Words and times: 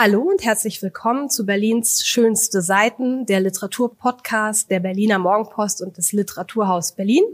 Hallo 0.00 0.20
und 0.20 0.44
herzlich 0.44 0.80
willkommen 0.80 1.28
zu 1.28 1.44
Berlins 1.44 2.06
schönste 2.06 2.62
Seiten, 2.62 3.26
der 3.26 3.40
Literaturpodcast 3.40 4.70
der 4.70 4.78
Berliner 4.78 5.18
Morgenpost 5.18 5.82
und 5.82 5.96
des 5.96 6.12
Literaturhaus 6.12 6.92
Berlin. 6.92 7.24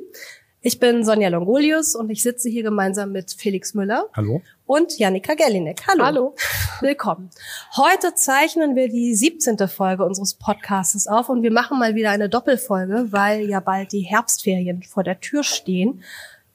Ich 0.62 0.80
bin 0.80 1.04
Sonja 1.04 1.28
Longolius 1.28 1.94
und 1.94 2.08
ich 2.08 2.22
sitze 2.22 2.48
hier 2.48 2.62
gemeinsam 2.62 3.12
mit 3.12 3.32
Felix 3.32 3.74
Müller. 3.74 4.06
Hallo. 4.14 4.40
Und 4.64 4.98
Janika 4.98 5.34
Gellinek. 5.34 5.82
Hallo. 5.86 6.04
Hallo. 6.04 6.34
Willkommen. 6.80 7.28
Heute 7.76 8.14
zeichnen 8.14 8.74
wir 8.76 8.88
die 8.88 9.14
17. 9.14 9.58
Folge 9.68 10.06
unseres 10.06 10.32
Podcasts 10.32 11.06
auf 11.06 11.28
und 11.28 11.42
wir 11.42 11.52
machen 11.52 11.78
mal 11.78 11.94
wieder 11.94 12.12
eine 12.12 12.30
Doppelfolge, 12.30 13.08
weil 13.10 13.46
ja 13.46 13.60
bald 13.60 13.92
die 13.92 14.00
Herbstferien 14.00 14.82
vor 14.84 15.04
der 15.04 15.20
Tür 15.20 15.42
stehen. 15.42 16.02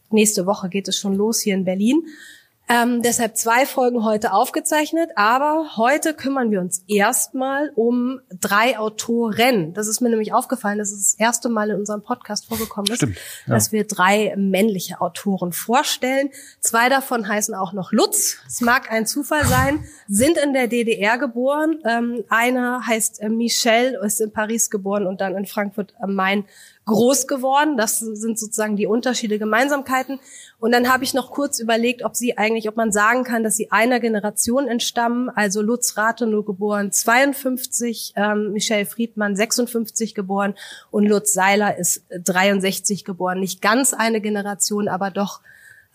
Nächste 0.10 0.48
Woche 0.48 0.70
geht 0.70 0.88
es 0.88 0.98
schon 0.98 1.14
los 1.14 1.40
hier 1.40 1.54
in 1.54 1.66
Berlin. 1.66 2.02
Ähm, 2.72 3.02
deshalb 3.02 3.36
zwei 3.36 3.66
Folgen 3.66 4.04
heute 4.04 4.32
aufgezeichnet, 4.32 5.10
aber 5.16 5.76
heute 5.76 6.14
kümmern 6.14 6.52
wir 6.52 6.62
uns 6.62 6.84
erstmal 6.88 7.72
um 7.74 8.22
drei 8.40 8.78
Autoren. 8.78 9.74
Das 9.74 9.88
ist 9.88 10.02
mir 10.02 10.10
nämlich 10.10 10.34
aufgefallen, 10.34 10.78
das 10.78 10.92
ist 10.92 11.14
das 11.14 11.20
erste 11.20 11.50
Mal 11.50 11.72
in 11.72 11.78
unserem 11.78 12.04
Podcast 12.04 12.48
vorgekommen 12.48 12.92
ist, 12.92 12.98
Stimmt, 12.98 13.18
ja. 13.48 13.56
dass 13.56 13.72
wir 13.72 13.88
drei 13.88 14.36
männliche 14.38 15.02
Autoren 15.02 15.52
vorstellen. 15.52 16.30
Zwei 16.60 16.90
davon 16.90 17.28
heißen 17.28 17.56
auch 17.56 17.74
noch 17.74 17.92
Lutz. 17.92 18.38
Es 18.48 18.62
mag 18.62 18.92
ein 18.92 19.08
Zufall 19.08 19.46
sein, 19.46 19.84
sind 20.08 20.38
in 20.38 20.54
der 20.54 20.68
DDR 20.68 21.18
geboren. 21.18 21.80
Ähm, 21.86 22.24
einer 22.30 22.86
heißt 22.86 23.20
äh, 23.20 23.30
Michel, 23.30 23.98
ist 24.06 24.22
in 24.22 24.32
Paris 24.32 24.70
geboren 24.70 25.08
und 25.08 25.22
dann 25.22 25.36
in 25.36 25.48
Frankfurt 25.48 25.96
am 26.00 26.14
Main 26.14 26.46
groß 26.90 27.28
geworden. 27.28 27.78
Das 27.78 28.00
sind 28.00 28.38
sozusagen 28.38 28.76
die 28.76 28.88
Unterschiede, 28.88 29.38
Gemeinsamkeiten. 29.40 30.20
Und 30.60 30.72
dann 30.72 30.92
habe 30.92 31.04
ich 31.04 31.14
noch 31.14 31.32
kurz 31.32 31.60
überlegt, 31.60 32.04
ob 32.04 32.16
sie 32.16 32.38
eigentlich, 32.38 32.68
ob 32.68 32.76
man 32.76 32.92
sagen 32.92 33.24
kann, 33.24 33.44
dass 33.44 33.56
sie 33.56 33.72
einer 33.72 34.00
Generation 34.00 34.68
entstammen. 34.68 35.30
Also 35.30 35.62
Lutz 35.62 35.96
Rathenow 35.98 36.44
geboren 36.46 36.92
52, 36.92 38.14
ähm, 38.16 38.52
Michelle 38.52 38.86
Friedmann 38.86 39.36
56 39.36 40.16
geboren 40.16 40.56
und 40.92 41.06
Lutz 41.06 41.34
Seiler 41.34 41.78
ist 41.78 42.04
63 42.10 43.06
geboren. 43.06 43.40
Nicht 43.40 43.62
ganz 43.62 43.94
eine 43.94 44.20
Generation, 44.20 44.88
aber 44.88 45.12
doch 45.12 45.42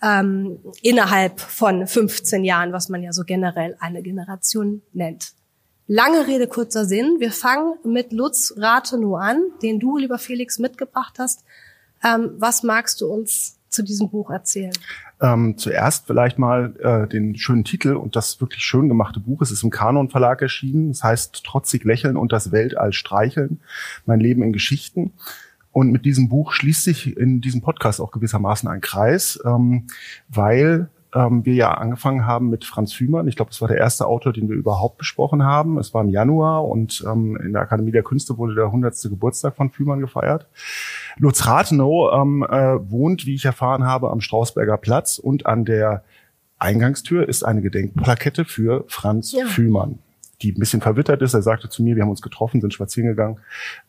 ähm, 0.01 0.59
innerhalb 0.81 1.39
von 1.39 1.87
15 1.87 2.43
Jahren, 2.43 2.71
was 2.71 2.89
man 2.89 3.03
ja 3.03 3.11
so 3.11 3.23
generell 3.23 3.75
eine 3.79 4.01
Generation 4.01 4.81
nennt. 4.93 5.33
Lange 5.87 6.25
Rede, 6.25 6.47
kurzer 6.47 6.85
Sinn. 6.85 7.17
Wir 7.19 7.31
fangen 7.31 7.75
mit 7.83 8.11
Lutz 8.11 8.55
Rathenow 8.57 9.19
an, 9.19 9.39
den 9.61 9.79
du, 9.79 9.97
lieber 9.97 10.17
Felix, 10.17 10.57
mitgebracht 10.57 11.17
hast. 11.19 11.43
Ähm, 12.03 12.31
was 12.39 12.63
magst 12.63 13.01
du 13.01 13.07
uns 13.07 13.59
zu 13.69 13.83
diesem 13.83 14.09
Buch 14.09 14.31
erzählen? 14.31 14.73
Ähm, 15.21 15.59
zuerst 15.59 16.07
vielleicht 16.07 16.39
mal 16.39 16.75
äh, 16.79 17.07
den 17.07 17.35
schönen 17.35 17.63
Titel 17.63 17.93
und 17.93 18.15
das 18.15 18.41
wirklich 18.41 18.63
schön 18.63 18.89
gemachte 18.89 19.19
Buch. 19.19 19.43
Es 19.43 19.51
ist 19.51 19.61
im 19.61 19.69
Kanon 19.69 20.09
Verlag 20.09 20.41
erschienen. 20.41 20.89
Es 20.89 21.03
heißt 21.03 21.43
Trotzig 21.45 21.83
lächeln 21.83 22.17
und 22.17 22.31
das 22.31 22.51
Weltall 22.51 22.91
streicheln. 22.91 23.59
Mein 24.07 24.19
Leben 24.19 24.41
in 24.41 24.53
Geschichten. 24.53 25.13
Und 25.71 25.91
mit 25.91 26.03
diesem 26.03 26.29
Buch 26.29 26.51
schließt 26.53 26.83
sich 26.83 27.15
in 27.15 27.41
diesem 27.41 27.61
Podcast 27.61 28.01
auch 28.01 28.11
gewissermaßen 28.11 28.67
ein 28.69 28.81
Kreis, 28.81 29.39
ähm, 29.45 29.85
weil 30.29 30.89
ähm, 31.15 31.45
wir 31.45 31.53
ja 31.53 31.73
angefangen 31.73 32.25
haben 32.25 32.49
mit 32.49 32.65
Franz 32.65 32.93
Fühmann. 32.93 33.27
Ich 33.27 33.35
glaube, 33.35 33.51
es 33.51 33.61
war 33.61 33.67
der 33.67 33.77
erste 33.77 34.05
Autor, 34.05 34.33
den 34.33 34.49
wir 34.49 34.55
überhaupt 34.55 34.97
besprochen 34.97 35.43
haben. 35.43 35.79
Es 35.79 35.93
war 35.93 36.03
im 36.03 36.09
Januar 36.09 36.65
und 36.65 37.03
ähm, 37.07 37.37
in 37.37 37.53
der 37.53 37.61
Akademie 37.61 37.91
der 37.91 38.03
Künste 38.03 38.37
wurde 38.37 38.55
der 38.55 38.65
100. 38.65 38.95
Geburtstag 39.03 39.55
von 39.55 39.71
Fühmann 39.71 40.01
gefeiert. 40.01 40.47
Lutz 41.17 41.47
Rathenow 41.47 42.11
ähm, 42.13 42.45
äh, 42.47 42.91
wohnt, 42.91 43.25
wie 43.25 43.35
ich 43.35 43.45
erfahren 43.45 43.85
habe, 43.85 44.11
am 44.11 44.21
Strausberger 44.21 44.77
Platz 44.77 45.17
und 45.17 45.45
an 45.45 45.65
der 45.65 46.03
Eingangstür 46.57 47.27
ist 47.27 47.43
eine 47.43 47.61
Gedenkplakette 47.61 48.45
für 48.45 48.85
Franz 48.87 49.31
Ja. 49.31 49.45
Fühmann 49.45 49.99
die 50.41 50.51
ein 50.51 50.59
bisschen 50.59 50.81
verwittert 50.81 51.21
ist. 51.21 51.33
Er 51.33 51.41
sagte 51.41 51.69
zu 51.69 51.83
mir, 51.83 51.95
wir 51.95 52.03
haben 52.03 52.09
uns 52.09 52.21
getroffen, 52.21 52.61
sind 52.61 52.73
spazieren 52.73 53.09
gegangen. 53.09 53.39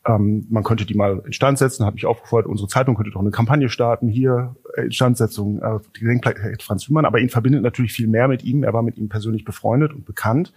Ähm, 0.05 0.47
man 0.49 0.63
könnte 0.63 0.85
die 0.85 0.95
mal 0.95 1.21
instand 1.25 1.57
setzen. 1.57 1.85
Habe 1.85 1.97
ich 1.97 2.05
aufgefordert, 2.05 2.49
unsere 2.49 2.67
Zeitung 2.67 2.95
könnte 2.95 3.11
doch 3.11 3.21
eine 3.21 3.31
Kampagne 3.31 3.69
starten. 3.69 4.07
Hier 4.07 4.55
äh, 4.75 4.85
Instandsetzung, 4.85 5.61
äh, 5.61 5.79
die 5.95 6.01
Gedenkplakette 6.01 6.63
Franz 6.63 6.85
Fühmann. 6.85 7.05
Aber 7.05 7.19
ihn 7.19 7.29
verbindet 7.29 7.63
natürlich 7.63 7.93
viel 7.93 8.07
mehr 8.07 8.27
mit 8.27 8.43
ihm. 8.43 8.63
Er 8.63 8.73
war 8.73 8.83
mit 8.83 8.97
ihm 8.97 9.09
persönlich 9.09 9.45
befreundet 9.45 9.93
und 9.93 10.05
bekannt. 10.05 10.53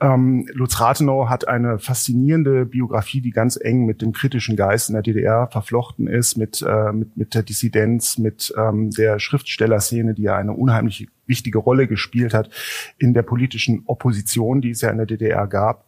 Ähm, 0.00 0.48
Lutz 0.52 0.80
Rathenow 0.80 1.28
hat 1.28 1.48
eine 1.48 1.78
faszinierende 1.78 2.66
Biografie, 2.66 3.20
die 3.20 3.30
ganz 3.30 3.58
eng 3.60 3.84
mit 3.86 4.02
dem 4.02 4.12
kritischen 4.12 4.56
Geist 4.56 4.88
in 4.88 4.94
der 4.94 5.02
DDR 5.02 5.48
verflochten 5.48 6.06
ist, 6.06 6.36
mit, 6.36 6.62
äh, 6.62 6.92
mit, 6.92 7.16
mit 7.16 7.34
der 7.34 7.42
Dissidenz, 7.42 8.18
mit 8.18 8.54
ähm, 8.56 8.90
der 8.90 9.18
Schriftstellerszene, 9.18 10.14
die 10.14 10.22
ja 10.22 10.36
eine 10.36 10.52
unheimlich 10.52 11.08
wichtige 11.26 11.58
Rolle 11.58 11.86
gespielt 11.86 12.34
hat 12.34 12.50
in 12.98 13.14
der 13.14 13.22
politischen 13.22 13.82
Opposition, 13.86 14.60
die 14.60 14.70
es 14.70 14.80
ja 14.80 14.90
in 14.90 14.98
der 14.98 15.06
DDR 15.06 15.46
gab. 15.46 15.84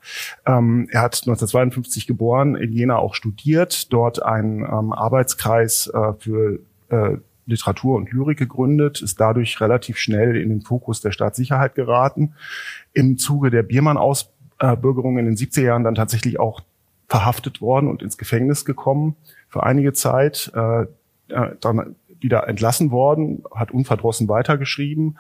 Ähm, 0.47 0.89
er 0.91 1.03
hat 1.03 1.15
1952 1.15 2.07
geboren, 2.07 2.57
in 2.57 2.73
Jena 2.73 2.97
auch 2.97 3.15
studiert, 3.15 3.93
dort 3.93 4.23
einen 4.23 4.63
ähm, 4.63 4.93
Arbeitskreis 4.93 5.89
äh, 5.89 6.13
für 6.19 6.61
äh, 6.91 7.17
Literatur 7.47 7.97
und 7.97 8.13
Lyrik 8.13 8.39
gegründet, 8.39 9.01
ist 9.01 9.21
dadurch 9.21 9.61
relativ 9.61 9.97
schnell 9.97 10.37
in 10.37 10.51
den 10.51 10.61
Fokus 10.61 11.01
der 11.01 11.13
Staatssicherheit 11.13 11.75
geraten. 11.75 12.35
Im 12.93 13.17
Zuge 13.17 13.51
der 13.51 13.63
Biermann-Ausbürgerung 13.63 15.19
in 15.19 15.25
den 15.25 15.37
70er 15.37 15.63
Jahren 15.63 15.85
dann 15.85 15.95
tatsächlich 15.95 16.39
auch 16.39 16.61
verhaftet 17.09 17.63
worden 17.63 17.89
und 17.89 18.03
ins 18.03 18.19
Gefängnis 18.19 18.67
gekommen 18.67 19.17
für 19.49 19.63
einige 19.63 19.95
Zeit. 19.95 20.53
Äh, 20.55 20.83
äh, 21.29 21.57
dann 21.61 21.97
wieder 22.21 22.49
entlassen 22.49 22.91
worden, 22.91 23.45
hat 23.55 23.71
unverdrossen 23.71 24.29
weitergeschrieben 24.29 25.19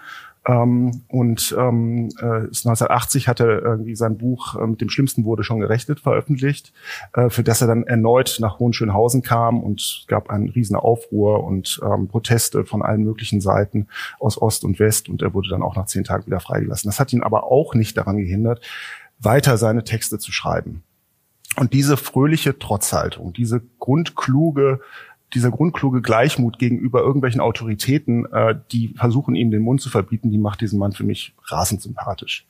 ähm, 0.48 1.02
und 1.08 1.54
ähm, 1.58 2.08
äh, 2.20 2.48
ist 2.48 2.66
1980 2.66 3.28
hat 3.28 3.40
er 3.40 3.62
irgendwie 3.62 3.94
sein 3.94 4.16
Buch 4.16 4.56
äh, 4.56 4.66
mit 4.66 4.80
dem 4.80 4.88
Schlimmsten 4.88 5.24
wurde 5.24 5.44
schon 5.44 5.60
gerechnet 5.60 6.00
veröffentlicht, 6.00 6.72
äh, 7.12 7.28
für 7.28 7.42
das 7.42 7.60
er 7.60 7.66
dann 7.66 7.84
erneut 7.84 8.38
nach 8.40 8.58
Hohenschönhausen 8.58 9.22
kam 9.22 9.62
und 9.62 10.04
gab 10.08 10.30
einen 10.30 10.48
riesen 10.48 10.74
Aufruhr 10.76 11.44
und 11.44 11.80
ähm, 11.84 12.08
Proteste 12.08 12.64
von 12.64 12.82
allen 12.82 13.04
möglichen 13.04 13.40
Seiten 13.40 13.88
aus 14.18 14.40
Ost 14.40 14.64
und 14.64 14.78
West 14.78 15.08
und 15.08 15.20
er 15.22 15.34
wurde 15.34 15.50
dann 15.50 15.62
auch 15.62 15.76
nach 15.76 15.86
zehn 15.86 16.04
Tagen 16.04 16.26
wieder 16.26 16.40
freigelassen. 16.40 16.88
Das 16.88 16.98
hat 16.98 17.12
ihn 17.12 17.22
aber 17.22 17.44
auch 17.44 17.74
nicht 17.74 17.96
daran 17.96 18.16
gehindert, 18.16 18.62
weiter 19.20 19.58
seine 19.58 19.84
Texte 19.84 20.18
zu 20.18 20.32
schreiben. 20.32 20.82
Und 21.56 21.72
diese 21.72 21.96
fröhliche 21.96 22.58
Trotzhaltung, 22.58 23.32
diese 23.32 23.60
grundkluge 23.80 24.80
dieser 25.34 25.50
grundkluge 25.50 26.00
Gleichmut 26.00 26.58
gegenüber 26.58 27.00
irgendwelchen 27.00 27.40
Autoritäten, 27.40 28.24
äh, 28.32 28.54
die 28.72 28.94
versuchen, 28.96 29.34
ihm 29.34 29.50
den 29.50 29.62
Mund 29.62 29.80
zu 29.80 29.90
verbieten, 29.90 30.30
die 30.30 30.38
macht 30.38 30.60
diesen 30.60 30.78
Mann 30.78 30.92
für 30.92 31.04
mich 31.04 31.34
rasend 31.44 31.82
sympathisch. 31.82 32.46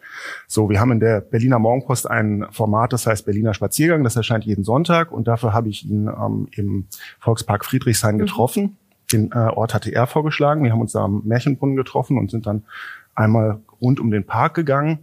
So, 0.47 0.71
wir 0.71 0.81
haben 0.81 0.93
in 0.93 1.01
der 1.01 1.21
Berliner 1.21 1.59
Morgenpost 1.59 2.09
ein 2.09 2.47
Format, 2.51 2.93
das 2.93 3.07
heißt 3.07 3.27
Berliner 3.27 3.55
Spaziergang, 3.55 4.05
das 4.05 4.17
erscheint 4.17 4.45
jeden 4.45 4.65
Sonntag 4.65 5.11
und 5.11 5.27
dafür 5.27 5.53
habe 5.53 5.69
ich 5.69 5.89
ihn 5.89 6.09
ähm, 6.09 6.49
im 6.53 6.87
Volkspark 7.19 7.65
Friedrichshain 7.65 8.19
getroffen. 8.19 8.77
Den 9.13 9.33
äh, 9.33 9.37
Ort 9.37 9.75
hatte 9.75 9.91
er 9.91 10.07
vorgeschlagen. 10.07 10.63
Wir 10.63 10.73
haben 10.73 10.81
uns 10.81 10.93
da 10.93 11.05
am 11.05 11.23
Märchenbrunnen 11.25 11.77
getroffen 11.77 12.19
und 12.19 12.31
sind 12.31 12.47
dann 12.47 12.65
einmal 13.15 13.61
rund 13.81 14.01
um 14.01 14.11
den 14.11 14.25
Park 14.25 14.55
gegangen. 14.55 15.01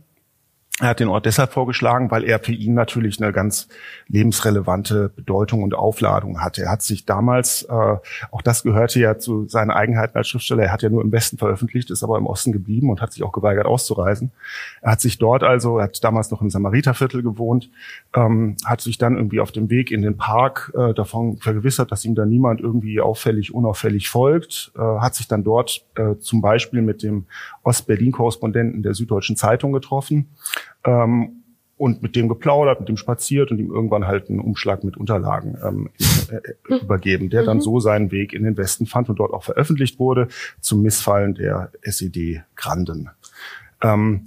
Er 0.82 0.90
hat 0.90 1.00
den 1.00 1.08
Ort 1.08 1.26
deshalb 1.26 1.54
vorgeschlagen, 1.54 2.12
weil 2.12 2.26
er 2.26 2.38
für 2.40 2.52
ihn 2.52 2.74
natürlich 2.74 3.22
eine 3.22 3.32
ganz 3.32 3.70
lebensrelevante 4.10 5.08
Bedeutung 5.08 5.64
und 5.64 5.74
Aufladung 5.74 6.42
hatte. 6.42 6.64
Er 6.64 6.72
hat 6.72 6.82
sich 6.82 7.06
damals, 7.06 7.64
äh, 7.64 7.72
auch 7.72 8.42
das 8.44 8.64
gehörte 8.64 9.00
ja 9.00 9.18
zu 9.18 9.48
seinen 9.48 9.72
Eigenheiten 9.72 10.18
als 10.18 10.28
Schriftsteller, 10.28 10.64
er 10.64 10.74
hat 10.74 10.82
ja 10.82 10.90
nur 10.90 11.02
im 11.02 11.14
Westen 11.14 11.38
veröffentlicht, 11.38 11.92
ist 11.92 12.04
aber 12.04 12.18
im 12.18 12.26
Osten 12.26 12.52
geblieben 12.52 12.90
und 12.90 13.00
hat 13.00 13.14
sich 13.14 13.24
auch 13.24 13.32
geweigert 13.32 13.66
auszureisen. 13.66 14.34
Er 14.82 14.92
hat 14.92 15.00
sich 15.00 15.18
dort 15.18 15.44
also, 15.44 15.78
er 15.78 15.86
hat 15.86 16.04
damals 16.04 16.30
noch 16.30 16.42
im 16.42 16.50
Samariterviertel 16.50 17.24
gewohnt, 17.24 17.70
ähm, 18.14 18.58
hat 18.66 18.82
sich 18.82 18.98
dann 18.98 19.16
irgendwie 19.16 19.40
auf 19.40 19.54
dem 19.54 19.70
Weg 19.70 19.92
in 19.92 20.02
den 20.02 20.18
Park 20.18 20.74
äh, 20.76 20.94
davon 20.94 21.38
vergewissert, 21.38 21.94
dass 21.94 22.04
ihm 22.04 22.16
da 22.16 22.26
niemand 22.26 22.60
irgendwie 22.60 23.00
auffällig, 23.00 23.54
unauffällig 23.54 24.10
folgt, 24.10 24.74
äh, 24.76 24.82
hat 24.82 25.16
sich 25.16 25.30
dann 25.30 25.46
dort 25.46 25.86
äh, 25.96 26.16
zum 26.20 26.42
Beispiel 26.42 26.82
mit 26.82 27.02
dem 27.02 27.28
Ost-Berlin-Korrespondenten 27.66 28.84
der 28.84 28.94
Süddeutschen 28.94 29.36
Zeitung 29.36 29.74
getroffen 29.74 30.30
ähm, 30.86 31.44
und 31.78 32.02
mit 32.02 32.16
dem 32.16 32.30
geplaudert, 32.30 32.80
mit 32.80 32.88
dem 32.88 32.96
spaziert 32.96 33.52
und 33.52 33.60
ihm 33.60 33.72
irgendwann 33.72 34.08
halt 34.08 34.30
einen 34.30 34.40
Umschlag 34.40 34.84
mit 34.84 34.96
Unterlagen 34.96 35.58
ähm, 35.64 35.90
äh, 36.32 36.36
äh, 36.36 36.80
übergeben, 36.82 37.30
der 37.30 37.44
dann 37.44 37.60
so 37.60 37.80
seinen 37.80 38.12
Weg 38.12 38.34
in 38.34 38.44
den 38.44 38.56
Westen 38.56 38.86
fand 38.86 39.10
und 39.10 39.20
dort 39.20 39.34
auch 39.34 39.44
veröffentlicht 39.44 40.00
wurde, 40.00 40.30
zum 40.62 40.82
Missfallen 40.84 41.34
der 41.36 41.72
SED-Granden. 41.82 43.10
Ähm, 43.82 44.26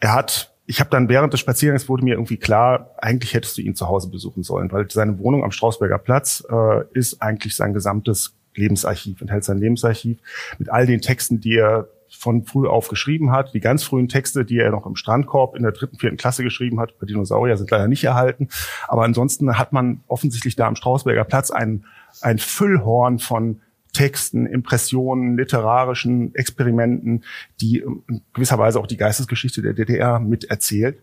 er 0.00 0.14
hat, 0.14 0.52
ich 0.66 0.80
habe 0.80 0.90
dann 0.90 1.08
während 1.08 1.32
des 1.32 1.40
Spaziergangs 1.40 1.88
wurde 1.88 2.04
mir 2.04 2.14
irgendwie 2.14 2.38
klar, 2.38 2.90
eigentlich 2.98 3.34
hättest 3.34 3.58
du 3.58 3.62
ihn 3.62 3.76
zu 3.76 3.86
Hause 3.86 4.08
besuchen 4.08 4.42
sollen, 4.42 4.72
weil 4.72 4.90
seine 4.90 5.18
Wohnung 5.18 5.44
am 5.44 5.52
Strausberger 5.52 5.98
Platz 5.98 6.44
äh, 6.50 6.84
ist 6.92 7.22
eigentlich 7.22 7.54
sein 7.54 7.74
gesamtes 7.74 8.34
Lebensarchiv, 8.54 9.20
enthält 9.20 9.44
sein 9.44 9.58
Lebensarchiv 9.58 10.18
mit 10.58 10.68
all 10.68 10.86
den 10.86 11.00
Texten, 11.00 11.40
die 11.40 11.56
er 11.56 11.88
von 12.22 12.44
früh 12.44 12.68
auf 12.68 12.86
geschrieben 12.86 13.32
hat. 13.32 13.52
Die 13.52 13.60
ganz 13.60 13.82
frühen 13.82 14.08
Texte, 14.08 14.44
die 14.44 14.58
er 14.58 14.70
noch 14.70 14.86
im 14.86 14.94
Strandkorb 14.94 15.56
in 15.56 15.64
der 15.64 15.72
dritten, 15.72 15.98
vierten 15.98 16.16
Klasse 16.16 16.44
geschrieben 16.44 16.78
hat, 16.78 16.96
bei 17.00 17.06
Dinosaurier 17.06 17.56
sind 17.56 17.70
leider 17.70 17.88
nicht 17.88 18.04
erhalten. 18.04 18.48
Aber 18.86 19.02
ansonsten 19.02 19.58
hat 19.58 19.72
man 19.72 20.02
offensichtlich 20.06 20.54
da 20.54 20.68
am 20.68 20.76
Strausberger 20.76 21.24
Platz 21.24 21.50
ein, 21.50 21.84
ein 22.20 22.38
Füllhorn 22.38 23.18
von 23.18 23.60
Texten, 23.92 24.46
Impressionen, 24.46 25.36
literarischen 25.36 26.34
Experimenten, 26.34 27.24
die 27.60 27.78
in 27.78 28.22
gewisser 28.32 28.58
Weise 28.58 28.78
auch 28.78 28.86
die 28.86 28.96
Geistesgeschichte 28.96 29.60
der 29.60 29.74
DDR 29.74 30.20
miterzählt. 30.20 30.98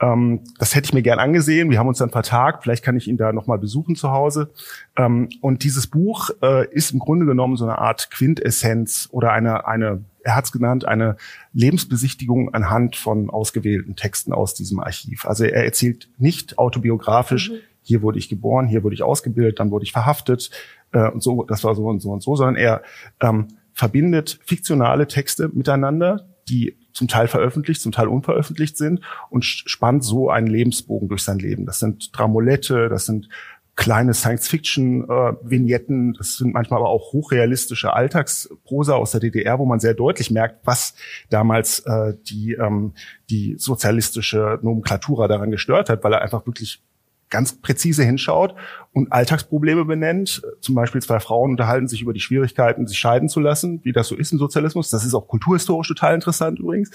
Ähm, 0.00 0.40
das 0.58 0.74
hätte 0.74 0.86
ich 0.86 0.94
mir 0.94 1.02
gern 1.02 1.18
angesehen. 1.18 1.70
Wir 1.70 1.78
haben 1.78 1.88
uns 1.88 1.98
dann 1.98 2.10
vertagt. 2.10 2.62
Vielleicht 2.62 2.84
kann 2.84 2.96
ich 2.96 3.06
ihn 3.06 3.18
da 3.18 3.32
nochmal 3.32 3.58
besuchen 3.58 3.96
zu 3.96 4.10
Hause. 4.10 4.50
Ähm, 4.96 5.28
und 5.42 5.62
dieses 5.62 5.86
Buch 5.86 6.30
äh, 6.42 6.66
ist 6.72 6.92
im 6.92 6.98
Grunde 6.98 7.26
genommen 7.26 7.56
so 7.56 7.64
eine 7.64 7.78
Art 7.78 8.10
Quintessenz 8.10 9.08
oder 9.12 9.30
eine, 9.32 9.66
eine 9.66 10.02
er 10.24 10.34
hat 10.34 10.46
es 10.46 10.52
genannt, 10.52 10.86
eine 10.86 11.16
Lebensbesichtigung 11.52 12.52
anhand 12.54 12.96
von 12.96 13.30
ausgewählten 13.30 13.94
Texten 13.94 14.32
aus 14.32 14.54
diesem 14.54 14.80
Archiv. 14.80 15.26
Also 15.26 15.44
er 15.44 15.64
erzählt 15.64 16.08
nicht 16.18 16.58
autobiografisch, 16.58 17.50
mhm. 17.50 17.56
hier 17.82 18.02
wurde 18.02 18.18
ich 18.18 18.28
geboren, 18.28 18.66
hier 18.66 18.82
wurde 18.82 18.94
ich 18.94 19.02
ausgebildet, 19.02 19.60
dann 19.60 19.70
wurde 19.70 19.84
ich 19.84 19.92
verhaftet 19.92 20.50
äh, 20.92 21.08
und 21.10 21.22
so, 21.22 21.44
das 21.44 21.62
war 21.62 21.74
so 21.74 21.86
und 21.86 22.00
so 22.00 22.10
und 22.10 22.22
so, 22.22 22.34
sondern 22.36 22.56
er 22.56 22.82
ähm, 23.20 23.48
verbindet 23.74 24.40
fiktionale 24.44 25.06
Texte 25.06 25.50
miteinander, 25.52 26.26
die 26.48 26.76
zum 26.92 27.08
Teil 27.08 27.26
veröffentlicht, 27.26 27.82
zum 27.82 27.92
Teil 27.92 28.08
unveröffentlicht 28.08 28.76
sind 28.76 29.00
und 29.28 29.44
spannt 29.44 30.04
so 30.04 30.30
einen 30.30 30.46
Lebensbogen 30.46 31.08
durch 31.08 31.22
sein 31.22 31.38
Leben. 31.38 31.66
Das 31.66 31.80
sind 31.80 32.16
Dramolette, 32.16 32.88
das 32.88 33.04
sind 33.04 33.28
kleine 33.76 34.14
Science-Fiction-Vignetten. 34.14 36.14
Äh, 36.14 36.18
das 36.18 36.36
sind 36.36 36.54
manchmal 36.54 36.80
aber 36.80 36.90
auch 36.90 37.12
hochrealistische 37.12 37.92
Alltagsprosa 37.92 38.94
aus 38.94 39.10
der 39.10 39.20
DDR, 39.20 39.58
wo 39.58 39.66
man 39.66 39.80
sehr 39.80 39.94
deutlich 39.94 40.30
merkt, 40.30 40.66
was 40.66 40.94
damals 41.30 41.80
äh, 41.80 42.14
die, 42.24 42.52
ähm, 42.52 42.92
die 43.30 43.56
sozialistische 43.58 44.60
Nomenklatura 44.62 45.28
daran 45.28 45.50
gestört 45.50 45.88
hat, 45.88 46.04
weil 46.04 46.12
er 46.12 46.22
einfach 46.22 46.46
wirklich 46.46 46.82
ganz 47.30 47.60
präzise 47.60 48.04
hinschaut 48.04 48.54
und 48.92 49.12
Alltagsprobleme 49.12 49.84
benennt. 49.84 50.42
Zum 50.60 50.76
Beispiel 50.76 51.02
zwei 51.02 51.18
Frauen 51.18 51.50
unterhalten 51.50 51.88
sich 51.88 52.00
über 52.00 52.12
die 52.12 52.20
Schwierigkeiten, 52.20 52.86
sich 52.86 52.98
scheiden 52.98 53.28
zu 53.28 53.40
lassen, 53.40 53.80
wie 53.82 53.92
das 53.92 54.06
so 54.06 54.14
ist 54.14 54.32
im 54.32 54.38
Sozialismus. 54.38 54.90
Das 54.90 55.04
ist 55.04 55.14
auch 55.14 55.26
kulturhistorisch 55.26 55.88
total 55.88 56.14
interessant 56.14 56.60
übrigens. 56.60 56.92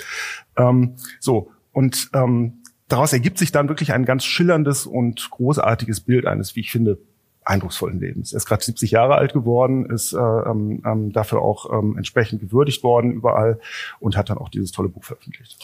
Ähm, 0.56 0.96
so 1.20 1.52
und 1.74 2.10
ähm, 2.14 2.59
daraus 2.90 3.14
ergibt 3.14 3.38
sich 3.38 3.52
dann 3.52 3.70
wirklich 3.70 3.94
ein 3.94 4.04
ganz 4.04 4.26
schillerndes 4.26 4.86
und 4.86 5.30
großartiges 5.30 6.02
Bild 6.02 6.26
eines, 6.26 6.56
wie 6.56 6.62
ich 6.62 6.72
finde, 6.72 6.98
eindrucksvollen 7.46 8.00
Lebens. 8.00 8.34
Er 8.34 8.38
ist 8.38 8.46
gerade 8.46 8.64
70 8.64 8.92
Jahre 8.92 9.16
alt 9.16 9.34
geworden, 9.34 9.90
ist 9.90 10.14
äh, 10.14 10.18
ähm, 10.18 10.84
ähm, 10.86 11.14
dafür 11.14 11.42
auch 11.42 11.72
ähm, 11.72 11.98
entsprechend 11.98 12.42
gewürdigt 12.42 12.84
worden 12.84 13.12
überall 13.12 13.60
und 14.00 14.18
hat 14.18 14.30
dann 14.30 14.38
auch 14.38 14.50
dieses 14.50 14.72
tolle 14.72 14.90
Buch 14.90 15.04
veröffentlicht. 15.04 15.58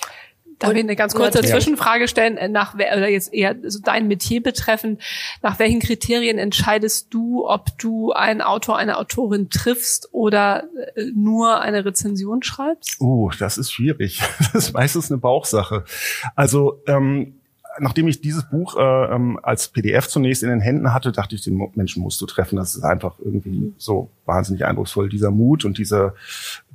Darf 0.60 0.74
ich 0.74 0.80
eine 0.80 0.96
ganz 0.96 1.14
kurze 1.14 1.42
ja. 1.42 1.46
Zwischenfrage 1.46 2.08
stellen, 2.08 2.38
äh, 2.38 2.48
nach 2.48 2.76
oder 2.76 3.10
jetzt 3.10 3.34
eher 3.34 3.56
so 3.64 3.80
dein 3.84 4.08
Metier 4.08 4.42
betreffend, 4.42 5.02
nach 5.42 5.60
welchen 5.60 5.80
Kriterien 5.80 6.38
entscheidest 6.38 7.14
du, 7.14 7.48
ob 7.48 7.78
du 7.78 8.12
einen 8.12 8.42
Autor, 8.42 8.78
eine 8.78 8.98
Autorin 8.98 9.50
triffst 9.50 10.10
oder 10.14 10.64
äh, 10.96 11.06
nur 11.14 11.62
eine 11.62 11.84
Rezension 11.86 12.44
schreibst? 12.44 12.96
Oh, 13.00 13.32
das 13.38 13.58
ist 13.58 13.72
schwierig. 13.72 14.22
Das 14.54 14.68
ist 14.68 14.74
meistens 14.74 15.12
eine 15.12 15.20
Bauchsache. 15.20 15.84
Also 16.36 16.82
ähm, 16.88 17.42
nachdem 17.80 18.08
ich 18.08 18.22
dieses 18.22 18.50
Buch 18.50 18.78
äh, 18.78 18.82
ähm, 18.82 19.40
als 19.42 19.68
PDF 19.70 20.08
zunächst 20.08 20.44
in 20.44 20.50
den 20.50 20.62
Händen 20.62 20.94
hatte, 20.94 21.12
dachte 21.12 21.36
ich, 21.36 21.42
den 21.42 21.70
Menschen 21.76 22.02
musst 22.04 22.22
du 22.22 22.26
treffen. 22.26 22.56
Das 22.56 22.76
ist 22.76 22.84
einfach 22.84 23.16
irgendwie 23.20 23.74
so 23.78 24.10
wahnsinnig 24.26 24.66
eindrucksvoll. 24.66 25.10
Dieser 25.10 25.32
Mut 25.32 25.66
und 25.66 25.78
diese 25.78 26.14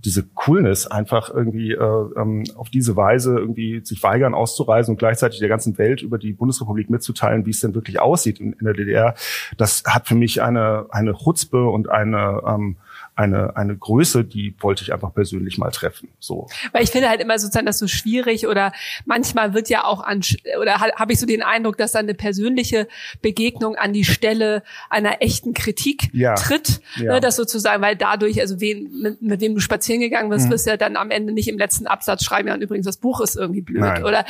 diese 0.05 0.25
Coolness 0.35 0.87
einfach 0.87 1.32
irgendwie 1.32 1.73
äh, 1.73 2.05
ähm, 2.17 2.44
auf 2.56 2.70
diese 2.70 2.97
Weise 2.97 3.38
irgendwie 3.38 3.85
sich 3.85 4.02
weigern 4.02 4.35
auszureisen 4.35 4.93
und 4.93 4.99
gleichzeitig 4.99 5.41
der 5.41 5.49
ganzen 5.49 5.76
Welt 5.79 6.02
über 6.02 6.19
die 6.19 6.32
Bundesrepublik 6.32 6.91
mitzuteilen, 6.91 7.47
wie 7.47 7.50
es 7.50 7.61
denn 7.61 7.75
wirklich 7.75 8.00
aussieht 8.00 8.41
in, 8.41 8.55
in 8.55 8.64
der 8.64 8.75
DDR. 8.75 9.14
Das 9.56 9.82
hat 9.87 10.08
für 10.08 10.14
mich 10.14 10.43
eine 10.43 10.87
eine 10.91 11.14
Chutzpe 11.14 11.67
und 11.67 11.91
eine 11.91 12.43
ähm, 12.47 12.76
eine, 13.14 13.56
eine 13.56 13.76
Größe, 13.76 14.25
die 14.25 14.55
wollte 14.61 14.82
ich 14.82 14.93
einfach 14.93 15.12
persönlich 15.12 15.58
mal 15.58 15.70
treffen. 15.70 16.08
So. 16.19 16.49
Weil 16.73 16.85
ich 16.85 16.91
finde 16.91 17.08
halt 17.08 17.20
immer 17.20 17.38
sozusagen 17.38 17.67
das 17.67 17.79
so 17.79 17.87
schwierig 17.87 18.47
oder 18.47 18.73
manchmal 19.05 19.52
wird 19.52 19.69
ja 19.69 19.85
auch 19.85 20.02
an, 20.02 20.23
oder 20.61 20.81
habe 20.81 21.12
ich 21.12 21.20
so 21.20 21.26
den 21.26 21.43
Eindruck, 21.43 21.76
dass 21.76 21.93
dann 21.93 22.06
eine 22.06 22.14
persönliche 22.14 22.88
Begegnung 23.20 23.76
an 23.76 23.93
die 23.93 24.05
Stelle 24.05 24.62
einer 24.88 25.20
echten 25.20 25.52
Kritik 25.52 26.08
ja. 26.12 26.35
tritt. 26.35 26.81
Ja. 26.97 27.14
Ne, 27.14 27.20
das 27.20 27.37
sozusagen, 27.37 27.82
weil 27.82 27.97
dadurch, 27.97 28.41
also 28.41 28.61
wen, 28.61 28.91
mit, 29.02 29.23
mit 29.23 29.41
wem 29.41 29.55
du 29.55 29.61
spazieren 29.61 30.00
gegangen 30.00 30.31
bist, 30.31 30.47
mhm. 30.47 30.52
wirst 30.52 30.67
du 30.67 30.70
ja 30.70 30.76
dann 30.76 30.97
am 30.97 31.11
Ende 31.11 31.32
nicht 31.32 31.49
im 31.49 31.58
letzten 31.58 31.87
Absatz 31.87 32.25
schreiben, 32.25 32.49
ja, 32.49 32.55
und 32.55 32.62
übrigens 32.62 32.87
das 32.87 32.97
Buch 32.97 33.20
ist 33.20 33.37
irgendwie 33.37 33.61
blöd. 33.62 33.81
Nein. 33.81 34.05
Oder 34.05 34.25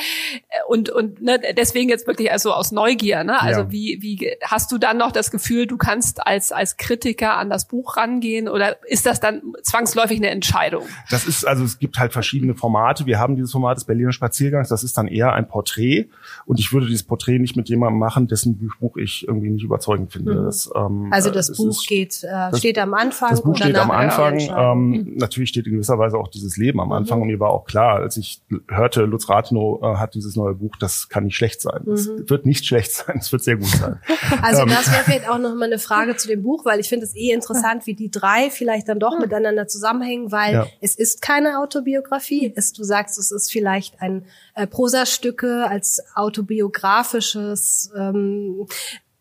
und, 0.67 0.90
und 0.90 1.22
ne, 1.22 1.40
deswegen 1.56 1.88
jetzt 1.88 2.06
wirklich 2.06 2.32
also 2.32 2.52
aus 2.52 2.72
Neugier, 2.72 3.25
ne? 3.25 3.40
Also 3.40 3.61
ja. 3.62 3.70
wie, 3.70 3.99
wie 4.00 4.37
hast 4.44 4.72
du 4.72 4.78
dann 4.78 4.96
noch 4.96 5.12
das 5.12 5.31
Gefühl, 5.31 5.67
du 5.67 5.76
kannst 5.76 6.26
als, 6.26 6.52
als 6.52 6.76
Kritiker 6.76 7.37
an 7.37 7.50
das 7.50 7.69
Buch 7.69 7.96
rangehen 7.96 8.49
oder 8.60 8.76
ist 8.86 9.06
das 9.06 9.20
dann 9.20 9.40
zwangsläufig 9.62 10.18
eine 10.18 10.28
Entscheidung? 10.28 10.84
Das 11.10 11.26
ist, 11.26 11.46
also 11.46 11.64
es 11.64 11.78
gibt 11.78 11.98
halt 11.98 12.12
verschiedene 12.12 12.54
Formate. 12.54 13.06
Wir 13.06 13.18
haben 13.18 13.36
dieses 13.36 13.52
Format 13.52 13.78
des 13.78 13.84
Berliner 13.84 14.12
Spaziergangs, 14.12 14.68
das 14.68 14.82
ist 14.84 14.98
dann 14.98 15.08
eher 15.08 15.32
ein 15.32 15.48
Porträt. 15.48 16.08
Und 16.44 16.60
ich 16.60 16.72
würde 16.72 16.86
dieses 16.86 17.02
Porträt 17.02 17.38
nicht 17.38 17.56
mit 17.56 17.68
jemandem 17.68 17.98
machen, 17.98 18.28
dessen 18.28 18.70
Buch 18.78 18.96
ich 18.96 19.26
irgendwie 19.26 19.48
nicht 19.50 19.64
überzeugend 19.64 20.12
finde. 20.12 20.34
Mhm. 20.34 20.44
Das, 20.44 20.70
ähm, 20.74 21.08
also 21.10 21.30
das 21.30 21.56
Buch 21.56 21.70
ist, 21.70 21.88
geht, 21.88 22.22
äh, 22.22 22.50
das, 22.50 22.58
steht 22.58 22.78
am 22.78 22.92
Anfang. 22.92 23.30
Das 23.30 23.42
Buch 23.42 23.56
steht 23.56 23.76
am 23.76 23.90
Anfang. 23.90 24.38
Ähm, 24.38 24.90
mhm. 24.90 25.16
Natürlich 25.16 25.48
steht 25.48 25.66
in 25.66 25.72
gewisser 25.72 25.98
Weise 25.98 26.18
auch 26.18 26.28
dieses 26.28 26.56
Leben 26.56 26.80
am 26.80 26.92
Anfang. 26.92 27.18
Mhm. 27.18 27.22
Und 27.22 27.28
mir 27.28 27.40
war 27.40 27.50
auch 27.50 27.64
klar, 27.64 28.00
als 28.00 28.18
ich 28.18 28.42
hörte, 28.68 29.02
Lutz 29.02 29.28
Rathenow 29.28 29.82
äh, 29.82 29.96
hat 29.96 30.14
dieses 30.14 30.36
neue 30.36 30.54
Buch, 30.54 30.76
das 30.78 31.08
kann 31.08 31.24
nicht 31.24 31.36
schlecht 31.36 31.62
sein. 31.62 31.82
Es 31.90 32.08
mhm. 32.08 32.28
wird 32.28 32.44
nicht 32.44 32.66
schlecht 32.66 32.92
sein, 32.92 33.16
es 33.18 33.32
wird 33.32 33.42
sehr 33.42 33.56
gut 33.56 33.68
sein. 33.68 33.98
Also 34.42 34.62
ähm, 34.62 34.68
das 34.68 34.90
wäre 34.90 35.02
vielleicht 35.04 35.28
auch 35.28 35.38
noch 35.38 35.54
mal 35.54 35.66
eine 35.66 35.78
Frage 35.78 36.16
zu 36.16 36.28
dem 36.28 36.42
Buch, 36.42 36.64
weil 36.64 36.80
ich 36.80 36.88
finde 36.88 37.04
es 37.04 37.14
eh 37.14 37.32
interessant, 37.32 37.86
wie 37.86 37.94
die 37.94 38.10
drei 38.10 38.50
vielleicht 38.50 38.88
dann 38.88 38.99
doch 38.99 39.14
hm. 39.14 39.20
miteinander 39.20 39.67
zusammenhängen, 39.69 40.32
weil 40.32 40.55
ja. 40.55 40.67
es 40.81 40.94
ist 40.94 41.23
keine 41.23 41.58
Autobiografie. 41.61 42.52
Es, 42.56 42.73
du 42.73 42.85
sagst, 42.85 43.19
es 43.19 43.31
ist 43.31 43.50
vielleicht 43.50 44.00
ein 44.00 44.25
äh, 44.55 44.67
Prosastücke 44.67 45.67
als 45.67 46.02
autobiografisches 46.14 47.91
ähm, 47.97 48.67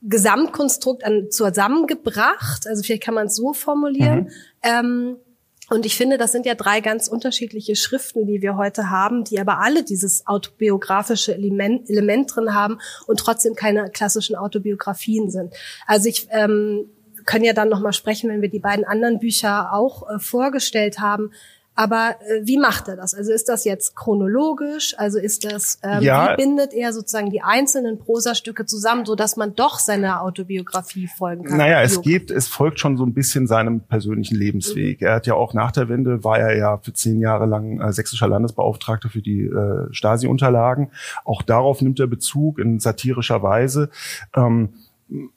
Gesamtkonstrukt 0.01 1.03
an, 1.03 1.29
zusammengebracht. 1.29 2.67
Also 2.67 2.83
vielleicht 2.83 3.03
kann 3.03 3.13
man 3.13 3.27
es 3.27 3.35
so 3.35 3.53
formulieren. 3.53 4.19
Mhm. 4.19 4.29
Ähm, 4.63 5.15
und 5.69 5.85
ich 5.85 5.95
finde, 5.95 6.17
das 6.17 6.31
sind 6.31 6.45
ja 6.45 6.55
drei 6.55 6.81
ganz 6.81 7.07
unterschiedliche 7.07 7.75
Schriften, 7.75 8.25
die 8.25 8.41
wir 8.41 8.57
heute 8.57 8.89
haben, 8.89 9.23
die 9.23 9.39
aber 9.39 9.59
alle 9.59 9.83
dieses 9.83 10.25
autobiografische 10.25 11.33
Element, 11.33 11.89
Element 11.89 12.35
drin 12.35 12.55
haben 12.55 12.79
und 13.05 13.19
trotzdem 13.19 13.55
keine 13.55 13.89
klassischen 13.91 14.35
Autobiografien 14.35 15.29
sind. 15.29 15.53
Also 15.85 16.09
ich 16.09 16.27
ähm, 16.31 16.89
können 17.29 17.45
ja 17.45 17.53
dann 17.53 17.69
noch 17.69 17.79
mal 17.79 17.93
sprechen, 17.93 18.29
wenn 18.29 18.41
wir 18.41 18.49
die 18.49 18.59
beiden 18.59 18.85
anderen 18.85 19.19
Bücher 19.19 19.71
auch 19.71 20.09
äh, 20.09 20.17
vorgestellt 20.17 20.99
haben. 20.99 21.29
Aber 21.75 22.15
äh, 22.27 22.41
wie 22.43 22.57
macht 22.57 22.87
er 22.87 22.95
das? 22.95 23.13
Also 23.13 23.31
ist 23.31 23.47
das 23.47 23.65
jetzt 23.65 23.95
chronologisch? 23.95 24.95
Also 24.97 25.19
ist 25.19 25.45
das, 25.45 25.79
ähm, 25.83 26.01
ja. 26.01 26.31
wie 26.31 26.43
bindet 26.43 26.73
er 26.73 26.91
sozusagen 26.91 27.29
die 27.29 27.43
einzelnen 27.43 27.99
Prosastücke 27.99 28.65
zusammen, 28.65 29.05
so 29.05 29.13
dass 29.13 29.37
man 29.37 29.53
doch 29.55 29.77
seiner 29.77 30.23
Autobiografie 30.23 31.07
folgen 31.07 31.43
kann? 31.43 31.57
Naja, 31.57 31.83
es 31.83 32.01
geht, 32.01 32.31
es 32.31 32.47
folgt 32.47 32.79
schon 32.79 32.97
so 32.97 33.05
ein 33.05 33.13
bisschen 33.13 33.45
seinem 33.45 33.81
persönlichen 33.81 34.35
Lebensweg. 34.35 34.99
Mhm. 34.99 35.07
Er 35.07 35.13
hat 35.13 35.27
ja 35.27 35.35
auch 35.35 35.53
nach 35.53 35.71
der 35.71 35.87
Wende, 35.87 36.23
war 36.23 36.39
er 36.39 36.57
ja 36.57 36.79
für 36.79 36.93
zehn 36.93 37.21
Jahre 37.21 37.45
lang 37.45 37.79
äh, 37.79 37.93
sächsischer 37.93 38.27
Landesbeauftragter 38.27 39.09
für 39.09 39.21
die 39.21 39.43
äh, 39.43 39.87
Stasi-Unterlagen. 39.91 40.89
Auch 41.23 41.43
darauf 41.43 41.81
nimmt 41.83 41.99
er 41.99 42.07
Bezug 42.07 42.57
in 42.57 42.79
satirischer 42.79 43.43
Weise. 43.43 43.91
Ähm, 44.35 44.73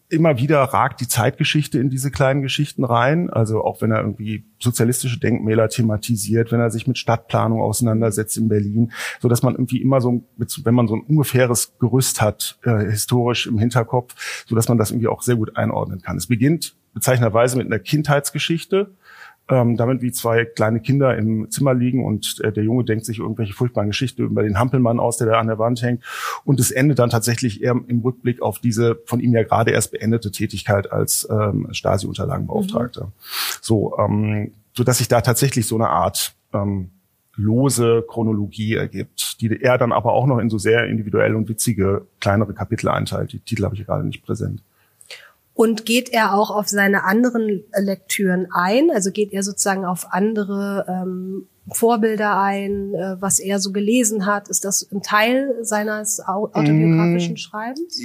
immer 0.09 0.39
wieder 0.39 0.61
ragt 0.63 1.01
die 1.01 1.09
Zeitgeschichte 1.09 1.79
in 1.79 1.89
diese 1.89 2.11
kleinen 2.11 2.43
Geschichten 2.43 2.85
rein. 2.85 3.31
Also 3.31 3.65
auch 3.65 3.81
wenn 3.81 3.91
er 3.91 4.01
irgendwie 4.01 4.45
sozialistische 4.59 5.19
Denkmäler 5.19 5.69
thematisiert, 5.69 6.53
wenn 6.53 6.61
er 6.61 6.71
sich 6.71 6.87
mit 6.87 6.99
Stadtplanung 6.99 7.61
auseinandersetzt 7.61 8.37
in 8.37 8.49
Berlin, 8.49 8.93
so 9.21 9.29
dass 9.29 9.43
man 9.43 9.55
irgendwie 9.55 9.81
immer 9.81 10.01
so, 10.01 10.25
wenn 10.65 10.75
man 10.75 10.89
so 10.89 10.97
ein 10.97 11.03
ungefähres 11.03 11.79
Gerüst 11.79 12.21
hat, 12.21 12.59
äh, 12.65 12.91
historisch 12.91 13.47
im 13.47 13.59
Hinterkopf, 13.59 14.45
so 14.47 14.55
dass 14.55 14.69
man 14.69 14.77
das 14.77 14.91
irgendwie 14.91 15.09
auch 15.09 15.23
sehr 15.23 15.37
gut 15.37 15.57
einordnen 15.57 16.03
kann. 16.03 16.19
Es 16.19 16.27
beginnt 16.27 16.77
bezeichnenderweise 16.93 17.57
mit 17.57 17.67
einer 17.67 17.79
Kindheitsgeschichte, 17.79 18.95
ähm, 19.49 19.77
damit 19.77 20.03
wie 20.03 20.13
zwei 20.13 20.45
kleine 20.45 20.81
Kinder 20.81 21.17
im 21.17 21.51
Zimmer 21.51 21.75
liegen 21.75 22.05
und 22.05 22.41
äh, 22.43 22.53
der 22.53 22.65
Junge 22.65 22.85
denkt 22.85 23.05
sich 23.05 23.19
irgendwelche 23.19 23.53
furchtbaren 23.53 23.91
Geschichten 23.91 24.23
über 24.23 24.43
den 24.43 24.59
Hampelmann 24.59 25.01
aus, 25.01 25.17
der 25.17 25.27
da 25.27 25.41
an 25.41 25.49
der 25.49 25.59
Wand 25.59 25.83
hängt. 25.83 26.03
Und 26.45 26.61
es 26.61 26.71
endet 26.71 26.99
dann 26.99 27.11
tatsächlich 27.11 27.63
eher 27.63 27.77
im 27.87 28.01
Rückblick 28.01 28.41
auf 28.41 28.61
diese 28.61 29.01
von 29.05 29.21
ihm 29.21 29.33
ja 29.33 29.43
gerade 29.43 29.73
erst 29.73 29.93
beendete 29.93 30.31
Tätigkeit 30.31 30.91
als 30.93 31.29
ähm, 31.31 31.69
Stasi-Unterlagenbeauftragter. 31.73 33.07
Mhm. 33.07 33.13
So, 33.61 33.99
ähm, 33.99 34.53
so 34.75 34.85
dass 34.85 34.99
sich 34.99 35.09
da 35.09 35.21
tatsächlich 35.21 35.67
so 35.67 35.75
eine 35.75 35.89
Art 35.89 36.35
ähm, 36.55 36.91
lose 37.35 38.05
Chronologie 38.09 38.75
ergibt, 38.75 39.41
die 39.41 39.61
er 39.61 39.79
dann 39.79 39.93
aber 39.93 40.13
auch 40.13 40.27
noch 40.27 40.39
in 40.39 40.51
so 40.51 40.59
sehr 40.59 40.87
individuelle 40.87 41.37
und 41.37 41.49
witzige 41.49 42.07
kleinere 42.21 42.55
Kapitel 42.55 42.89
einteilt. 42.89 43.33
Die 43.33 43.41
Titel 43.41 43.65
habe 43.65 43.75
ich 43.75 43.87
gerade 43.87 44.07
nicht 44.07 44.25
präsent. 44.25 44.63
Und 45.63 45.87
geht 45.87 46.09
er 46.09 46.35
auch 46.35 46.51
auf 46.51 46.67
seine 46.67 47.05
anderen 47.05 47.63
Lektüren 47.73 48.49
ein? 48.51 48.91
Also 48.93 49.13
geht 49.13 49.33
er 49.33 49.45
sozusagen 49.45 49.85
auf 49.85 50.09
andere 50.11 50.85
ähm, 50.89 51.47
Vorbilder 51.71 52.37
ein, 52.41 52.95
äh, 52.95 53.15
was 53.21 53.39
er 53.39 53.61
so 53.61 53.71
gelesen 53.71 54.27
hat? 54.27 54.49
Ist 54.49 54.65
das 54.65 54.89
ein 54.91 55.03
Teil 55.03 55.55
seines 55.63 56.19
autobiografischen 56.19 57.35
mm. 57.35 57.37
Schreibens? 57.37 58.03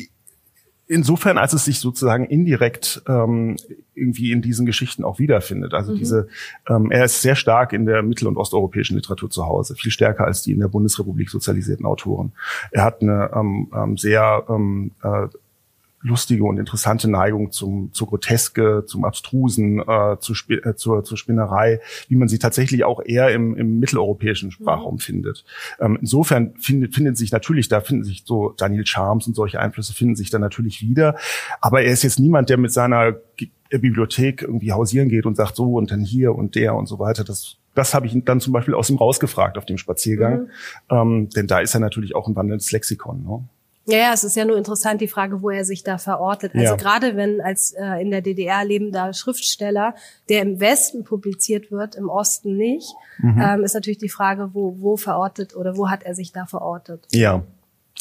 insofern, 0.88 1.38
als 1.38 1.54
es 1.54 1.66
sich 1.66 1.80
sozusagen 1.80 2.26
indirekt 2.26 3.02
ähm, 3.08 3.58
irgendwie 3.94 4.32
in 4.32 4.42
diesen 4.42 4.66
Geschichten 4.66 5.04
auch 5.04 5.20
wiederfindet. 5.20 5.74
Also 5.74 5.92
mhm. 5.92 5.98
diese, 5.98 6.28
ähm, 6.70 6.92
er 6.92 7.06
ist 7.06 7.22
sehr 7.22 7.36
stark 7.36 7.74
in 7.74 7.86
der 7.86 8.04
mittel- 8.04 8.28
und 8.28 8.38
osteuropäischen 8.38 8.96
Literatur 8.96 9.30
zu 9.30 9.46
Hause, 9.46 9.76
viel 9.76 9.92
stärker 9.92 10.26
als 10.26 10.44
die 10.44 10.54
in 10.54 10.60
der 10.60 10.70
Bundesrepublik 10.70 11.30
sozialisierten 11.30 11.86
Autoren. 11.86 12.32
Er 12.72 12.86
hat 12.86 13.02
eine 13.02 13.32
ähm, 13.36 13.70
ähm, 13.76 13.98
sehr 13.98 14.46
ähm, 14.48 14.92
äh, 15.04 15.28
lustige 16.02 16.44
und 16.44 16.58
interessante 16.58 17.10
Neigung 17.10 17.52
zum, 17.52 17.92
zur 17.92 18.08
Groteske, 18.08 18.84
zum 18.86 19.04
Abstrusen, 19.04 19.80
äh, 19.80 20.18
zu, 20.20 20.34
äh, 20.50 20.76
zur, 20.76 21.04
zur 21.04 21.18
Spinnerei, 21.18 21.80
wie 22.08 22.16
man 22.16 22.28
sie 22.28 22.40
tatsächlich 22.40 22.84
auch 22.84 23.02
eher 23.04 23.32
im, 23.32 23.56
im 23.56 23.80
mitteleuropäischen 23.80 24.52
Sprachraum 24.52 24.96
mhm. 24.96 25.00
findet. 25.00 25.46
Ähm, 25.80 25.98
insofern 26.00 26.54
findet, 26.60 26.94
findet 26.94 27.18
sich 27.18 27.32
natürlich, 27.32 27.68
da 27.68 27.82
finden 27.82 28.04
sich 28.04 28.24
so 28.26 28.54
Daniel 28.58 28.86
Charms 28.86 29.28
und 29.28 29.36
solche 29.36 29.60
Einflüsse 29.60 29.94
finden 29.94 30.16
sich 30.16 30.30
da 30.30 30.40
natürlich 30.40 30.82
wieder. 30.82 31.16
Aber 31.62 31.82
er 31.82 31.92
ist 31.92 32.04
jetzt 32.04 32.20
niemand, 32.20 32.50
der 32.50 32.58
mit 32.58 32.72
seiner 32.72 33.16
Bibliothek 33.70 34.44
irgendwie 34.44 34.72
hausieren 34.72 35.10
geht 35.10 35.26
und 35.26 35.36
sagt 35.36 35.56
so 35.56 35.74
und 35.74 35.92
dann 35.92 36.02
hier 36.02 36.36
und 36.36 36.56
der 36.56 36.76
und 36.76 36.86
so 36.88 37.00
weiter. 37.00 37.24
Das 37.24 37.58
das 37.74 37.94
habe 37.94 38.08
ich 38.08 38.20
dann 38.26 38.42
zum 38.42 38.54
Beispiel 38.54 38.74
aus 38.74 38.90
ihm 38.90 38.98
rausgefragt 38.98 39.56
auf 39.56 39.66
dem 39.66 39.78
Spaziergang. 39.78 40.40
Mhm. 40.40 40.50
Ähm, 40.90 41.30
denn 41.30 41.46
da 41.46 41.60
ist 41.60 41.76
er 41.76 41.80
natürlich 41.80 42.16
auch 42.16 42.28
ein 42.28 42.36
wandelndes 42.36 42.72
Lexikon. 42.72 43.24
Ne? 43.24 43.48
Ja, 43.88 43.98
ja, 43.98 44.14
es 44.14 44.26
ist 44.26 44.36
ja 44.36 44.44
nur 44.44 44.58
interessant 44.58 45.00
die 45.00 45.08
Frage, 45.08 45.42
wo 45.42 45.50
er 45.50 45.64
sich 45.64 45.82
da 45.82 45.98
verortet. 45.98 46.54
Also 46.54 46.66
ja. 46.66 46.76
gerade 46.76 47.16
wenn 47.16 47.40
als 47.40 47.72
äh, 47.72 48.02
in 48.02 48.12
der 48.12 48.22
DDR 48.22 48.66
lebender 48.66 49.14
Schriftsteller, 49.14 49.96
der 50.28 50.42
im 50.42 50.60
Westen 50.60 51.06
publiziert 51.06 51.72
wird, 51.72 51.96
im 51.96 52.10
Osten 52.10 52.58
nicht, 52.58 52.94
mhm. 53.20 53.42
ähm, 53.42 53.64
ist 53.64 53.76
natürlich 53.76 53.98
die 53.98 54.10
Frage, 54.10 54.50
wo, 54.54 54.76
wo 54.80 54.98
verortet 54.98 55.56
oder 55.56 55.78
wo 55.78 55.90
hat 55.90 56.04
er 56.04 56.16
sich 56.16 56.34
da 56.34 56.46
verortet? 56.46 57.08
Ja, 57.12 57.44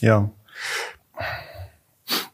ja. 0.01 0.29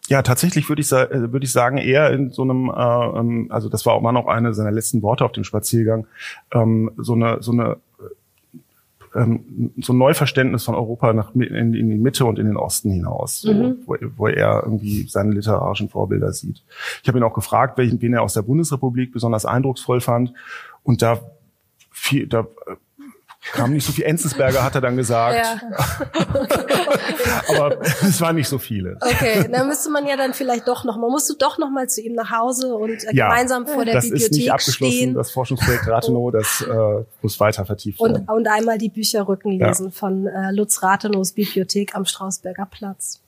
Ja, 0.09 0.23
tatsächlich 0.23 0.69
würde 0.71 0.81
ich, 0.81 0.91
äh, 0.91 1.33
würde 1.33 1.45
ich 1.45 1.53
sagen, 1.53 1.77
eher 1.77 2.11
in 2.11 2.31
so 2.31 2.43
einem, 2.43 2.71
äh, 2.71 3.19
ähm, 3.19 3.49
also 3.51 3.69
das 3.69 3.85
war 3.85 3.93
auch 3.93 4.01
mal 4.01 4.13
noch 4.13 4.29
eine 4.29 4.55
seiner 4.55 4.73
letzten 4.73 5.03
Worte 5.03 5.27
auf 5.27 5.33
dem 5.33 5.45
Spaziergang, 5.45 6.07
ähm, 6.53 6.91
so 6.97 7.13
eine, 7.13 7.43
so 7.43 7.53
eine 7.53 7.77
ähm, 9.15 9.73
so 9.79 9.93
ein 9.93 9.99
Neuverständnis 9.99 10.65
von 10.65 10.75
Europa 10.75 11.13
nach, 11.13 11.35
in, 11.35 11.43
in, 11.43 11.73
die 11.73 11.83
Mitte 11.99 12.25
und 12.25 12.39
in 12.39 12.47
den 12.47 12.57
Osten 12.57 12.91
hinaus, 12.91 13.41
so, 13.41 13.53
mhm. 13.53 13.79
wo, 13.87 13.97
wo, 14.17 14.27
er 14.29 14.63
irgendwie 14.65 15.07
seine 15.09 15.33
literarischen 15.33 15.89
Vorbilder 15.89 16.33
sieht. 16.33 16.63
Ich 17.03 17.09
habe 17.09 17.19
ihn 17.19 17.25
auch 17.25 17.35
gefragt, 17.35 17.79
welchen, 17.79 18.01
wen 18.01 18.15
er 18.15 18.23
aus 18.23 18.35
der 18.35 18.43
Bundesrepublik 18.43 19.13
besonders 19.13 19.45
eindrucksvoll 19.45 20.01
fand. 20.01 20.33
Und 20.83 21.03
da, 21.03 21.21
viel, 21.91 22.27
da 22.27 22.47
kam 23.51 23.73
nicht 23.73 23.85
so 23.85 23.93
viel. 23.93 24.05
Enzensberger 24.05 24.63
hat 24.63 24.75
er 24.77 24.81
dann 24.81 24.97
gesagt. 24.97 25.37
Ja. 25.37 25.61
Aber 27.57 27.81
es 27.83 28.21
waren 28.21 28.37
nicht 28.37 28.49
so 28.49 28.59
viele. 28.59 28.97
Okay, 29.01 29.49
dann 29.51 29.67
müsste 29.67 29.91
man 29.91 30.07
ja 30.07 30.17
dann 30.17 30.33
vielleicht 30.33 30.69
doch 30.69 30.85
noch, 30.85 30.97
man 30.97 31.11
musste 31.11 31.35
doch 31.37 31.59
noch 31.59 31.71
mal 31.71 31.89
zu 31.89 32.01
ihm 32.01 32.15
nach 32.15 32.31
Hause 32.31 32.75
und 32.75 33.03
äh, 33.05 33.15
ja, 33.15 33.29
gemeinsam 33.29 33.67
vor 33.67 33.85
der 33.85 33.95
das 33.95 34.05
Bibliothek 34.05 34.31
ist 34.31 34.37
nicht 34.37 34.53
abgeschlossen, 34.53 34.93
stehen. 34.93 35.15
Das 35.15 35.33
Forschungsprojekt 35.33 35.89
Rathenow, 35.89 36.31
das 36.31 36.63
äh, 36.63 37.05
muss 37.21 37.41
weiter 37.41 37.67
vertieft 37.67 38.01
werden. 38.01 38.27
Und, 38.29 38.29
und 38.29 38.49
einmal 38.49 38.79
die 38.79 38.91
Bücherrücken 38.91 39.59
lesen 39.59 39.87
ja. 39.87 39.91
von 39.91 40.27
äh, 40.29 40.53
Lutz 40.53 40.83
Rathenows 40.83 41.33
Bibliothek 41.33 41.97
am 41.97 42.05
Strausberger 42.05 42.67
Platz. 42.71 43.21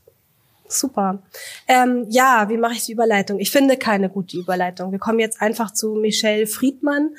Super. 0.67 1.23
Ähm, 1.69 2.07
ja, 2.09 2.47
wie 2.49 2.57
mache 2.57 2.75
ich 2.75 2.85
die 2.85 2.93
Überleitung? 2.93 3.39
Ich 3.39 3.51
finde 3.51 3.77
keine 3.77 4.09
gute 4.09 4.37
Überleitung. 4.39 4.93
Wir 4.93 4.99
kommen 4.99 5.19
jetzt 5.19 5.43
einfach 5.43 5.73
zu 5.73 5.95
Michelle 5.95 6.47
Friedmann. 6.47 7.11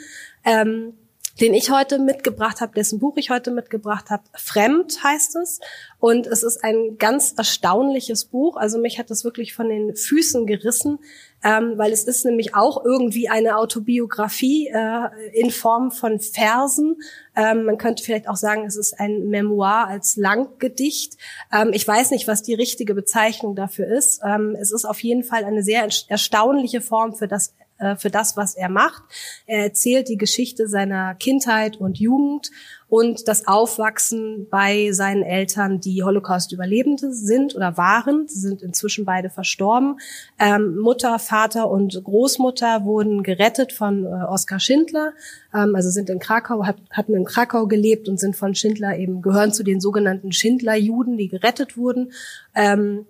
Ähm, 0.44 0.94
den 1.40 1.54
ich 1.54 1.70
heute 1.70 2.00
mitgebracht 2.00 2.62
habe, 2.62 2.74
dessen 2.74 3.00
Buch 3.00 3.18
ich 3.18 3.30
heute 3.30 3.52
mitgebracht 3.52 4.10
habe. 4.10 4.24
Fremd 4.34 5.04
heißt 5.04 5.36
es. 5.36 5.60
Und 6.00 6.28
es 6.28 6.44
ist 6.44 6.64
ein 6.64 6.98
ganz 6.98 7.34
erstaunliches 7.36 8.26
Buch. 8.26 8.56
Also 8.56 8.80
mich 8.80 9.00
hat 9.00 9.10
das 9.10 9.24
wirklich 9.24 9.54
von 9.54 9.68
den 9.68 9.96
Füßen 9.96 10.46
gerissen, 10.46 11.00
ähm, 11.44 11.74
weil 11.78 11.92
es 11.92 12.06
ist 12.06 12.26
nämlich 12.26 12.56
auch 12.56 12.86
irgendwie 12.86 13.28
eine 13.28 13.58
Autobiografie 13.58 14.68
äh, 14.68 15.10
in 15.34 15.52
Form 15.52 15.92
von 15.92 16.20
Versen. 16.20 16.98
Ähm, 17.36 17.66
man 17.66 17.78
könnte 17.78 18.04
vielleicht 18.04 18.30
auch 18.30 18.38
sagen, 18.38 18.66
es 18.66 18.78
ist 18.78 18.98
ein 19.00 19.28
Memoir 19.28 19.88
als 19.88 20.16
Langgedicht. 20.16 21.18
Ähm, 21.52 21.72
ich 21.74 21.86
weiß 21.86 22.12
nicht, 22.12 22.28
was 22.28 22.44
die 22.44 22.54
richtige 22.54 22.96
Bezeichnung 22.96 23.56
dafür 23.56 23.88
ist. 23.88 24.22
Ähm, 24.24 24.56
es 24.60 24.72
ist 24.72 24.86
auf 24.86 25.02
jeden 25.04 25.24
Fall 25.24 25.44
eine 25.44 25.64
sehr 25.64 25.88
erstaunliche 26.08 26.80
Form 26.80 27.14
für 27.14 27.28
das 27.28 27.54
äh, 27.78 27.96
für 27.96 28.10
das, 28.10 28.38
was 28.38 28.56
er 28.56 28.70
macht. 28.70 29.04
Er 29.46 29.64
erzählt 29.64 30.10
die 30.10 30.18
Geschichte 30.18 30.68
seiner 30.68 31.16
Kindheit 31.16 31.78
und 31.78 32.00
Jugend 32.00 32.52
und 32.88 33.28
das 33.28 33.48
Aufwachsen 33.48 34.48
bei 34.50 34.92
seinen 34.92 35.24
Eltern, 35.24 35.82
die 35.82 36.04
Holocaust-Überlebende 36.04 37.12
sind 37.12 37.56
oder 37.56 37.78
waren. 37.78 38.28
Sie 38.28 38.40
sind 38.40 38.62
inzwischen 38.62 39.04
beide 39.06 39.30
verstorben. 39.30 40.00
Ähm, 40.40 40.78
Mutter, 40.78 41.20
Vater 41.20 41.70
und 41.70 42.02
Großmutter 42.02 42.86
wurden 42.86 43.24
gerettet 43.24 43.74
von 43.74 44.06
äh, 44.06 44.08
Oskar 44.08 44.60
Schindler, 44.60 45.14
ähm, 45.54 45.76
also 45.76 45.90
sind 45.90 46.10
in 46.10 46.20
Krakau, 46.20 46.66
hat, 46.66 46.78
hatten 46.92 47.16
in 47.16 47.26
Krakau 47.26 47.68
gelebt 47.68 48.08
und 48.08 48.20
sind 48.20 48.36
von 48.36 48.56
Schindler 48.56 48.98
eben, 48.98 49.22
gehören 49.22 49.52
zu 49.52 49.64
den 49.64 49.82
sogenannten 49.82 50.32
Schindler-Juden, 50.32 51.18
die 51.18 51.28
gerettet 51.28 51.78
wurden. 51.78 52.14
Ähm, 52.54 53.06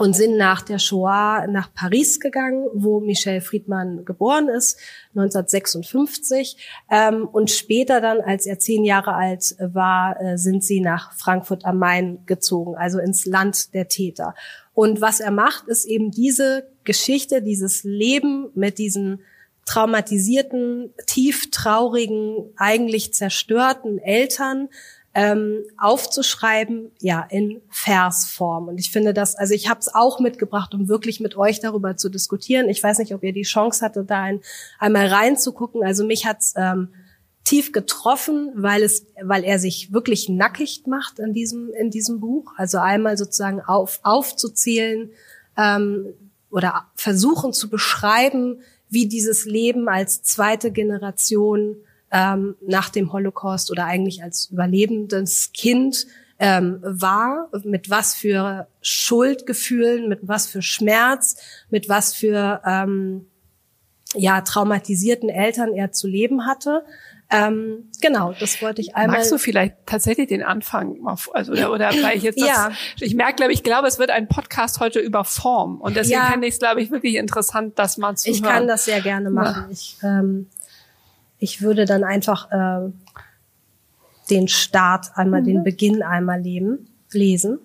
und 0.00 0.16
sind 0.16 0.38
nach 0.38 0.62
der 0.62 0.78
Shoah 0.78 1.46
nach 1.46 1.74
Paris 1.74 2.20
gegangen, 2.20 2.66
wo 2.72 3.00
Michel 3.00 3.42
Friedmann 3.42 4.06
geboren 4.06 4.48
ist, 4.48 4.78
1956. 5.14 6.56
Ähm, 6.90 7.28
und 7.30 7.50
später 7.50 8.00
dann, 8.00 8.22
als 8.22 8.46
er 8.46 8.58
zehn 8.58 8.86
Jahre 8.86 9.12
alt 9.12 9.56
war, 9.58 10.18
äh, 10.18 10.38
sind 10.38 10.64
sie 10.64 10.80
nach 10.80 11.12
Frankfurt 11.12 11.66
am 11.66 11.76
Main 11.76 12.20
gezogen, 12.24 12.76
also 12.76 12.98
ins 12.98 13.26
Land 13.26 13.74
der 13.74 13.88
Täter. 13.88 14.34
Und 14.72 15.02
was 15.02 15.20
er 15.20 15.32
macht, 15.32 15.68
ist 15.68 15.84
eben 15.84 16.10
diese 16.10 16.66
Geschichte, 16.84 17.42
dieses 17.42 17.84
Leben 17.84 18.48
mit 18.54 18.78
diesen 18.78 19.20
traumatisierten, 19.66 20.94
tief 21.06 21.50
traurigen, 21.50 22.54
eigentlich 22.56 23.12
zerstörten 23.12 23.98
Eltern 23.98 24.70
ähm, 25.12 25.64
aufzuschreiben, 25.76 26.92
ja, 27.00 27.26
in 27.30 27.60
Versform. 27.68 28.68
Und 28.68 28.78
ich 28.78 28.90
finde 28.90 29.12
das, 29.12 29.34
also 29.34 29.54
ich 29.54 29.68
habe 29.68 29.80
es 29.80 29.92
auch 29.92 30.20
mitgebracht, 30.20 30.72
um 30.72 30.88
wirklich 30.88 31.18
mit 31.18 31.36
euch 31.36 31.58
darüber 31.60 31.96
zu 31.96 32.08
diskutieren. 32.08 32.68
Ich 32.68 32.82
weiß 32.82 32.98
nicht, 32.98 33.12
ob 33.14 33.24
ihr 33.24 33.32
die 33.32 33.42
Chance 33.42 33.84
hattet, 33.84 34.08
da 34.08 34.22
ein, 34.22 34.40
einmal 34.78 35.08
reinzugucken. 35.08 35.82
Also 35.82 36.04
mich 36.04 36.26
hat's 36.26 36.54
ähm, 36.56 36.90
tief 37.42 37.72
getroffen, 37.72 38.52
weil 38.54 38.84
es, 38.84 39.06
weil 39.20 39.42
er 39.42 39.58
sich 39.58 39.92
wirklich 39.92 40.28
nackig 40.28 40.84
macht 40.86 41.18
in 41.18 41.32
diesem 41.32 41.72
in 41.74 41.90
diesem 41.90 42.20
Buch. 42.20 42.52
Also 42.56 42.78
einmal 42.78 43.18
sozusagen 43.18 43.60
auf 43.60 43.98
aufzuzählen 44.02 45.10
ähm, 45.56 46.14
oder 46.50 46.86
versuchen 46.94 47.52
zu 47.52 47.68
beschreiben, 47.68 48.60
wie 48.88 49.06
dieses 49.06 49.44
Leben 49.44 49.88
als 49.88 50.22
zweite 50.22 50.70
Generation 50.70 51.76
ähm, 52.10 52.56
nach 52.66 52.88
dem 52.88 53.12
Holocaust 53.12 53.70
oder 53.70 53.84
eigentlich 53.84 54.22
als 54.22 54.50
überlebendes 54.50 55.52
Kind 55.52 56.06
ähm, 56.38 56.80
war, 56.82 57.50
mit 57.64 57.90
was 57.90 58.14
für 58.14 58.66
Schuldgefühlen, 58.80 60.08
mit 60.08 60.20
was 60.22 60.46
für 60.46 60.62
Schmerz, 60.62 61.36
mit 61.68 61.88
was 61.88 62.14
für 62.14 62.62
ähm, 62.64 63.26
ja 64.14 64.40
traumatisierten 64.40 65.28
Eltern 65.28 65.74
er 65.74 65.92
zu 65.92 66.08
leben 66.08 66.46
hatte. 66.46 66.84
Ähm, 67.32 67.90
genau, 68.00 68.34
das 68.40 68.60
wollte 68.60 68.80
ich 68.80 68.96
einmal. 68.96 69.18
Magst 69.18 69.30
du 69.30 69.38
vielleicht 69.38 69.76
tatsächlich 69.86 70.28
den 70.28 70.42
Anfang, 70.42 70.96
also 71.32 71.52
oder, 71.52 71.70
oder 71.70 71.90
weil 72.02 72.16
ich 72.16 72.24
jetzt 72.24 72.40
das, 72.40 72.48
ja. 72.48 72.72
ich 72.98 73.14
merke, 73.14 73.34
glaube 73.36 73.52
ich, 73.52 73.62
glaube, 73.62 73.86
es 73.86 74.00
wird 74.00 74.10
ein 74.10 74.26
Podcast 74.26 74.80
heute 74.80 74.98
über 74.98 75.24
Form 75.24 75.80
und 75.80 75.94
deswegen 75.94 76.20
ja. 76.20 76.30
finde 76.32 76.48
ich 76.48 76.54
es, 76.54 76.58
glaube 76.58 76.82
ich, 76.82 76.90
wirklich 76.90 77.14
interessant, 77.14 77.78
das 77.78 77.98
mal 77.98 78.16
zu 78.16 78.30
ich 78.30 78.42
hören. 78.42 78.50
Ich 78.50 78.58
kann 78.58 78.66
das 78.66 78.84
sehr 78.86 79.00
gerne 79.00 79.30
machen. 79.30 79.66
Ja. 79.66 79.70
Ich 79.70 79.96
ähm, 80.02 80.48
ich 81.40 81.62
würde 81.62 81.86
dann 81.86 82.04
einfach 82.04 82.50
äh, 82.52 82.90
den 84.28 84.46
Start 84.46 85.16
einmal, 85.16 85.40
mhm. 85.40 85.46
den 85.46 85.64
Beginn 85.64 86.02
einmal 86.02 86.40
leben, 86.40 86.88
lesen. 87.10 87.58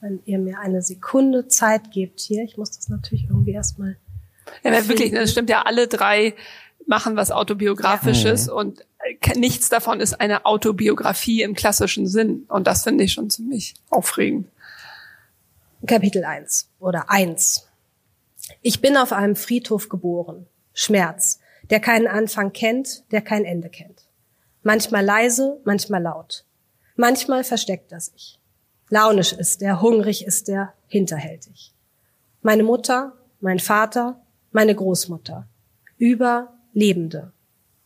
Wenn 0.00 0.20
ihr 0.24 0.38
mir 0.38 0.58
eine 0.58 0.82
Sekunde 0.82 1.46
Zeit 1.46 1.92
gebt 1.92 2.20
hier, 2.20 2.42
ich 2.42 2.56
muss 2.56 2.72
das 2.72 2.88
natürlich 2.88 3.24
irgendwie 3.24 3.52
erstmal. 3.52 3.96
Ja, 4.64 4.72
wirklich, 4.88 5.12
das 5.12 5.30
stimmt 5.30 5.50
ja, 5.50 5.62
alle 5.62 5.86
drei 5.86 6.34
machen 6.86 7.14
was 7.14 7.30
autobiografisches 7.30 8.46
ja. 8.46 8.54
und 8.54 8.80
äh, 9.20 9.38
nichts 9.38 9.68
davon 9.68 10.00
ist 10.00 10.20
eine 10.20 10.46
Autobiografie 10.46 11.42
im 11.42 11.54
klassischen 11.54 12.06
Sinn. 12.08 12.46
Und 12.48 12.66
das 12.66 12.82
finde 12.82 13.04
ich 13.04 13.12
schon 13.12 13.30
ziemlich 13.30 13.74
aufregend. 13.90 14.48
Kapitel 15.86 16.24
1 16.24 16.68
oder 16.80 17.10
1. 17.10 17.68
Ich 18.62 18.80
bin 18.80 18.96
auf 18.96 19.12
einem 19.12 19.36
Friedhof 19.36 19.88
geboren. 19.88 20.46
Schmerz 20.72 21.40
der 21.70 21.80
keinen 21.80 22.06
Anfang 22.06 22.52
kennt, 22.52 23.10
der 23.12 23.22
kein 23.22 23.44
Ende 23.44 23.70
kennt. 23.70 24.06
Manchmal 24.62 25.04
leise, 25.04 25.60
manchmal 25.64 26.02
laut. 26.02 26.44
Manchmal 26.96 27.44
versteckt 27.44 27.92
er 27.92 28.00
sich. 28.00 28.38
Launisch 28.90 29.32
ist 29.32 29.62
er, 29.62 29.80
hungrig 29.80 30.26
ist 30.26 30.48
er, 30.48 30.74
hinterhältig. 30.88 31.72
Meine 32.42 32.64
Mutter, 32.64 33.12
mein 33.40 33.60
Vater, 33.60 34.20
meine 34.50 34.74
Großmutter. 34.74 35.46
Überlebende, 35.96 37.32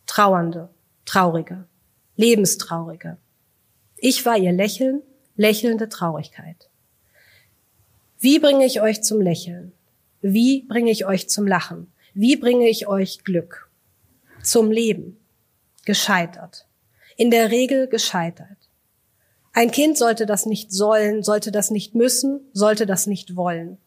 Trauernde, 0.07 0.69
Traurige, 1.05 1.67
Lebenstraurige. 2.15 3.17
Ich 3.97 4.25
war 4.25 4.37
ihr 4.37 4.51
Lächeln, 4.51 5.01
lächelnde 5.35 5.89
Traurigkeit. 5.89 6.69
Wie 8.19 8.39
bringe 8.39 8.65
ich 8.65 8.81
euch 8.81 9.03
zum 9.03 9.21
Lächeln? 9.21 9.73
Wie 10.21 10.63
bringe 10.63 10.89
ich 10.89 11.05
euch 11.05 11.29
zum 11.29 11.45
Lachen? 11.45 11.91
Wie 12.13 12.35
bringe 12.35 12.67
ich 12.67 12.87
euch 12.87 13.23
Glück? 13.23 13.64
Zum 14.45 14.69
Leben. 14.69 15.17
Gescheitert. 15.85 16.67
In 17.17 17.31
der 17.31 17.49
Regel 17.51 17.87
gescheitert. 17.87 18.69
Ein 19.53 19.71
Kind 19.71 19.97
sollte 19.97 20.25
das 20.25 20.45
nicht 20.45 20.71
sollen, 20.71 21.23
sollte 21.23 21.51
das 21.51 21.71
nicht 21.71 21.95
müssen, 21.95 22.41
sollte 22.53 22.85
das 22.85 23.07
nicht 23.07 23.35
wollen. 23.35 23.77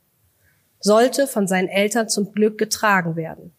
Sollte 0.80 1.26
von 1.26 1.46
seinen 1.46 1.68
Eltern 1.68 2.08
zum 2.08 2.32
Glück 2.32 2.58
getragen 2.58 3.16
werden. 3.16 3.52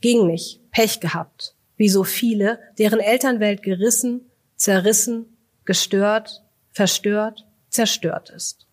Ging 0.00 0.26
nicht. 0.26 0.60
Pech 0.72 1.00
gehabt. 1.00 1.54
Wie 1.76 1.88
so 1.88 2.02
viele, 2.02 2.58
deren 2.78 3.00
Elternwelt 3.00 3.62
gerissen, 3.62 4.30
zerrissen, 4.56 5.36
gestört, 5.64 6.42
verstört, 6.72 7.46
zerstört 7.68 8.30
ist. 8.30 8.66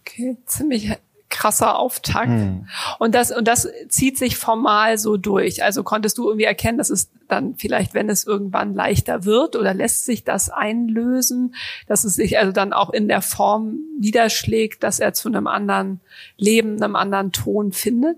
Okay, 0.00 0.36
ziemlich 0.44 0.90
krasser 1.30 1.78
Auftakt. 1.78 2.28
Hm. 2.28 2.68
Und 2.98 3.14
das, 3.14 3.30
und 3.30 3.48
das 3.48 3.68
zieht 3.88 4.18
sich 4.18 4.36
formal 4.36 4.98
so 4.98 5.16
durch. 5.16 5.62
Also 5.62 5.82
konntest 5.82 6.18
du 6.18 6.28
irgendwie 6.28 6.44
erkennen, 6.44 6.78
dass 6.78 6.90
es 6.90 7.10
dann 7.28 7.54
vielleicht, 7.54 7.94
wenn 7.94 8.10
es 8.10 8.26
irgendwann 8.26 8.74
leichter 8.74 9.24
wird 9.24 9.56
oder 9.56 9.72
lässt 9.72 10.04
sich 10.04 10.24
das 10.24 10.50
einlösen, 10.50 11.54
dass 11.86 12.04
es 12.04 12.14
sich 12.14 12.38
also 12.38 12.52
dann 12.52 12.72
auch 12.72 12.90
in 12.90 13.08
der 13.08 13.22
Form 13.22 13.78
niederschlägt, 13.98 14.82
dass 14.82 15.00
er 15.00 15.14
zu 15.14 15.28
einem 15.28 15.46
anderen 15.46 16.00
Leben, 16.36 16.82
einem 16.82 16.96
anderen 16.96 17.32
Ton 17.32 17.72
findet? 17.72 18.16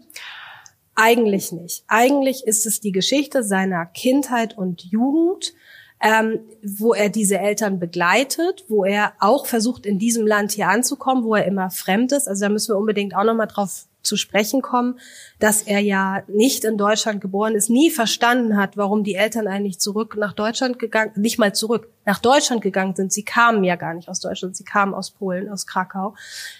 Eigentlich 0.94 1.52
nicht. 1.52 1.84
Eigentlich 1.88 2.46
ist 2.46 2.66
es 2.66 2.80
die 2.80 2.92
Geschichte 2.92 3.42
seiner 3.42 3.86
Kindheit 3.86 4.56
und 4.56 4.82
Jugend, 4.82 5.54
ähm, 6.02 6.40
wo 6.62 6.94
er 6.94 7.08
diese 7.08 7.38
Eltern 7.38 7.78
begleitet, 7.78 8.64
wo 8.68 8.84
er 8.84 9.12
auch 9.20 9.46
versucht, 9.46 9.86
in 9.86 10.00
diesem 10.00 10.26
Land 10.26 10.52
hier 10.52 10.68
anzukommen, 10.68 11.22
wo 11.22 11.36
er 11.36 11.44
immer 11.46 11.70
fremd 11.70 12.10
ist. 12.12 12.26
Also 12.26 12.44
da 12.44 12.48
müssen 12.48 12.74
wir 12.74 12.78
unbedingt 12.78 13.14
auch 13.14 13.24
nochmal 13.24 13.46
drauf 13.46 13.86
zu 14.02 14.16
sprechen 14.16 14.62
kommen, 14.62 14.98
dass 15.38 15.62
er 15.62 15.78
ja 15.78 16.24
nicht 16.26 16.64
in 16.64 16.76
Deutschland 16.76 17.20
geboren 17.20 17.54
ist, 17.54 17.70
nie 17.70 17.88
verstanden 17.88 18.56
hat, 18.56 18.76
warum 18.76 19.04
die 19.04 19.14
Eltern 19.14 19.46
eigentlich 19.46 19.78
zurück 19.78 20.16
nach 20.18 20.32
Deutschland 20.32 20.80
gegangen, 20.80 21.12
nicht 21.14 21.38
mal 21.38 21.54
zurück, 21.54 21.88
nach 22.04 22.18
Deutschland 22.18 22.62
gegangen 22.62 22.96
sind. 22.96 23.12
Sie 23.12 23.24
kamen 23.24 23.62
ja 23.62 23.76
gar 23.76 23.94
nicht 23.94 24.08
aus 24.08 24.18
Deutschland, 24.18 24.56
sie 24.56 24.64
kamen 24.64 24.94
aus 24.94 25.12
Polen, 25.12 25.48
aus 25.48 25.68
Krakau. 25.68 26.16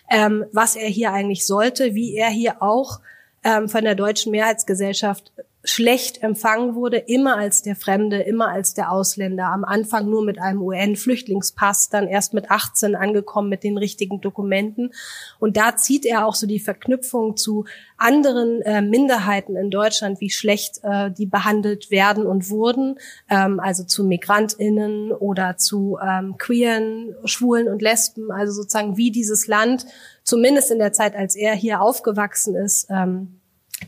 Ähm, 0.09 0.45
was 0.53 0.77
er 0.77 0.89
hier 0.89 1.13
eigentlich 1.13 1.45
sollte, 1.45 1.97
wie 1.97 2.15
er 2.15 2.29
hier 2.29 2.63
auch 2.63 3.01
ähm, 3.43 3.69
von 3.69 3.83
der 3.83 3.97
deutschen 3.97 4.31
Mehrheitsgesellschaft 4.31 5.33
schlecht 5.65 6.23
empfangen 6.23 6.75
wurde, 6.75 6.97
immer 6.97 7.37
als 7.37 7.63
der 7.63 7.77
Fremde, 7.77 8.21
immer 8.21 8.49
als 8.49 8.75
der 8.75 8.91
Ausländer. 8.91 9.47
Am 9.47 9.65
Anfang 9.65 10.11
nur 10.11 10.25
mit 10.25 10.41
einem 10.41 10.61
UN-Flüchtlingspass, 10.61 11.89
dann 11.89 12.09
erst 12.09 12.35
mit 12.35 12.51
18 12.51 12.97
angekommen 12.97 13.49
mit 13.49 13.63
den 13.63 13.79
richtigen 13.79 14.21
Dokumenten. 14.21 14.93
Und 15.39 15.57
da 15.57 15.77
zieht 15.77 16.05
er 16.05 16.27
auch 16.27 16.35
so 16.35 16.49
die 16.49 16.59
Verknüpfung 16.59 17.37
zu 17.37 17.65
anderen 17.97 18.61
äh, 18.63 18.83
Minderheiten 18.83 19.55
in 19.55 19.71
Deutschland, 19.71 20.21
wie 20.21 20.31
schlecht 20.31 20.81
äh, 20.83 21.13
die 21.13 21.27
behandelt 21.27 21.93
werden 21.93 22.27
und 22.27 22.51
wurden, 22.51 22.99
ähm, 23.31 23.61
also 23.61 23.85
zu 23.85 24.03
Migrantinnen 24.05 25.13
oder 25.13 25.57
zu 25.59 25.97
ähm, 26.05 26.37
queeren, 26.39 27.15
Schwulen 27.25 27.69
und 27.69 27.83
Lesben, 27.83 28.33
also 28.33 28.53
sozusagen 28.53 28.97
wie 28.97 29.13
dieses 29.13 29.47
Land, 29.47 29.87
zumindest 30.25 30.73
in 30.73 30.81
der 30.81 30.93
Zeit, 30.93 31.15
als 31.15 31.37
er 31.37 31.55
hier 31.55 31.81
aufgewachsen 31.81 32.57
ist, 32.57 32.89
ähm, 32.91 33.39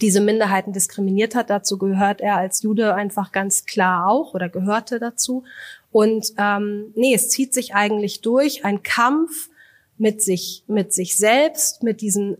diese 0.00 0.20
Minderheiten 0.20 0.72
diskriminiert 0.72 1.34
hat. 1.34 1.50
Dazu 1.50 1.78
gehört 1.78 2.20
er 2.20 2.36
als 2.36 2.62
Jude 2.62 2.94
einfach 2.94 3.32
ganz 3.32 3.66
klar 3.66 4.08
auch 4.08 4.34
oder 4.34 4.48
gehörte 4.48 4.98
dazu. 4.98 5.44
Und 5.92 6.32
ähm, 6.38 6.92
nee, 6.94 7.14
es 7.14 7.30
zieht 7.30 7.54
sich 7.54 7.74
eigentlich 7.74 8.20
durch 8.20 8.64
ein 8.64 8.82
Kampf 8.82 9.48
mit 9.96 10.22
sich, 10.22 10.64
mit 10.66 10.92
sich 10.92 11.16
selbst, 11.16 11.82
mit 11.82 12.00
diesen, 12.00 12.36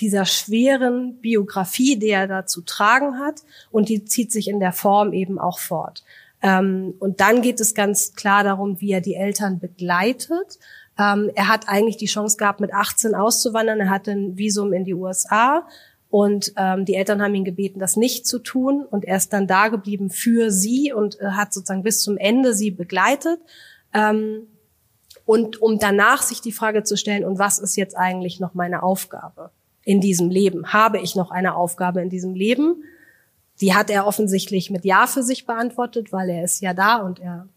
dieser 0.00 0.24
schweren 0.24 1.16
Biografie, 1.20 1.96
die 1.96 2.10
er 2.10 2.26
da 2.26 2.46
zu 2.46 2.62
tragen 2.62 3.18
hat. 3.18 3.42
Und 3.70 3.88
die 3.88 4.04
zieht 4.04 4.32
sich 4.32 4.48
in 4.48 4.60
der 4.60 4.72
Form 4.72 5.12
eben 5.12 5.38
auch 5.38 5.58
fort. 5.58 6.02
Ähm, 6.42 6.94
und 6.98 7.20
dann 7.20 7.42
geht 7.42 7.60
es 7.60 7.74
ganz 7.74 8.14
klar 8.14 8.44
darum, 8.44 8.80
wie 8.80 8.92
er 8.92 9.00
die 9.00 9.14
Eltern 9.14 9.58
begleitet. 9.58 10.58
Ähm, 10.98 11.30
er 11.34 11.48
hat 11.48 11.68
eigentlich 11.68 11.96
die 11.96 12.06
Chance 12.06 12.36
gehabt, 12.36 12.60
mit 12.60 12.72
18 12.72 13.14
auszuwandern. 13.14 13.80
Er 13.80 13.90
hatte 13.90 14.10
ein 14.10 14.36
Visum 14.36 14.72
in 14.72 14.84
die 14.84 14.94
USA 14.94 15.66
und 16.10 16.54
ähm, 16.56 16.84
die 16.84 16.94
Eltern 16.94 17.22
haben 17.22 17.34
ihn 17.34 17.44
gebeten, 17.44 17.78
das 17.78 17.96
nicht 17.96 18.26
zu 18.26 18.38
tun. 18.38 18.84
Und 18.90 19.04
er 19.04 19.16
ist 19.16 19.32
dann 19.32 19.46
da 19.46 19.68
geblieben 19.68 20.08
für 20.10 20.50
sie 20.50 20.92
und 20.92 21.20
äh, 21.20 21.32
hat 21.32 21.52
sozusagen 21.52 21.82
bis 21.82 22.00
zum 22.00 22.16
Ende 22.16 22.54
sie 22.54 22.70
begleitet. 22.70 23.40
Ähm, 23.92 24.46
und 25.26 25.60
um 25.60 25.78
danach 25.78 26.22
sich 26.22 26.40
die 26.40 26.52
Frage 26.52 26.82
zu 26.82 26.96
stellen, 26.96 27.24
und 27.24 27.38
was 27.38 27.58
ist 27.58 27.76
jetzt 27.76 27.96
eigentlich 27.96 28.40
noch 28.40 28.54
meine 28.54 28.82
Aufgabe 28.82 29.50
in 29.84 30.00
diesem 30.00 30.30
Leben? 30.30 30.72
Habe 30.72 30.98
ich 30.98 31.14
noch 31.14 31.30
eine 31.30 31.54
Aufgabe 31.54 32.00
in 32.00 32.08
diesem 32.08 32.34
Leben? 32.34 32.82
Die 33.60 33.74
hat 33.74 33.90
er 33.90 34.06
offensichtlich 34.06 34.70
mit 34.70 34.86
Ja 34.86 35.06
für 35.06 35.22
sich 35.22 35.44
beantwortet, 35.44 36.12
weil 36.12 36.30
er 36.30 36.44
ist 36.44 36.62
ja 36.62 36.72
da 36.72 36.96
und 36.96 37.18
er 37.18 37.48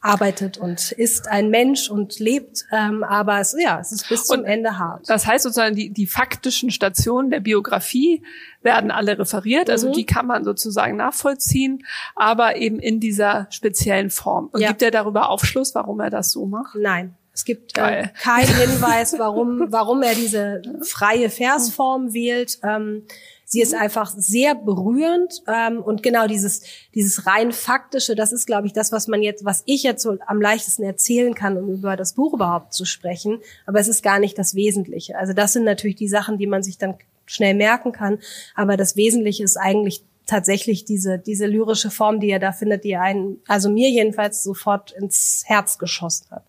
arbeitet 0.00 0.58
und 0.58 0.92
ist 0.92 1.28
ein 1.28 1.50
Mensch 1.50 1.90
und 1.90 2.20
lebt, 2.20 2.64
ähm, 2.70 3.02
aber 3.02 3.40
es, 3.40 3.56
ja, 3.58 3.80
es 3.80 3.90
ist 3.90 4.08
bis 4.08 4.24
zum 4.24 4.40
und 4.40 4.44
Ende 4.44 4.78
hart. 4.78 5.08
Das 5.08 5.26
heißt 5.26 5.42
sozusagen, 5.42 5.74
die, 5.74 5.90
die 5.90 6.06
faktischen 6.06 6.70
Stationen 6.70 7.30
der 7.30 7.40
Biografie 7.40 8.22
werden 8.62 8.90
alle 8.90 9.18
referiert, 9.18 9.70
also 9.70 9.88
mhm. 9.88 9.92
die 9.94 10.06
kann 10.06 10.26
man 10.26 10.44
sozusagen 10.44 10.96
nachvollziehen, 10.96 11.84
aber 12.14 12.56
eben 12.56 12.78
in 12.78 13.00
dieser 13.00 13.48
speziellen 13.50 14.10
Form. 14.10 14.48
Und 14.52 14.60
ja. 14.60 14.68
gibt 14.68 14.82
er 14.82 14.92
darüber 14.92 15.30
Aufschluss, 15.30 15.74
warum 15.74 15.98
er 16.00 16.10
das 16.10 16.30
so 16.30 16.46
macht? 16.46 16.76
Nein. 16.76 17.14
Es 17.34 17.44
gibt 17.44 17.78
äh, 17.78 18.08
keinen 18.20 18.46
Hinweis, 18.56 19.14
warum, 19.16 19.66
warum 19.70 20.02
er 20.02 20.14
diese 20.14 20.60
freie 20.82 21.30
Versform 21.30 22.12
wählt. 22.12 22.58
Ähm, 22.64 23.04
Sie 23.50 23.62
ist 23.62 23.74
einfach 23.74 24.14
sehr 24.14 24.54
berührend 24.54 25.42
ähm, 25.48 25.82
und 25.82 26.02
genau 26.02 26.26
dieses 26.26 26.62
dieses 26.94 27.26
rein 27.26 27.50
faktische, 27.50 28.14
das 28.14 28.30
ist, 28.30 28.46
glaube 28.46 28.66
ich, 28.66 28.74
das, 28.74 28.92
was 28.92 29.08
man 29.08 29.22
jetzt, 29.22 29.42
was 29.42 29.62
ich 29.64 29.82
jetzt 29.82 30.02
so 30.02 30.18
am 30.26 30.40
leichtesten 30.40 30.82
erzählen 30.82 31.34
kann, 31.34 31.56
um 31.56 31.70
über 31.70 31.96
das 31.96 32.12
Buch 32.12 32.34
überhaupt 32.34 32.74
zu 32.74 32.84
sprechen. 32.84 33.40
Aber 33.64 33.80
es 33.80 33.88
ist 33.88 34.02
gar 34.02 34.18
nicht 34.18 34.36
das 34.36 34.54
Wesentliche. 34.54 35.16
Also 35.16 35.32
das 35.32 35.54
sind 35.54 35.64
natürlich 35.64 35.96
die 35.96 36.08
Sachen, 36.08 36.36
die 36.36 36.46
man 36.46 36.62
sich 36.62 36.76
dann 36.76 36.96
schnell 37.24 37.54
merken 37.54 37.92
kann. 37.92 38.18
Aber 38.54 38.76
das 38.76 38.96
Wesentliche 38.96 39.44
ist 39.44 39.56
eigentlich 39.56 40.04
tatsächlich 40.26 40.84
diese, 40.84 41.18
diese 41.18 41.46
lyrische 41.46 41.90
Form, 41.90 42.20
die 42.20 42.28
er 42.28 42.38
da 42.38 42.52
findet, 42.52 42.84
die 42.84 42.96
einen, 42.96 43.40
also 43.48 43.70
mir 43.70 43.88
jedenfalls 43.88 44.42
sofort 44.42 44.92
ins 44.92 45.42
Herz 45.46 45.78
geschossen 45.78 46.26
hat. 46.30 46.44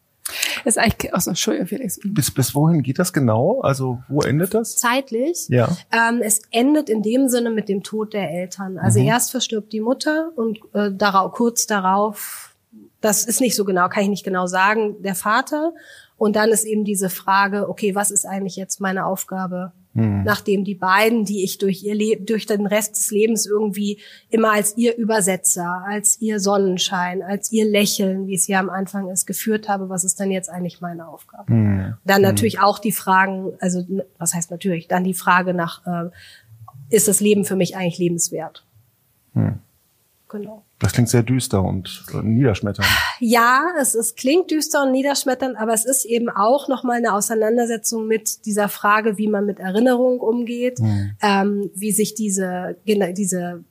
Das 0.63 0.75
ist 0.75 0.77
eigentlich, 0.77 1.11
oh, 1.13 1.29
Entschuldigung, 1.29 1.67
Felix. 1.67 1.99
Bis, 2.03 2.31
bis 2.31 2.55
wohin 2.55 2.83
geht 2.83 2.99
das 2.99 3.13
genau? 3.13 3.61
Also 3.61 4.01
wo 4.07 4.21
endet 4.21 4.53
das? 4.53 4.77
Zeitlich. 4.77 5.47
Ja. 5.49 5.69
Ähm, 5.91 6.21
es 6.23 6.41
endet 6.51 6.89
in 6.89 7.01
dem 7.01 7.27
Sinne 7.27 7.49
mit 7.49 7.69
dem 7.69 7.83
Tod 7.83 8.13
der 8.13 8.29
Eltern. 8.29 8.77
Also 8.77 8.99
mhm. 8.99 9.07
erst 9.07 9.31
verstirbt 9.31 9.73
die 9.73 9.81
Mutter 9.81 10.31
und 10.35 10.59
äh, 10.73 10.91
darauf, 10.91 11.33
kurz 11.33 11.65
darauf, 11.67 12.55
das 13.01 13.25
ist 13.25 13.41
nicht 13.41 13.55
so 13.55 13.65
genau, 13.65 13.87
kann 13.89 14.03
ich 14.03 14.09
nicht 14.09 14.25
genau 14.25 14.45
sagen, 14.45 15.01
der 15.01 15.15
Vater. 15.15 15.73
Und 16.17 16.35
dann 16.35 16.49
ist 16.49 16.65
eben 16.65 16.83
diese 16.83 17.09
Frage, 17.09 17.69
okay, 17.69 17.95
was 17.95 18.11
ist 18.11 18.25
eigentlich 18.25 18.57
jetzt 18.57 18.81
meine 18.81 19.05
Aufgabe 19.05 19.71
Mhm. 19.93 20.23
Nachdem 20.23 20.63
die 20.63 20.75
beiden, 20.75 21.25
die 21.25 21.43
ich 21.43 21.57
durch 21.57 21.83
ihr 21.83 21.95
Le 21.95 22.17
durch 22.17 22.45
den 22.45 22.67
Rest 22.67 22.95
des 22.95 23.09
Lebens 23.09 23.47
irgendwie 23.47 23.99
immer 24.29 24.51
als 24.51 24.77
ihr 24.77 24.95
Übersetzer, 24.95 25.83
als 25.87 26.21
ihr 26.21 26.39
Sonnenschein, 26.39 27.23
als 27.23 27.51
ihr 27.51 27.65
Lächeln, 27.65 28.27
wie 28.27 28.35
es 28.35 28.45
hier 28.45 28.59
am 28.59 28.69
Anfang 28.69 29.09
ist, 29.09 29.25
geführt 29.25 29.67
habe, 29.67 29.89
was 29.89 30.03
ist 30.03 30.19
dann 30.19 30.29
jetzt 30.29 30.49
eigentlich 30.49 30.79
meine 30.79 31.07
Aufgabe? 31.07 31.51
Mhm. 31.51 31.93
Dann 32.05 32.21
natürlich 32.21 32.57
mhm. 32.57 32.63
auch 32.63 32.79
die 32.79 32.91
Fragen, 32.91 33.53
also 33.59 33.83
was 34.19 34.33
heißt 34.33 34.51
natürlich, 34.51 34.87
dann 34.87 35.03
die 35.03 35.15
Frage 35.15 35.55
nach, 35.55 35.85
äh, 35.87 36.09
ist 36.91 37.07
das 37.07 37.19
Leben 37.19 37.45
für 37.45 37.55
mich 37.55 37.75
eigentlich 37.75 37.97
lebenswert? 37.97 38.65
Mhm. 39.33 39.59
Genau. 40.27 40.63
Das 40.79 40.93
klingt 40.93 41.09
sehr 41.09 41.23
düster 41.23 41.61
und 41.61 42.05
niederschmetternd. 42.23 42.87
Ja, 43.19 43.65
es, 43.81 43.95
es 43.95 44.15
klingt 44.15 44.49
düster 44.49 44.83
und 44.83 44.91
niederschmetternd, 44.91 45.57
aber 45.57 45.73
es 45.73 45.83
ist 45.83 46.05
eben 46.05 46.29
auch 46.29 46.69
nochmal 46.69 46.97
eine 46.97 47.13
Auseinandersetzung 47.13 48.07
mit 48.07 48.45
dieser 48.45 48.69
Frage, 48.69 49.17
wie 49.17 49.27
man 49.27 49.45
mit 49.45 49.59
Erinnerung 49.59 50.21
umgeht, 50.21 50.79
mhm. 50.79 51.11
ähm, 51.21 51.69
wie 51.75 51.91
sich 51.91 52.15
diese, 52.15 52.77
diese 52.85 53.65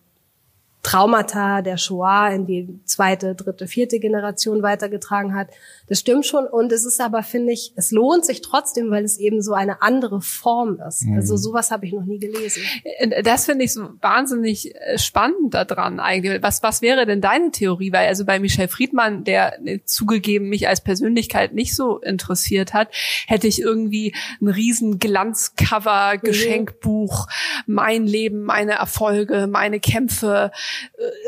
Traumata 0.89 1.61
der 1.61 1.77
Shoah 1.77 2.31
in 2.31 2.47
die 2.47 2.81
zweite, 2.85 3.35
dritte, 3.35 3.67
vierte 3.67 3.99
Generation 3.99 4.63
weitergetragen 4.63 5.35
hat. 5.35 5.49
Das 5.87 6.01
stimmt 6.01 6.25
schon. 6.25 6.47
Und 6.47 6.73
es 6.73 6.87
ist 6.87 6.99
aber, 6.99 7.23
finde 7.23 7.53
ich, 7.53 7.75
es 7.77 7.91
lohnt 7.91 8.25
sich 8.25 8.41
trotzdem, 8.41 8.91
weil 8.91 9.05
es 9.05 9.19
eben 9.19 9.43
so 9.43 9.53
eine 9.53 9.83
andere 9.83 10.23
Form 10.23 10.81
ist. 10.89 11.05
Mhm. 11.05 11.17
Also 11.17 11.37
sowas 11.37 11.71
habe 11.71 11.85
ich 11.85 11.93
noch 11.93 12.07
nie 12.07 12.19
gelesen. 12.19 12.63
Äh, 12.85 13.23
das 13.23 13.45
finde 13.45 13.67
ich 13.67 13.75
so 13.75 13.87
wahnsinnig 14.01 14.75
äh, 14.77 14.97
spannend 14.97 15.53
daran 15.53 16.01
eigentlich. 16.01 16.43
Was, 16.43 16.63
was 16.63 16.81
wäre 16.81 17.05
denn 17.05 17.21
deine 17.21 17.51
Theorie? 17.51 17.93
Weil 17.93 18.09
also 18.09 18.25
bei 18.25 18.39
Michel 18.39 18.69
Friedmann, 18.69 19.25
der 19.25 19.61
äh, 19.67 19.81
zugegeben 19.85 20.49
mich 20.49 20.69
als 20.69 20.81
Persönlichkeit 20.83 21.53
nicht 21.53 21.77
so 21.77 21.99
interessiert 21.99 22.73
hat, 22.73 22.89
hätte 23.27 23.47
ich 23.47 23.61
irgendwie 23.61 24.15
ein 24.41 24.49
riesen 24.49 24.99
Glanzcover, 24.99 26.15
mhm. 26.15 26.21
Geschenkbuch, 26.23 27.27
mein 27.67 28.07
Leben, 28.07 28.43
meine 28.45 28.73
Erfolge, 28.73 29.49
meine 29.49 29.81
Kämpfe, 29.81 30.51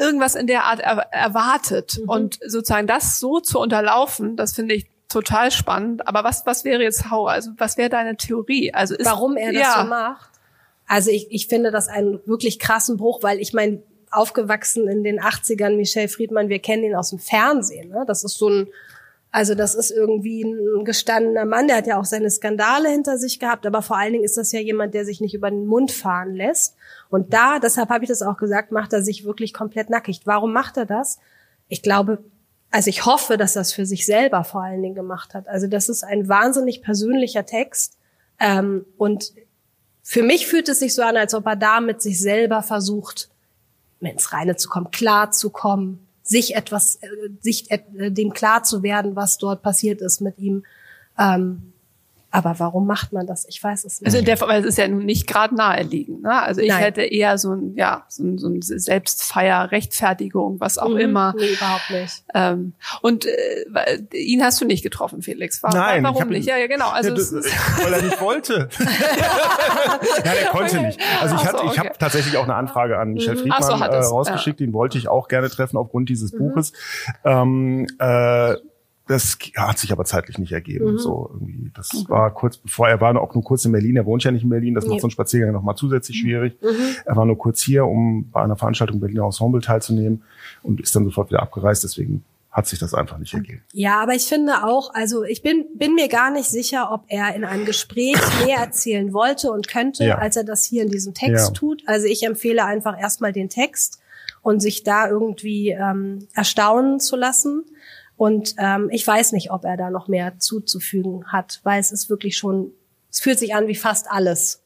irgendwas 0.01 0.35
in 0.35 0.47
der 0.47 0.65
Art 0.65 0.81
er 0.81 1.07
erwartet. 1.13 1.99
Mhm. 2.03 2.09
Und 2.09 2.39
sozusagen 2.47 2.87
das 2.87 3.19
so 3.19 3.41
zu 3.41 3.59
unterlaufen, 3.59 4.37
das 4.37 4.55
finde 4.55 4.75
ich 4.75 4.87
total 5.09 5.51
spannend. 5.51 6.07
Aber 6.07 6.25
was, 6.25 6.47
was 6.47 6.65
wäre 6.65 6.83
jetzt 6.83 7.11
Hau? 7.11 7.27
Also 7.27 7.51
was 7.59 7.77
wäre 7.77 7.91
deine 7.91 8.17
Theorie? 8.17 8.73
Also 8.73 8.95
ist, 8.95 9.07
warum 9.07 9.37
er 9.37 9.53
das 9.53 9.63
ja. 9.63 9.83
so 9.83 9.89
macht? 9.89 10.31
Also 10.87 11.11
ich, 11.11 11.29
ich 11.31 11.47
finde 11.47 11.71
das 11.71 11.89
einen 11.89 12.21
wirklich 12.27 12.59
krassen 12.59 12.97
Bruch, 12.97 13.23
weil 13.23 13.39
ich 13.39 13.53
meine, 13.53 13.83
aufgewachsen 14.11 14.89
in 14.89 15.05
den 15.05 15.21
80ern, 15.21 15.77
Michel 15.77 16.09
Friedmann, 16.09 16.49
wir 16.49 16.59
kennen 16.59 16.85
ihn 16.85 16.97
aus 16.97 17.11
dem 17.11 17.19
Fernsehen. 17.19 17.91
Ne? 17.91 18.05
Das 18.07 18.25
ist 18.25 18.39
so 18.39 18.49
ein, 18.49 18.69
also 19.31 19.55
das 19.55 19.75
ist 19.75 19.91
irgendwie 19.91 20.43
ein 20.43 20.85
gestandener 20.85 21.45
Mann, 21.45 21.69
der 21.69 21.77
hat 21.77 21.87
ja 21.87 21.99
auch 21.99 22.05
seine 22.05 22.31
Skandale 22.31 22.89
hinter 22.89 23.19
sich 23.19 23.39
gehabt, 23.39 23.67
aber 23.67 23.83
vor 23.83 23.97
allen 23.97 24.13
Dingen 24.13 24.25
ist 24.25 24.37
das 24.37 24.51
ja 24.51 24.61
jemand, 24.61 24.95
der 24.95 25.05
sich 25.05 25.21
nicht 25.21 25.35
über 25.35 25.51
den 25.51 25.67
Mund 25.67 25.93
fahren 25.93 26.35
lässt. 26.35 26.75
Und 27.11 27.35
da, 27.35 27.59
deshalb 27.59 27.91
habe 27.91 28.05
ich 28.05 28.09
das 28.09 28.23
auch 28.23 28.37
gesagt, 28.37 28.73
macht 28.73 28.93
er 28.93 29.03
sich 29.03 29.25
wirklich 29.25 29.53
komplett 29.53 29.91
nackig. 29.91 30.23
Warum 30.25 30.53
macht 30.53 30.77
er 30.77 30.87
das? 30.87 31.19
Ich 31.69 31.83
glaube, 31.83 32.25
also 32.71 32.89
ich 32.89 33.05
hoffe, 33.05 33.37
dass 33.37 33.57
er 33.57 33.63
es 33.63 33.73
für 33.73 33.85
sich 33.85 34.07
selber 34.07 34.45
vor 34.45 34.63
allen 34.63 34.81
Dingen 34.81 34.95
gemacht 34.95 35.35
hat. 35.35 35.49
Also 35.49 35.67
das 35.67 35.89
ist 35.89 36.05
ein 36.05 36.29
wahnsinnig 36.29 36.83
persönlicher 36.83 37.45
Text. 37.45 37.99
Ähm, 38.39 38.87
und 38.97 39.33
für 40.03 40.23
mich 40.23 40.47
fühlt 40.47 40.69
es 40.69 40.79
sich 40.79 40.95
so 40.95 41.03
an, 41.03 41.17
als 41.17 41.35
ob 41.35 41.47
er 41.47 41.57
da 41.57 41.81
mit 41.81 42.01
sich 42.01 42.21
selber 42.21 42.63
versucht, 42.63 43.29
ins 44.01 44.33
Reine 44.33 44.57
zu 44.57 44.69
kommen, 44.69 44.91
klar 44.91 45.33
zu 45.33 45.51
kommen, 45.51 46.07
sich 46.23 46.55
etwas, 46.55 46.97
äh, 46.97 47.09
sich 47.41 47.71
äh, 47.71 48.11
dem 48.11 48.33
klar 48.33 48.63
zu 48.63 48.85
werden, 48.85 49.17
was 49.17 49.37
dort 49.37 49.63
passiert 49.63 50.01
ist 50.01 50.21
mit 50.21 50.39
ihm. 50.39 50.65
Ähm, 51.19 51.70
aber 52.33 52.59
warum 52.59 52.87
macht 52.87 53.13
man 53.13 53.27
das? 53.27 53.45
Ich 53.49 53.63
weiß 53.63 53.85
es 53.85 54.01
nicht. 54.01 54.07
Also 54.07 54.19
in 54.19 54.25
der 54.25 54.37
Fall, 54.37 54.61
es 54.61 54.67
ist 54.67 54.79
ja 54.79 54.87
nun 54.87 55.05
nicht 55.05 55.27
gerade 55.27 55.55
naheliegend. 55.55 56.23
Ne? 56.23 56.41
Also 56.41 56.61
ich 56.61 56.69
Nein. 56.69 56.79
hätte 56.79 57.03
eher 57.03 57.39
so 57.39 57.53
ein, 57.55 57.75
ja, 57.75 58.05
so 58.09 58.23
ein, 58.23 58.39
so 58.39 58.49
ein 58.49 58.63
Selbstfeier, 58.63 59.73
Rechtfertigung, 59.73 60.61
was 60.61 60.79
auch 60.79 60.91
mhm, 60.91 60.99
immer. 60.99 61.35
Nee, 61.37 61.55
überhaupt 61.55 61.91
nicht. 61.91 62.25
Ähm, 62.35 62.75
und 63.03 63.27
äh, 63.27 64.01
ihn 64.13 64.45
hast 64.45 64.61
du 64.61 64.65
nicht 64.65 64.83
getroffen, 64.83 65.23
Felix. 65.23 65.63
Warum, 65.63 65.79
Nein. 65.79 66.05
Warum 66.05 66.29
nicht? 66.29 66.47
Ja, 66.47 66.57
ja, 66.57 66.69
genau. 66.69 66.91
Also 66.91 67.11
ja, 67.11 67.17
das, 67.17 67.33
weil 67.83 67.93
er 67.93 68.03
nicht 68.03 68.21
wollte. 68.21 68.69
Nein, 68.79 70.37
er 70.45 70.51
konnte 70.51 70.77
okay. 70.77 70.87
nicht. 70.87 71.01
Also 71.21 71.35
ich, 71.35 71.45
hatte, 71.45 71.59
so, 71.59 71.65
okay. 71.65 71.73
ich 71.73 71.79
habe 71.81 71.91
tatsächlich 71.99 72.37
auch 72.37 72.45
eine 72.45 72.55
Anfrage 72.55 72.99
an 72.99 73.13
Michel 73.13 73.35
mhm. 73.35 73.41
Friedmann 73.41 73.63
so, 73.63 73.73
äh, 73.73 74.05
rausgeschickt. 74.05 74.61
Ja. 74.61 74.67
Den 74.67 74.73
wollte 74.73 74.99
ich 74.99 75.09
auch 75.09 75.27
gerne 75.27 75.51
treffen 75.51 75.77
aufgrund 75.77 76.09
dieses 76.09 76.33
mhm. 76.33 76.39
Buches. 76.39 76.73
Ähm, 77.25 77.87
äh, 77.99 78.55
das 79.11 79.37
hat 79.57 79.79
sich 79.79 79.91
aber 79.91 80.05
zeitlich 80.05 80.39
nicht 80.39 80.53
ergeben. 80.53 80.93
Mhm. 80.93 80.99
So 80.99 81.31
irgendwie. 81.33 81.71
Das 81.75 81.91
okay. 81.93 82.09
war 82.09 82.33
kurz 82.33 82.59
bevor 82.59 82.89
er 82.89 83.01
war 83.01 83.21
auch 83.21 83.35
nur 83.35 83.43
kurz 83.43 83.65
in 83.65 83.73
Berlin. 83.73 83.97
Er 83.97 84.07
wohnt 84.07 84.23
ja 84.23 84.31
nicht 84.31 84.45
in 84.45 84.49
Berlin. 84.49 84.75
Das 84.75 84.85
nee. 84.85 84.91
macht 84.91 85.01
so 85.01 85.07
einen 85.07 85.11
Spaziergang 85.11 85.53
noch 85.53 85.63
mal 85.63 85.75
zusätzlich 85.75 86.19
mhm. 86.19 86.21
schwierig. 86.21 86.63
Mhm. 86.63 86.97
Er 87.05 87.17
war 87.17 87.25
nur 87.25 87.37
kurz 87.37 87.61
hier, 87.61 87.87
um 87.87 88.31
bei 88.31 88.41
einer 88.41 88.57
Veranstaltung 88.57 89.01
Berliner 89.01 89.25
Ensemble 89.25 89.61
teilzunehmen 89.61 90.23
und 90.63 90.81
ist 90.81 90.95
dann 90.95 91.05
sofort 91.05 91.31
wieder 91.31 91.43
abgereist. 91.43 91.83
Deswegen 91.83 92.25
hat 92.53 92.69
sich 92.69 92.79
das 92.79 92.95
einfach 92.95 93.19
nicht 93.19 93.35
ergeben. 93.35 93.63
Ja, 93.73 94.01
aber 94.01 94.15
ich 94.15 94.27
finde 94.27 94.65
auch, 94.65 94.95
also 94.95 95.25
ich 95.25 95.43
bin, 95.43 95.67
bin 95.75 95.95
mir 95.95 96.09
gar 96.09 96.31
nicht 96.31 96.49
sicher, 96.49 96.93
ob 96.93 97.03
er 97.09 97.35
in 97.35 97.45
einem 97.45 97.65
Gespräch 97.65 98.17
mehr 98.47 98.59
erzählen 98.59 99.13
wollte 99.13 99.51
und 99.51 99.67
könnte, 99.67 100.05
ja. 100.05 100.19
als 100.19 100.37
er 100.37 100.45
das 100.45 100.65
hier 100.65 100.85
in 100.85 100.91
diesem 100.91 101.15
Text 101.15 101.49
ja. 101.49 101.53
tut. 101.53 101.83
Also 101.87 102.07
ich 102.07 102.23
empfehle 102.25 102.65
einfach 102.65 102.97
erstmal 102.99 103.33
den 103.33 103.49
Text 103.49 104.01
und 104.43 104.61
sich 104.61 104.85
da 104.85 105.09
irgendwie 105.09 105.71
ähm, 105.71 106.29
erstaunen 106.35 107.01
zu 107.01 107.17
lassen. 107.17 107.65
Und 108.21 108.55
ähm, 108.59 108.91
ich 108.93 109.07
weiß 109.07 109.33
nicht, 109.33 109.51
ob 109.51 109.65
er 109.65 109.79
da 109.79 109.89
noch 109.89 110.07
mehr 110.07 110.39
zuzufügen 110.39 111.25
hat, 111.29 111.61
weil 111.63 111.81
es 111.81 111.91
ist 111.91 112.11
wirklich 112.11 112.37
schon, 112.37 112.71
es 113.11 113.19
fühlt 113.19 113.39
sich 113.39 113.55
an 113.55 113.67
wie 113.67 113.75
fast 113.75 114.11
alles. 114.11 114.63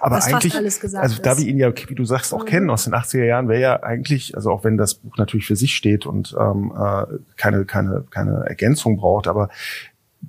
Aber 0.00 0.22
eigentlich, 0.22 0.54
also 0.54 1.20
da 1.20 1.36
wir 1.36 1.44
ihn 1.48 1.58
ja, 1.58 1.72
wie 1.76 1.94
du 1.96 2.04
sagst, 2.04 2.32
auch 2.32 2.44
mhm. 2.44 2.48
kennen 2.48 2.70
aus 2.70 2.84
den 2.84 2.94
80er 2.94 3.24
Jahren, 3.24 3.48
wäre 3.48 3.60
ja 3.60 3.82
eigentlich, 3.82 4.36
also 4.36 4.52
auch 4.52 4.62
wenn 4.62 4.76
das 4.76 4.94
Buch 4.94 5.16
natürlich 5.16 5.46
für 5.46 5.56
sich 5.56 5.74
steht 5.74 6.06
und 6.06 6.36
ähm, 6.38 6.72
äh, 6.78 7.06
keine, 7.36 7.64
keine, 7.64 8.04
keine 8.08 8.44
Ergänzung 8.46 8.98
braucht, 8.98 9.26
aber 9.26 9.48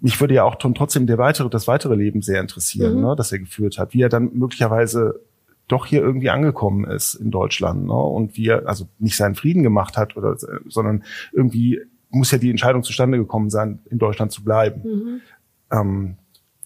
mich 0.02 0.20
würde 0.20 0.34
ja 0.34 0.43
auch 0.43 0.56
trotzdem 0.56 1.06
der 1.06 1.20
weitere, 1.20 1.52
das 1.52 1.67
weitere 1.67 1.93
Leben 1.93 2.24
sehr 2.24 2.41
interessieren, 2.41 2.96
mhm. 2.96 3.02
ne, 3.02 3.15
das 3.15 3.32
er 3.32 3.38
geführt 3.38 3.78
hat, 3.78 3.93
wie 3.93 4.02
er 4.02 4.10
dann 4.10 4.32
möglicherweise 4.34 5.20
doch 5.67 5.86
hier 5.86 6.02
irgendwie 6.02 6.32
angekommen 6.32 6.89
ist 6.89 7.13
in 7.13 7.30
Deutschland 7.30 7.86
ne, 7.86 7.93
und 7.93 8.36
wie 8.36 8.48
er 8.48 8.67
also 8.67 8.88
nicht 8.98 9.15
seinen 9.15 9.36
Frieden 9.36 9.62
gemacht 9.62 9.96
hat 9.96 10.17
oder 10.17 10.36
sondern 10.65 11.04
irgendwie 11.34 11.82
muss 12.17 12.32
ja 12.32 12.38
die 12.38 12.49
Entscheidung 12.49 12.84
zustande 12.84 13.17
gekommen 13.17 13.49
sein, 13.49 13.80
in 13.89 13.99
Deutschland 13.99 14.32
zu 14.32 14.43
bleiben. 14.43 14.82
Mhm. 14.84 15.21
Ähm, 15.71 16.17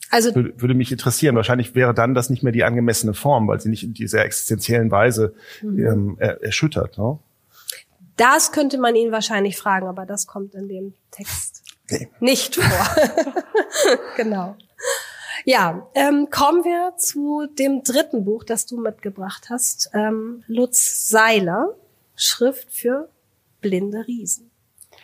also 0.10 0.36
würde, 0.36 0.54
würde 0.60 0.74
mich 0.74 0.92
interessieren. 0.92 1.36
Wahrscheinlich 1.36 1.74
wäre 1.74 1.94
dann 1.94 2.14
das 2.14 2.30
nicht 2.30 2.44
mehr 2.44 2.52
die 2.52 2.64
angemessene 2.64 3.14
Form, 3.14 3.48
weil 3.48 3.62
sie 3.62 3.70
nicht 3.70 3.84
in 3.84 3.94
dieser 3.94 4.26
existenziellen 4.26 4.92
Weise 4.92 5.34
mhm. 5.62 5.80
ähm, 5.80 6.16
er, 6.20 6.44
erschüttert. 6.44 6.98
Ne? 6.98 7.18
Das 8.18 8.52
könnte 8.52 8.78
man 8.78 8.96
ihn 8.96 9.12
wahrscheinlich 9.12 9.58
fragen, 9.58 9.88
aber 9.88 10.06
das 10.06 10.28
kommt 10.28 10.54
in 10.54 10.68
dem 10.68 10.94
Text 11.12 11.64
nee. 11.90 12.10
nicht 12.20 12.56
vor. 12.56 13.04
genau. 14.18 14.58
Ja, 15.46 15.88
ähm, 15.96 16.28
kommen 16.30 16.64
wir 16.64 16.94
zu 16.98 17.48
dem 17.58 17.82
dritten 17.84 18.26
Buch, 18.26 18.44
das 18.44 18.66
du 18.66 18.80
mitgebracht 18.80 19.48
hast. 19.50 19.90
Ähm, 19.94 20.44
Lutz 20.48 21.10
Seiler, 21.10 21.74
Schrift 22.16 22.72
für 22.72 23.10
blinde 23.62 24.06
Riesen. 24.08 24.51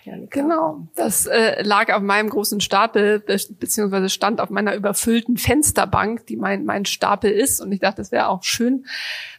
Janika. 0.07 0.41
Genau, 0.41 0.87
das 0.95 1.25
äh, 1.25 1.61
lag 1.63 1.93
auf 1.93 2.01
meinem 2.01 2.29
großen 2.29 2.61
Stapel, 2.61 3.19
be 3.19 3.37
beziehungsweise 3.59 4.09
stand 4.09 4.39
auf 4.39 4.49
meiner 4.49 4.73
überfüllten 4.73 5.37
Fensterbank, 5.37 6.25
die 6.27 6.37
mein, 6.37 6.63
mein 6.63 6.85
Stapel 6.85 7.31
ist. 7.31 7.59
Und 7.59 7.71
ich 7.71 7.81
dachte, 7.81 8.01
es 8.01 8.11
wäre 8.11 8.29
auch 8.29 8.43
schön, 8.43 8.85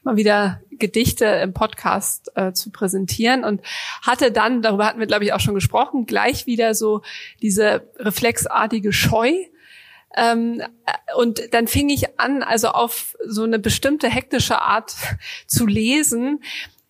mal 0.03 0.17
wieder 0.17 0.61
Gedichte 0.71 1.25
im 1.25 1.55
Podcast 1.55 2.31
äh, 2.35 2.53
zu 2.53 2.71
präsentieren. 2.71 3.45
Und 3.45 3.63
hatte 4.03 4.31
dann, 4.31 4.61
darüber 4.61 4.87
hatten 4.87 5.01
wir, 5.01 5.07
glaube 5.07 5.25
ich, 5.25 5.33
auch 5.33 5.41
schon 5.41 5.55
gesprochen, 5.55 6.05
gleich 6.05 6.47
wieder 6.47 6.75
so 6.75 7.03
diese 7.41 7.89
reflexartige 7.97 8.93
Scheu. 8.93 9.33
Ähm, 10.15 10.61
äh, 10.61 11.15
und 11.17 11.55
dann 11.55 11.67
fing 11.67 11.89
ich 11.89 12.19
an, 12.21 12.43
also 12.43 12.69
auf 12.69 13.17
so 13.27 13.45
eine 13.45 13.59
bestimmte 13.59 14.09
hektische 14.09 14.61
Art 14.61 14.95
zu 15.47 15.67
lesen, 15.67 16.41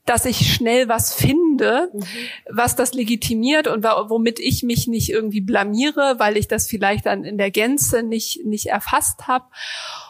dass 0.09 0.25
ich 0.25 0.53
schnell 0.53 0.89
was 0.89 1.15
finde, 1.15 1.91
mhm. 1.93 2.03
was 2.49 2.77
das 2.77 2.95
legitimiert 2.95 3.69
und 3.69 3.85
womit 3.85 4.41
ich 4.41 4.63
mich 4.63 4.87
nicht 4.87 5.11
irgendwie 5.11 5.41
blamiere, 5.41 6.17
weil 6.19 6.37
ich 6.37 6.49
das 6.49 6.67
vielleicht 6.67 7.07
dann 7.07 7.25
in 7.25 7.37
der 7.39 7.51
Gänze 7.51 8.03
nicht, 8.03 8.45
nicht 8.45 8.67
erfasst 8.67 9.29
habe. 9.29 9.47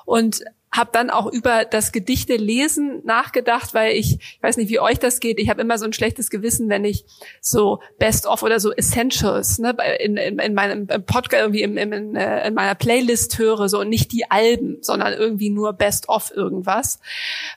Und 0.04 0.44
habe 0.70 0.90
dann 0.92 1.10
auch 1.10 1.26
über 1.26 1.64
das 1.64 1.92
Gedichte 1.92 2.36
lesen 2.36 3.00
nachgedacht, 3.04 3.74
weil 3.74 3.92
ich, 3.92 4.18
ich 4.20 4.42
weiß 4.42 4.56
nicht, 4.58 4.68
wie 4.68 4.80
euch 4.80 4.98
das 4.98 5.20
geht. 5.20 5.38
Ich 5.38 5.48
habe 5.48 5.60
immer 5.60 5.78
so 5.78 5.86
ein 5.86 5.92
schlechtes 5.92 6.30
Gewissen, 6.30 6.68
wenn 6.68 6.84
ich 6.84 7.04
so 7.40 7.80
Best 7.98 8.26
of 8.26 8.42
oder 8.42 8.60
so 8.60 8.72
Essentials 8.72 9.58
ne, 9.58 9.76
in, 10.00 10.16
in, 10.16 10.38
in 10.38 10.54
meinem 10.54 10.86
Podcast 10.86 11.42
irgendwie 11.42 11.62
in, 11.62 11.76
in, 11.76 11.92
in 11.92 12.54
meiner 12.54 12.74
Playlist 12.74 13.38
höre, 13.38 13.68
so 13.68 13.80
und 13.80 13.88
nicht 13.88 14.12
die 14.12 14.30
Alben, 14.30 14.78
sondern 14.82 15.14
irgendwie 15.14 15.50
nur 15.50 15.72
Best 15.72 16.08
of 16.08 16.32
irgendwas, 16.34 17.00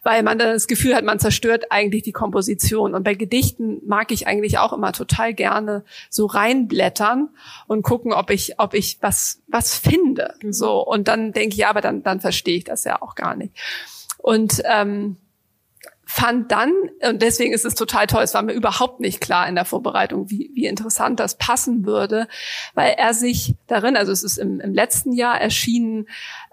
weil 0.04 0.24
man 0.24 0.40
dann 0.40 0.54
das 0.54 0.68
Gefühl 0.68 0.96
hat, 0.96 1.04
man 1.04 1.20
zerstört 1.20 1.66
eigentlich 1.70 2.04
die 2.04 2.14
Komposition. 2.14 2.96
Und 2.96 3.04
bei 3.04 3.16
Gedichten 3.16 3.82
mag 3.86 4.12
ich 4.12 4.28
eigentlich 4.28 4.58
auch 4.58 4.74
immer 4.74 4.94
total 4.94 5.34
gerne 5.34 5.84
so 6.10 6.28
reinblättern 6.28 7.30
und 7.68 7.84
gucken, 7.84 8.14
ob 8.14 8.30
ich, 8.30 8.60
ob 8.60 8.74
ich 8.74 8.98
was 9.02 9.42
was 9.52 9.78
finde. 9.78 10.36
Mhm. 10.42 10.54
So 10.54 10.86
und 10.86 11.08
dann 11.08 11.34
denke 11.34 11.54
ich, 11.54 11.58
ja, 11.58 11.70
aber 11.70 11.82
dann 11.82 12.04
dann 12.04 12.22
verstehe 12.22 12.58
ich 12.58 12.64
das 12.64 12.84
ja 12.84 13.01
auch 13.02 13.16
gar 13.16 13.36
nicht. 13.36 13.54
Und 14.18 14.62
ähm, 14.66 15.18
fand 16.12 16.52
dann, 16.52 16.74
und 17.10 17.22
deswegen 17.22 17.54
ist 17.54 17.64
es 17.64 17.74
total 17.74 18.06
toll, 18.06 18.22
es 18.22 18.34
war 18.34 18.42
mir 18.42 18.52
überhaupt 18.52 19.00
nicht 19.00 19.22
klar 19.22 19.48
in 19.48 19.56
der 19.56 19.64
Vorbereitung, 19.64 20.30
wie, 20.30 20.52
wie 20.54 20.66
interessant 20.66 21.22
das 21.22 21.38
passen 21.38 21.86
würde, 21.86 22.28
weil 22.74 22.96
er 22.98 23.14
sich 23.14 23.56
darin, 23.68 23.96
also 23.96 24.12
es 24.12 24.22
ist 24.22 24.38
im, 24.38 24.60
im 24.60 24.74
letzten 24.74 25.14
Jahr 25.14 25.40
erschienen, 25.40 26.10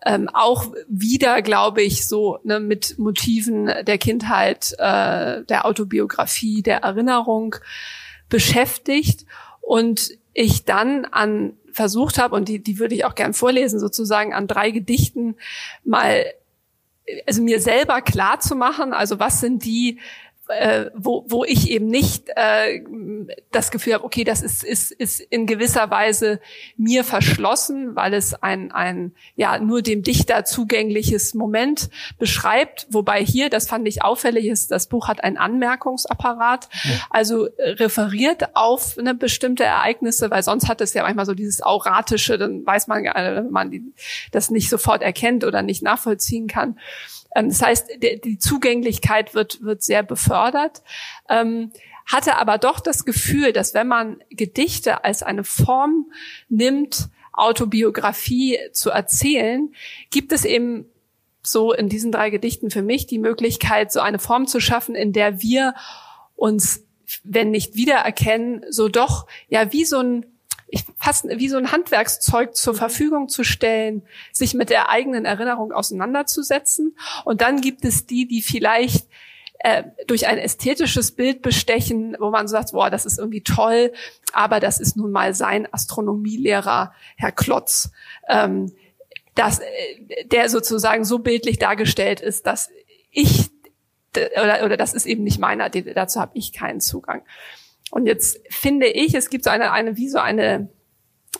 ähm, 0.06 0.30
auch 0.32 0.72
wieder, 0.86 1.42
glaube 1.42 1.82
ich, 1.82 2.06
so 2.06 2.38
ne, 2.44 2.60
mit 2.60 3.00
Motiven 3.00 3.66
der 3.82 3.98
Kindheit, 3.98 4.74
äh, 4.78 5.42
der 5.42 5.66
Autobiografie, 5.66 6.62
der 6.62 6.84
Erinnerung 6.84 7.56
beschäftigt 8.28 9.26
und 9.60 10.12
ich 10.34 10.66
dann 10.66 11.04
an 11.04 11.57
versucht 11.78 12.18
habe, 12.18 12.34
und 12.34 12.48
die, 12.48 12.58
die 12.60 12.80
würde 12.80 12.96
ich 12.96 13.04
auch 13.04 13.14
gern 13.14 13.34
vorlesen, 13.34 13.78
sozusagen 13.78 14.34
an 14.34 14.48
drei 14.48 14.72
Gedichten 14.72 15.36
mal, 15.84 16.24
also 17.24 17.40
mir 17.40 17.60
selber 17.60 18.02
klar 18.02 18.40
zu 18.40 18.56
machen, 18.56 18.92
also 18.92 19.20
was 19.20 19.40
sind 19.40 19.64
die 19.64 20.00
äh, 20.48 20.90
wo, 20.94 21.24
wo 21.28 21.44
ich 21.44 21.70
eben 21.70 21.86
nicht 21.86 22.28
äh, 22.36 22.80
das 23.50 23.70
Gefühl 23.70 23.94
habe, 23.94 24.04
okay, 24.04 24.24
das 24.24 24.42
ist, 24.42 24.64
ist, 24.64 24.90
ist 24.92 25.20
in 25.20 25.46
gewisser 25.46 25.90
Weise 25.90 26.40
mir 26.76 27.04
verschlossen, 27.04 27.94
weil 27.96 28.14
es 28.14 28.34
ein, 28.34 28.72
ein 28.72 29.12
ja 29.36 29.58
nur 29.58 29.82
dem 29.82 30.02
Dichter 30.02 30.44
zugängliches 30.44 31.34
Moment 31.34 31.90
beschreibt. 32.18 32.86
Wobei 32.90 33.24
hier, 33.24 33.50
das 33.50 33.68
fand 33.68 33.86
ich 33.86 34.02
auffällig, 34.02 34.46
ist, 34.46 34.70
das 34.70 34.86
Buch 34.86 35.08
hat 35.08 35.22
einen 35.22 35.36
Anmerkungsapparat, 35.36 36.68
also 37.10 37.46
äh, 37.46 37.70
referiert 37.70 38.56
auf 38.56 38.96
eine 38.98 39.14
bestimmte 39.14 39.64
Ereignisse, 39.64 40.30
weil 40.30 40.42
sonst 40.42 40.68
hat 40.68 40.80
es 40.80 40.94
ja 40.94 41.02
manchmal 41.02 41.26
so 41.26 41.34
dieses 41.34 41.62
auratische, 41.62 42.38
dann 42.38 42.64
weiß 42.66 42.86
man, 42.86 43.04
wenn 43.04 43.50
man 43.50 43.70
die, 43.70 43.82
das 44.32 44.50
nicht 44.50 44.70
sofort 44.70 45.02
erkennt 45.02 45.44
oder 45.44 45.62
nicht 45.62 45.82
nachvollziehen 45.82 46.46
kann. 46.46 46.78
Ähm, 47.34 47.48
das 47.48 47.62
heißt, 47.62 47.88
die 48.02 48.38
Zugänglichkeit 48.38 49.34
wird, 49.34 49.62
wird 49.62 49.82
sehr 49.82 50.02
befördert. 50.02 50.82
Ähm, 51.28 51.72
hatte 52.06 52.38
aber 52.38 52.58
doch 52.58 52.80
das 52.80 53.04
Gefühl, 53.04 53.52
dass 53.52 53.74
wenn 53.74 53.86
man 53.86 54.22
Gedichte 54.30 55.04
als 55.04 55.22
eine 55.22 55.44
Form 55.44 56.10
nimmt, 56.48 57.08
Autobiografie 57.32 58.58
zu 58.72 58.90
erzählen, 58.90 59.72
gibt 60.10 60.32
es 60.32 60.44
eben 60.44 60.86
so 61.42 61.72
in 61.72 61.88
diesen 61.88 62.10
drei 62.10 62.30
Gedichten 62.30 62.70
für 62.70 62.82
mich 62.82 63.06
die 63.06 63.18
Möglichkeit, 63.18 63.92
so 63.92 64.00
eine 64.00 64.18
Form 64.18 64.46
zu 64.46 64.60
schaffen, 64.60 64.94
in 64.94 65.12
der 65.12 65.40
wir 65.40 65.74
uns, 66.34 66.84
wenn 67.22 67.50
nicht 67.50 67.76
wiedererkennen, 67.76 68.64
so 68.70 68.88
doch 68.88 69.26
ja 69.48 69.72
wie 69.72 69.84
so 69.84 69.98
ein 69.98 70.26
ich, 70.68 70.84
fast 70.98 71.26
wie 71.28 71.48
so 71.48 71.56
ein 71.56 71.72
Handwerkszeug 71.72 72.54
zur 72.54 72.74
Verfügung 72.74 73.28
zu 73.28 73.42
stellen, 73.42 74.02
sich 74.32 74.54
mit 74.54 74.70
der 74.70 74.90
eigenen 74.90 75.24
Erinnerung 75.24 75.72
auseinanderzusetzen. 75.72 76.96
Und 77.24 77.40
dann 77.40 77.60
gibt 77.60 77.84
es 77.84 78.06
die, 78.06 78.26
die 78.26 78.42
vielleicht 78.42 79.08
äh, 79.60 79.84
durch 80.06 80.26
ein 80.26 80.38
ästhetisches 80.38 81.12
Bild 81.12 81.42
bestechen, 81.42 82.16
wo 82.20 82.30
man 82.30 82.48
sagt, 82.48 82.72
boah, 82.72 82.90
das 82.90 83.06
ist 83.06 83.18
irgendwie 83.18 83.42
toll, 83.42 83.92
aber 84.32 84.60
das 84.60 84.78
ist 84.78 84.96
nun 84.96 85.10
mal 85.10 85.34
sein 85.34 85.66
Astronomielehrer, 85.72 86.92
Herr 87.16 87.32
Klotz, 87.32 87.90
ähm, 88.28 88.72
das, 89.34 89.60
äh, 89.60 90.24
der 90.26 90.48
sozusagen 90.48 91.04
so 91.04 91.18
bildlich 91.18 91.58
dargestellt 91.58 92.20
ist, 92.20 92.46
dass 92.46 92.70
ich 93.10 93.50
oder, 94.16 94.64
oder 94.64 94.76
das 94.76 94.94
ist 94.94 95.06
eben 95.06 95.22
nicht 95.22 95.38
meiner, 95.38 95.68
dazu 95.70 96.20
habe 96.20 96.32
ich 96.34 96.52
keinen 96.52 96.80
Zugang. 96.80 97.22
Und 97.90 98.06
jetzt 98.06 98.40
finde 98.50 98.86
ich, 98.86 99.14
es 99.14 99.30
gibt 99.30 99.44
so 99.44 99.50
eine, 99.50 99.72
eine 99.72 99.96
wie 99.96 100.08
so 100.08 100.18
eine, 100.18 100.68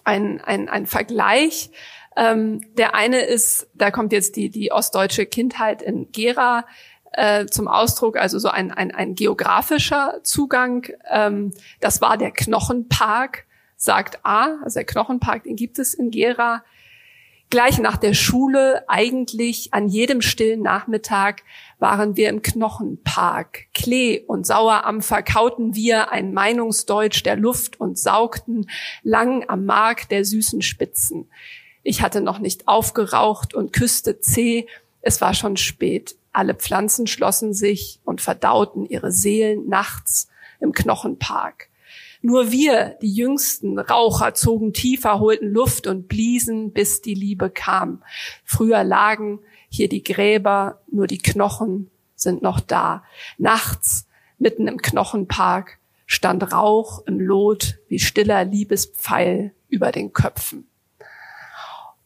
ein, 0.05 0.41
ein, 0.41 0.69
ein 0.69 0.87
Vergleich. 0.87 1.71
Ähm, 2.17 2.61
der 2.75 2.95
eine 2.95 3.21
ist, 3.21 3.69
da 3.75 3.91
kommt 3.91 4.13
jetzt 4.13 4.37
die, 4.37 4.51
die 4.51 4.73
ostdeutsche 4.73 5.27
Kindheit 5.27 5.83
in 5.83 6.11
Gera 6.11 6.65
äh, 7.13 7.47
zum 7.47 7.69
Ausdruck, 7.69 8.17
also 8.17 8.39
so 8.39 8.49
ein, 8.49 8.73
ein, 8.73 8.95
ein 8.95 9.15
geografischer 9.15 10.21
Zugang. 10.23 10.87
Ähm, 11.11 11.53
das 11.81 12.01
war 12.01 12.17
der 12.17 12.31
Knochenpark, 12.31 13.47
sagt 13.77 14.25
A, 14.25 14.57
also 14.65 14.81
der 14.81 14.87
Knochenpark, 14.87 15.45
den 15.45 15.57
gibt 15.57 15.79
es 15.79 15.95
in 15.95 16.11
Gera. 16.11 16.65
Gleich 17.51 17.79
nach 17.79 17.97
der 17.97 18.13
Schule, 18.13 18.85
eigentlich 18.89 19.73
an 19.73 19.89
jedem 19.89 20.21
stillen 20.21 20.61
Nachmittag, 20.61 21.45
waren 21.79 22.15
wir 22.15 22.29
im 22.29 22.43
Knochenpark. 22.43 23.73
Klee 23.73 24.23
und 24.27 24.47
Sauerampfer 24.47 25.23
kauten 25.23 25.75
wir 25.75 26.13
ein 26.13 26.35
Meinungsdeutsch 26.35 27.23
der 27.23 27.37
Luft 27.37 27.81
und 27.81 27.99
saugten 27.99 28.69
lang 29.03 29.49
am 29.49 29.65
Mark 29.65 30.11
der 30.11 30.27
süßen 30.27 30.61
Spitzen. 30.61 31.31
Ich 31.83 32.03
hatte 32.03 32.21
noch 32.21 32.39
nicht 32.39 32.69
aufgeraucht 32.69 33.55
und 33.55 33.73
küsste 33.73 34.21
zäh. 34.21 34.67
Es 35.01 35.23
war 35.23 35.33
schon 35.33 35.57
spät. 35.57 36.17
Alle 36.33 36.55
Pflanzen 36.55 37.07
schlossen 37.07 37.55
sich 37.55 37.99
und 38.05 38.21
verdauten 38.21 38.85
ihre 38.85 39.11
Seelen 39.11 39.69
nachts 39.69 40.29
im 40.61 40.73
Knochenpark. 40.73 41.71
Nur 42.21 42.51
wir, 42.51 42.97
die 43.01 43.13
jüngsten 43.13 43.79
Raucher, 43.79 44.35
zogen 44.35 44.73
tiefer, 44.73 45.21
holten 45.21 45.51
Luft 45.51 45.87
und 45.87 46.09
bliesen, 46.09 46.73
bis 46.73 47.01
die 47.01 47.15
Liebe 47.15 47.51
kam. 47.51 48.03
Früher 48.45 48.83
lagen 48.85 49.41
hier 49.69 49.89
die 49.89 50.03
Gräber, 50.03 50.81
nur 50.91 51.07
die 51.07 51.19
Knochen 51.19 51.91
sind 52.15 52.43
noch 52.43 52.61
da. 52.61 53.05
Nachts, 53.37 54.07
mitten 54.39 54.67
im 54.67 54.79
Knochenpark, 54.79 55.79
stand 56.07 56.53
Rauch 56.53 57.07
im 57.07 57.21
Lot 57.21 57.79
wie 57.89 57.99
stiller 57.99 58.45
Liebespfeil 58.45 59.55
über 59.69 59.93
den 59.93 60.13
Köpfen. 60.13 60.67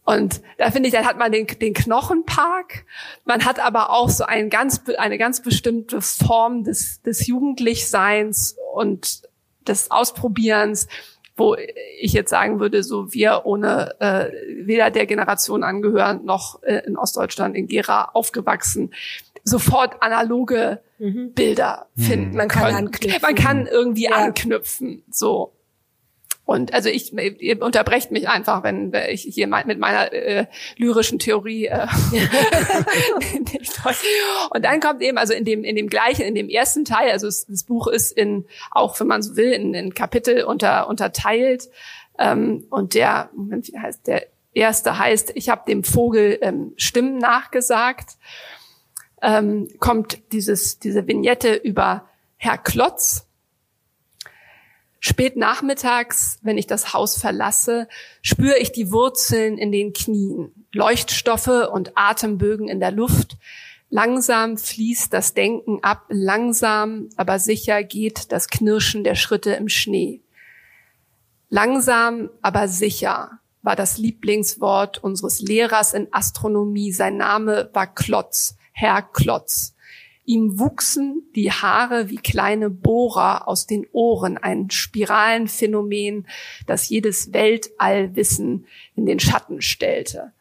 Und 0.05 0.43
da 0.59 0.73
finde 0.73 0.89
ich, 0.89 0.95
dann 0.95 1.07
hat 1.07 1.17
man 1.17 1.31
den, 1.31 1.47
den 1.47 1.75
Knochenpark, 1.75 2.85
man 3.25 3.45
hat 3.45 3.61
aber 3.61 3.91
auch 3.91 4.09
so 4.09 4.25
ein 4.25 4.51
ganz, 4.51 4.83
eine 4.99 5.17
ganz 5.17 5.43
bestimmte 5.43 6.01
Form 6.01 6.65
des, 6.65 7.03
des 7.03 7.27
Jugendlichseins 7.29 8.57
und 8.75 9.23
des 9.67 9.91
Ausprobierens, 9.91 10.89
wo 11.37 11.57
ich 12.01 12.13
jetzt 12.13 12.31
sagen 12.31 12.61
würde, 12.61 12.83
so 12.83 13.13
wir 13.13 13.43
ohne 13.45 13.95
äh, 14.01 14.31
weder 14.67 14.91
der 14.91 15.07
Generation 15.07 15.65
angehören 15.65 16.25
noch 16.25 16.63
äh, 16.63 16.83
in 16.87 16.97
Ostdeutschland 16.97 17.57
in 17.57 17.67
Gera 17.67 18.11
aufgewachsen, 18.13 18.93
sofort 19.45 20.03
analoge 20.03 20.81
mhm. 20.99 21.33
Bilder 21.33 21.87
finden. 21.97 22.37
Man 22.37 22.49
kann 22.49 22.75
anknüpfen. 22.75 23.23
Man 23.23 23.35
kann 23.35 23.67
irgendwie 23.67 24.05
ja. 24.05 24.13
anknüpfen. 24.13 25.03
So. 25.11 25.53
Und 26.53 26.75
also 26.75 26.91
ich, 26.91 27.15
ihr 27.15 27.63
unterbrecht 27.63 28.11
mich 28.11 28.29
einfach, 28.29 28.63
wenn 28.63 28.93
ich 29.09 29.23
hier 29.23 29.47
mit 29.47 29.79
meiner 29.79 30.13
äh, 30.13 30.45
lyrischen 30.77 31.19
Theorie. 31.19 31.69
Äh, 31.69 31.87
und 34.51 34.63
dann 34.63 34.81
kommt 34.81 35.01
eben, 35.01 35.17
also 35.17 35.33
in 35.33 35.47
dem 35.47 35.65
in 35.65 35.77
dem 35.77 35.89
gleichen, 35.89 36.27
in 36.27 36.35
dem 36.35 36.51
ersten 36.51 36.85
Teil, 36.85 37.11
also 37.11 37.27
das, 37.27 37.47
das 37.47 37.65
Buch 37.65 37.87
ist 37.87 38.13
in 38.13 38.45
auch, 38.71 39.01
wenn 39.01 39.07
man 39.07 39.23
so 39.23 39.37
will, 39.37 39.51
in, 39.51 39.73
in 39.73 39.95
Kapitel 39.95 40.45
unter, 40.45 40.89
unterteilt. 40.89 41.71
Ähm, 42.19 42.67
und 42.69 42.93
der, 42.93 43.31
Moment, 43.35 43.73
wie 43.73 43.79
heißt 43.79 44.07
der 44.07 44.27
erste 44.53 44.99
heißt, 44.99 45.33
ich 45.35 45.49
habe 45.49 45.63
dem 45.67 45.85
Vogel 45.85 46.39
ähm, 46.43 46.75
Stimmen 46.77 47.17
nachgesagt. 47.17 48.19
Ähm, 49.23 49.71
kommt 49.79 50.19
dieses 50.33 50.81
diese 50.81 51.07
Vignette 51.07 51.55
über 51.55 52.11
Herr 52.37 52.59
Klotz 52.59 53.27
Spät 55.23 55.37
nachmittags, 55.37 56.41
wenn 56.43 56.59
ich 56.59 56.67
das 56.67 56.95
Haus 56.95 57.17
verlasse, 57.17 57.87
spüre 58.23 58.59
ich 58.59 58.73
die 58.73 58.91
Wurzeln 58.91 59.57
in 59.57 59.71
den 59.71 59.93
Knien, 59.93 60.51
Leuchtstoffe 60.73 61.69
und 61.73 61.93
Atembögen 61.95 62.67
in 62.67 62.81
der 62.81 62.91
Luft. 62.91 63.37
Langsam 63.89 64.59
fließt 64.59 65.13
das 65.13 65.33
Denken 65.33 65.79
ab, 65.85 66.07
langsam, 66.09 67.09
aber 67.17 67.39
sicher 67.39 67.85
geht 67.85 68.33
das 68.33 68.49
Knirschen 68.49 69.05
der 69.05 69.15
Schritte 69.15 69.53
im 69.53 69.69
Schnee. 69.69 70.23
Langsam, 71.51 72.29
aber 72.41 72.67
sicher 72.67 73.39
war 73.63 73.77
das 73.77 73.99
Lieblingswort 73.99 75.05
unseres 75.05 75.41
Lehrers 75.41 75.95
in 75.95 76.09
Astronomie. 76.11 76.91
Sein 76.91 77.17
Name 77.17 77.71
war 77.73 77.87
Klotz, 77.87 78.57
Herr 78.73 79.03
Klotz. 79.03 79.77
Ihm 80.25 80.59
wuchsen 80.59 81.23
die 81.35 81.51
Haare 81.51 82.09
wie 82.09 82.17
kleine 82.17 82.71
Bohrer 82.71 83.49
aus 83.49 83.67
den 83.67 83.87
Ohren, 83.93 84.39
ein 84.39 84.71
Spiralenphänomen, 84.71 86.29
das 86.67 86.89
jedes 86.89 87.33
Weltallwissen 87.33 88.67
in 88.95 89.07
den 89.07 89.19
Schatten 89.19 89.63
stellte. 89.63 90.33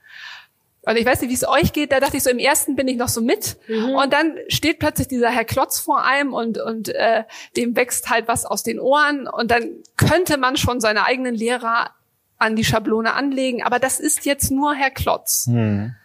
Und 0.83 0.97
ich 0.97 1.05
weiß 1.05 1.21
nicht, 1.21 1.29
wie 1.29 1.35
es 1.35 1.47
euch 1.47 1.73
geht, 1.73 1.91
da 1.91 1.99
dachte 1.99 2.17
ich 2.17 2.23
so, 2.23 2.29
im 2.29 2.39
ersten 2.39 2.75
bin 2.75 2.87
ich 2.87 2.97
noch 2.97 3.07
so 3.07 3.21
mit. 3.21 3.57
Mhm. 3.67 3.95
Und 3.95 4.13
dann 4.13 4.35
steht 4.47 4.79
plötzlich 4.79 5.07
dieser 5.07 5.29
Herr 5.29 5.45
Klotz 5.45 5.79
vor 5.79 6.03
einem 6.03 6.33
und, 6.33 6.57
und 6.57 6.89
äh, 6.89 7.23
dem 7.55 7.75
wächst 7.75 8.09
halt 8.09 8.27
was 8.27 8.45
aus 8.45 8.63
den 8.63 8.79
Ohren. 8.79 9.27
Und 9.27 9.51
dann 9.51 9.69
könnte 9.95 10.37
man 10.37 10.57
schon 10.57 10.79
seine 10.79 11.05
eigenen 11.05 11.35
Lehrer 11.35 11.91
an 12.39 12.55
die 12.55 12.63
Schablone 12.63 13.13
anlegen. 13.13 13.61
Aber 13.61 13.77
das 13.77 13.99
ist 13.99 14.25
jetzt 14.25 14.49
nur 14.49 14.73
Herr 14.73 14.89
Klotz. 14.89 15.45
Mhm. 15.47 15.95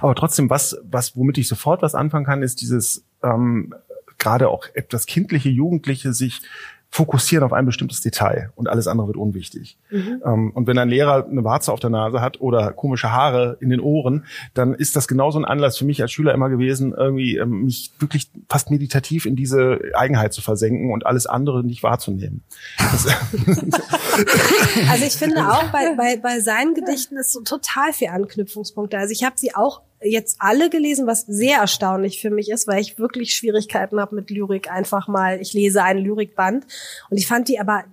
Aber 0.00 0.14
trotzdem, 0.14 0.48
was, 0.48 0.78
was, 0.82 1.14
womit 1.16 1.36
ich 1.36 1.46
sofort 1.46 1.82
was 1.82 1.94
anfangen 1.94 2.24
kann, 2.24 2.42
ist 2.42 2.62
dieses 2.62 3.04
ähm, 3.24 3.74
gerade 4.18 4.48
auch 4.48 4.66
etwas 4.74 5.06
kindliche 5.06 5.50
Jugendliche 5.50 6.12
sich 6.12 6.42
fokussieren 6.94 7.44
auf 7.44 7.52
ein 7.52 7.66
bestimmtes 7.66 8.00
Detail 8.00 8.52
und 8.54 8.68
alles 8.68 8.86
andere 8.86 9.08
wird 9.08 9.16
unwichtig. 9.16 9.76
Mhm. 9.90 10.22
Ähm, 10.24 10.52
und 10.52 10.68
wenn 10.68 10.78
ein 10.78 10.88
Lehrer 10.88 11.26
eine 11.26 11.42
Warze 11.42 11.72
auf 11.72 11.80
der 11.80 11.90
Nase 11.90 12.20
hat 12.20 12.40
oder 12.40 12.72
komische 12.72 13.10
Haare 13.10 13.56
in 13.58 13.70
den 13.70 13.80
Ohren, 13.80 14.26
dann 14.54 14.74
ist 14.74 14.94
das 14.94 15.08
genauso 15.08 15.40
ein 15.40 15.44
Anlass 15.44 15.76
für 15.76 15.84
mich 15.84 16.00
als 16.02 16.12
Schüler 16.12 16.32
immer 16.32 16.50
gewesen, 16.50 16.94
irgendwie 16.96 17.36
ähm, 17.36 17.64
mich 17.64 17.90
wirklich 17.98 18.30
fast 18.48 18.70
meditativ 18.70 19.26
in 19.26 19.34
diese 19.34 19.80
Eigenheit 19.94 20.32
zu 20.32 20.40
versenken 20.40 20.92
und 20.92 21.04
alles 21.04 21.26
andere 21.26 21.64
nicht 21.64 21.82
wahrzunehmen. 21.82 22.44
also 22.78 23.08
ich 25.04 25.14
finde 25.14 25.48
auch 25.50 25.64
bei, 25.72 25.96
bei, 25.96 26.16
bei 26.16 26.38
seinen 26.38 26.74
Gedichten 26.74 27.16
ist 27.16 27.32
so 27.32 27.40
total 27.40 27.92
viel 27.92 28.10
Anknüpfungspunkte. 28.10 28.96
Also 28.96 29.10
ich 29.10 29.24
habe 29.24 29.34
sie 29.36 29.52
auch 29.56 29.82
jetzt 30.04 30.36
alle 30.38 30.70
gelesen, 30.70 31.06
was 31.06 31.22
sehr 31.22 31.58
erstaunlich 31.58 32.20
für 32.20 32.30
mich 32.30 32.50
ist, 32.50 32.66
weil 32.66 32.80
ich 32.80 32.98
wirklich 32.98 33.34
Schwierigkeiten 33.34 34.00
habe 34.00 34.14
mit 34.14 34.30
Lyrik. 34.30 34.70
Einfach 34.70 35.08
mal, 35.08 35.40
ich 35.40 35.52
lese 35.52 35.82
einen 35.82 36.04
Lyrikband 36.04 36.66
und 37.10 37.16
ich 37.16 37.26
fand 37.26 37.48
die 37.48 37.58
aber 37.58 37.84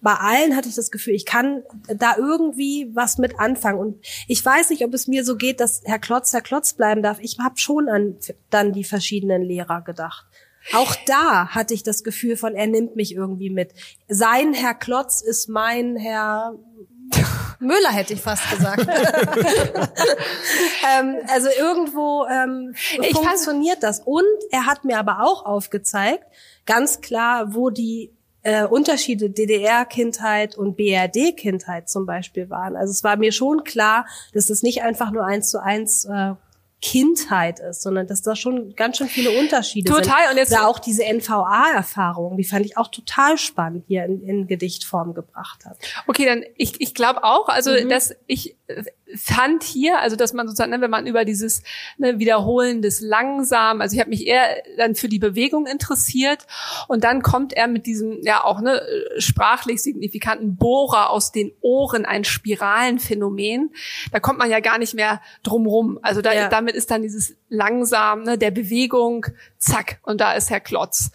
bei 0.00 0.14
allen 0.14 0.54
hatte 0.54 0.68
ich 0.68 0.76
das 0.76 0.90
Gefühl, 0.90 1.14
ich 1.14 1.26
kann 1.26 1.62
da 1.88 2.16
irgendwie 2.16 2.88
was 2.94 3.18
mit 3.18 3.40
anfangen. 3.40 3.80
Und 3.80 4.06
ich 4.28 4.44
weiß 4.44 4.70
nicht, 4.70 4.84
ob 4.84 4.94
es 4.94 5.08
mir 5.08 5.24
so 5.24 5.36
geht, 5.36 5.60
dass 5.60 5.82
Herr 5.84 5.98
Klotz 5.98 6.32
Herr 6.32 6.40
Klotz 6.40 6.74
bleiben 6.74 7.02
darf. 7.02 7.18
Ich 7.20 7.38
habe 7.40 7.58
schon 7.58 7.88
an 7.88 8.16
dann 8.50 8.72
die 8.72 8.84
verschiedenen 8.84 9.42
Lehrer 9.42 9.82
gedacht. 9.82 10.26
Auch 10.72 10.94
da 11.06 11.48
hatte 11.48 11.74
ich 11.74 11.82
das 11.82 12.04
Gefühl 12.04 12.36
von, 12.36 12.54
er 12.54 12.66
nimmt 12.66 12.94
mich 12.94 13.14
irgendwie 13.14 13.50
mit. 13.50 13.72
Sein 14.06 14.52
Herr 14.54 14.74
Klotz 14.74 15.20
ist 15.20 15.48
mein 15.48 15.96
Herr 15.96 16.54
Müller 17.60 17.90
hätte 17.90 18.14
ich 18.14 18.22
fast 18.22 18.48
gesagt. 18.50 18.80
ähm, 20.96 21.16
also 21.28 21.48
irgendwo 21.58 22.26
ähm, 22.26 22.74
funktioniert 23.12 23.82
das. 23.82 24.00
Und 24.00 24.24
er 24.50 24.66
hat 24.66 24.84
mir 24.84 24.98
aber 24.98 25.22
auch 25.22 25.44
aufgezeigt, 25.44 26.24
ganz 26.66 27.00
klar, 27.00 27.54
wo 27.54 27.70
die 27.70 28.12
äh, 28.42 28.64
Unterschiede 28.64 29.30
DDR-Kindheit 29.30 30.56
und 30.56 30.76
BRD-Kindheit 30.76 31.88
zum 31.88 32.06
Beispiel 32.06 32.48
waren. 32.50 32.76
Also 32.76 32.92
es 32.92 33.02
war 33.02 33.16
mir 33.16 33.32
schon 33.32 33.64
klar, 33.64 34.06
dass 34.32 34.50
es 34.50 34.62
nicht 34.62 34.82
einfach 34.82 35.10
nur 35.10 35.24
eins 35.24 35.50
zu 35.50 35.62
eins 35.62 36.04
äh, 36.04 36.34
Kindheit 36.80 37.58
ist, 37.58 37.82
sondern 37.82 38.06
dass 38.06 38.22
da 38.22 38.36
schon 38.36 38.74
ganz 38.76 38.98
schön 38.98 39.08
viele 39.08 39.30
Unterschiede 39.32 39.90
total. 39.90 40.04
sind. 40.04 40.12
Total. 40.12 40.30
Und 40.30 40.36
jetzt 40.36 40.52
da 40.52 40.66
auch 40.66 40.78
diese 40.78 41.02
NVA-Erfahrung, 41.04 42.36
die 42.36 42.44
fand 42.44 42.66
ich 42.66 42.76
auch 42.76 42.88
total 42.88 43.36
spannend, 43.36 43.84
hier 43.88 44.04
in, 44.04 44.22
in 44.22 44.46
Gedichtform 44.46 45.14
gebracht 45.14 45.64
hat. 45.64 45.78
Okay, 46.06 46.24
dann 46.24 46.44
ich, 46.56 46.80
ich 46.80 46.94
glaube 46.94 47.24
auch, 47.24 47.48
also 47.48 47.72
mhm. 47.72 47.88
dass 47.88 48.14
ich 48.26 48.57
fand 49.16 49.62
hier, 49.62 50.00
also 50.00 50.16
dass 50.16 50.32
man 50.32 50.46
sozusagen, 50.46 50.70
ne, 50.70 50.80
wenn 50.80 50.90
man 50.90 51.06
über 51.06 51.24
dieses 51.24 51.62
ne, 51.96 52.18
Wiederholen 52.18 52.82
des 52.82 53.00
langsam, 53.00 53.80
also 53.80 53.94
ich 53.94 54.00
habe 54.00 54.10
mich 54.10 54.26
eher 54.26 54.62
dann 54.76 54.94
für 54.94 55.08
die 55.08 55.18
Bewegung 55.18 55.66
interessiert 55.66 56.46
und 56.86 57.04
dann 57.04 57.22
kommt 57.22 57.54
er 57.54 57.66
mit 57.66 57.86
diesem 57.86 58.22
ja 58.22 58.44
auch 58.44 58.60
ne 58.60 58.82
sprachlich 59.16 59.82
signifikanten 59.82 60.56
Bohrer 60.56 61.10
aus 61.10 61.32
den 61.32 61.52
Ohren, 61.60 62.04
ein 62.04 62.24
Spiralenphänomen. 62.24 63.70
Da 64.12 64.20
kommt 64.20 64.38
man 64.38 64.50
ja 64.50 64.60
gar 64.60 64.78
nicht 64.78 64.94
mehr 64.94 65.22
drumrum. 65.42 65.98
Also 66.02 66.20
da, 66.20 66.32
ja. 66.32 66.48
damit 66.48 66.74
ist 66.74 66.90
dann 66.90 67.02
dieses 67.02 67.34
langsam 67.48 68.24
ne, 68.24 68.36
der 68.36 68.50
Bewegung, 68.50 69.26
zack 69.56 70.00
und 70.02 70.20
da 70.20 70.34
ist 70.34 70.50
Herr 70.50 70.60
Klotz. 70.60 71.10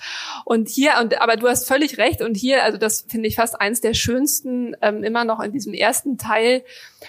Und 0.45 0.67
hier 0.67 0.93
und 0.99 1.21
aber 1.21 1.37
du 1.37 1.47
hast 1.47 1.67
völlig 1.67 1.99
recht 1.99 2.21
und 2.21 2.35
hier, 2.35 2.63
also 2.63 2.79
das 2.79 3.05
finde 3.07 3.27
ich 3.27 3.35
fast 3.35 3.61
eins 3.61 3.81
der 3.81 3.93
schönsten 3.93 4.75
ähm, 4.81 5.03
immer 5.03 5.25
noch 5.25 5.39
in 5.39 5.51
diesem 5.51 5.73
ersten 5.73 6.17
Teil 6.17 6.63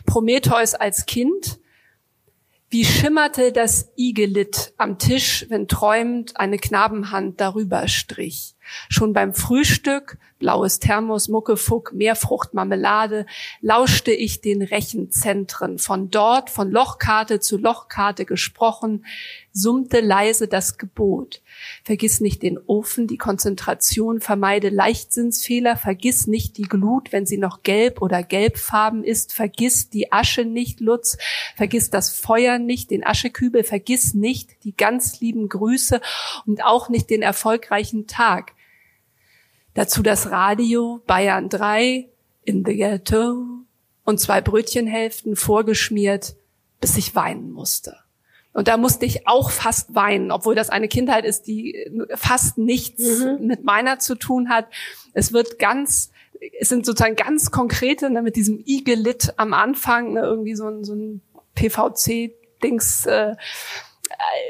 Prometheus 0.05 0.34
als 0.75 1.07
Kind. 1.07 1.59
Wie 2.75 2.85
schimmerte 2.85 3.53
das 3.53 3.93
Igelit 3.97 4.75
am 4.79 4.99
Tisch, 4.99 5.47
wenn 5.49 5.69
träumend 5.69 6.37
eine 6.41 6.59
Knabenhand 6.59 7.41
darüber 7.41 7.87
strich. 7.87 8.57
Schon 8.89 9.13
beim 9.13 9.33
Frühstück, 9.33 10.19
blaues 10.41 10.81
Thermos, 10.81 11.29
Muckefuck, 11.29 11.93
Meerfrucht, 11.93 12.53
Marmelade, 12.53 13.27
lauschte 13.61 14.11
ich 14.11 14.41
den 14.41 14.61
Rechenzentren. 14.61 15.79
Von 15.79 16.11
dort, 16.11 16.51
von 16.51 16.69
Lochkarte 16.73 17.39
zu 17.39 17.59
Lochkarte 17.59 18.25
gesprochen, 18.25 19.05
summte 19.53 20.01
leise 20.01 20.49
das 20.49 20.77
Gebot. 20.77 21.43
Vergiss 21.85 22.21
nicht 22.21 22.43
den 22.43 22.59
Ofen, 22.59 23.07
die 23.07 23.19
Konzentration, 23.19 24.21
vermeide 24.21 24.69
Leichtsinnsfehler, 24.69 25.77
vergiss 25.77 26.27
nicht 26.27 26.57
die 26.57 26.63
Glut, 26.63 27.13
wenn 27.13 27.27
sie 27.27 27.39
noch 27.39 27.63
gelb 27.63 28.03
oder 28.03 28.23
gelbfarben 28.23 29.05
ist, 29.05 29.33
vergiss 29.33 29.91
die 29.91 30.13
Asche 30.13 30.45
nicht, 30.45 30.81
Lutz, 30.81 31.19
vergiss 31.57 31.91
das 31.91 32.11
Feuer 32.11 32.59
nicht, 32.59 32.91
den 32.91 33.07
Aschekübel, 33.07 33.65
vergiss 33.65 34.15
nicht 34.15 34.65
die 34.65 34.77
ganz 34.77 35.21
lieben 35.21 35.49
Grüße 35.49 36.01
und 36.47 36.65
auch 36.65 36.89
nicht 36.89 37.11
den 37.11 37.23
erfolgreichen 37.23 38.07
Tag. 38.07 38.53
Dazu 39.75 40.03
das 40.03 40.31
Radio 40.31 41.03
Bayern 41.07 41.49
3 41.49 42.09
in 42.45 42.65
the 42.65 42.77
ghetto 42.77 43.45
und 44.05 44.21
zwei 44.21 44.41
Brötchenhälften 44.41 45.35
vorgeschmiert, 45.35 46.37
bis 46.81 46.97
ich 46.97 47.15
weinen 47.15 47.51
musste. 47.51 48.04
Und 48.55 48.69
da 48.69 48.77
musste 48.77 49.05
ich 49.05 49.27
auch 49.27 49.51
fast 49.51 49.95
weinen, 49.95 50.31
obwohl 50.31 50.55
das 50.55 50.71
eine 50.71 50.89
Kindheit 50.89 51.25
ist, 51.25 51.49
die 51.49 51.91
fast 52.15 52.57
nichts 52.57 53.21
mhm. 53.21 53.47
mit 53.47 53.65
meiner 53.65 53.99
zu 53.99 54.15
tun 54.15 54.49
hat. 54.49 54.69
Es 55.13 55.33
wird 55.33 55.59
ganz, 55.59 56.13
es 56.61 56.69
sind 56.69 56.87
sozusagen 56.87 57.17
ganz 57.17 57.51
konkrete, 57.51 58.11
ne, 58.11 58.23
mit 58.23 58.37
diesem 58.37 58.63
Igelit 58.65 59.35
am 59.37 59.53
Anfang, 59.53 60.13
ne, 60.13 60.21
irgendwie 60.21 60.55
so 60.55 60.69
ein, 60.69 60.85
so 60.85 60.95
ein 60.95 61.21
PVC-Dings, 61.57 63.07
äh, 63.07 63.35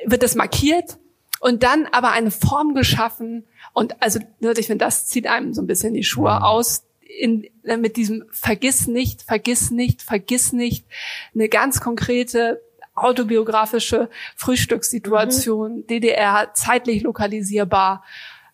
wird 0.04 0.22
das 0.22 0.34
markiert 0.34 0.98
und 1.40 1.62
dann 1.62 1.86
aber 1.86 2.12
eine 2.12 2.30
Form 2.30 2.74
geschaffen. 2.74 3.46
Und 3.72 4.02
also, 4.02 4.20
ne, 4.40 4.52
ich 4.56 4.66
finde, 4.66 4.84
das 4.84 5.06
zieht 5.06 5.26
einem 5.26 5.54
so 5.54 5.62
ein 5.62 5.66
bisschen 5.66 5.94
die 5.94 6.04
Schuhe 6.04 6.30
mhm. 6.30 6.42
aus, 6.42 6.84
in, 7.00 7.48
äh, 7.62 7.78
mit 7.78 7.96
diesem 7.96 8.24
Vergiss 8.32 8.86
nicht, 8.86 9.22
vergiss 9.22 9.70
nicht, 9.70 10.02
vergiss 10.02 10.52
nicht, 10.52 10.86
eine 11.34 11.48
ganz 11.48 11.80
konkrete 11.80 12.60
autobiografische 12.94 14.08
Frühstückssituation, 14.36 15.78
mhm. 15.78 15.86
DDR, 15.86 16.50
zeitlich 16.54 17.02
lokalisierbar 17.02 18.04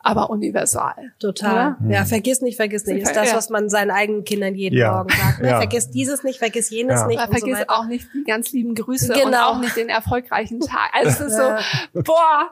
aber 0.03 0.31
universal. 0.31 1.13
Total. 1.19 1.77
Oder? 1.79 1.93
Ja, 1.93 2.05
vergiss 2.07 2.41
nicht, 2.41 2.57
vergiss 2.57 2.87
nicht. 2.87 3.03
Ist 3.03 3.15
das, 3.15 3.35
was 3.35 3.51
man 3.51 3.69
seinen 3.69 3.91
eigenen 3.91 4.25
Kindern 4.25 4.55
jeden 4.55 4.79
ja. 4.79 4.93
Morgen 4.93 5.11
sagt. 5.11 5.43
Ne? 5.43 5.49
Ja. 5.49 5.57
Vergiss 5.59 5.91
dieses 5.91 6.25
nicht, 6.25 6.39
vergiss 6.39 6.71
jenes 6.71 7.01
ja. 7.01 7.07
nicht. 7.07 7.21
Aber 7.21 7.33
vergiss 7.33 7.59
so 7.59 7.65
auch 7.69 7.85
nicht 7.85 8.09
die 8.15 8.25
ganz 8.25 8.51
lieben 8.53 8.75
Grüße 8.75 9.13
genau. 9.13 9.27
und 9.27 9.35
auch 9.35 9.61
nicht 9.61 9.77
den 9.77 9.91
erfolgreichen 9.91 10.61
Tag. 10.61 10.91
Also 10.95 11.11
es 11.11 11.21
ist 11.21 11.37
so, 11.37 12.03
boah, 12.03 12.51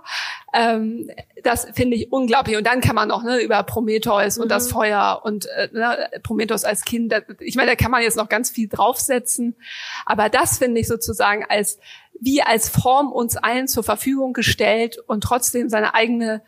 ähm, 0.53 1.11
das 1.43 1.67
finde 1.73 1.97
ich 1.97 2.13
unglaublich. 2.13 2.59
Und 2.59 2.67
dann 2.67 2.83
kann 2.83 2.95
man 2.95 3.09
noch 3.09 3.23
ne, 3.23 3.41
über 3.41 3.63
Prometheus 3.63 4.37
mhm. 4.37 4.43
und 4.43 4.49
das 4.51 4.69
mhm. 4.69 4.73
Feuer 4.73 5.21
und 5.25 5.47
äh, 5.47 5.69
ne, 5.73 6.11
Prometheus 6.23 6.65
als 6.65 6.85
Kind. 6.85 7.15
Ich 7.41 7.57
meine, 7.57 7.71
da 7.71 7.77
kann 7.77 7.91
man 7.91 8.03
jetzt 8.03 8.19
noch 8.19 8.29
ganz 8.29 8.51
viel 8.51 8.69
draufsetzen. 8.69 9.57
Aber 10.05 10.29
das 10.29 10.59
finde 10.59 10.81
ich 10.81 10.87
sozusagen 10.87 11.47
als 11.49 11.79
wie 12.21 12.43
als 12.43 12.69
Form 12.69 13.11
uns 13.11 13.37
allen 13.37 13.69
zur 13.69 13.85
Verfügung 13.85 14.33
gestellt 14.35 14.99
und 15.07 15.23
trotzdem 15.23 15.69
seine 15.69 15.95
eigene 15.95 16.43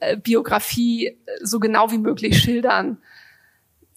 äh, 0.00 0.16
Biografie 0.16 1.06
äh, 1.06 1.16
so 1.42 1.60
genau 1.60 1.90
wie 1.90 1.98
möglich 1.98 2.38
schildern. 2.38 2.98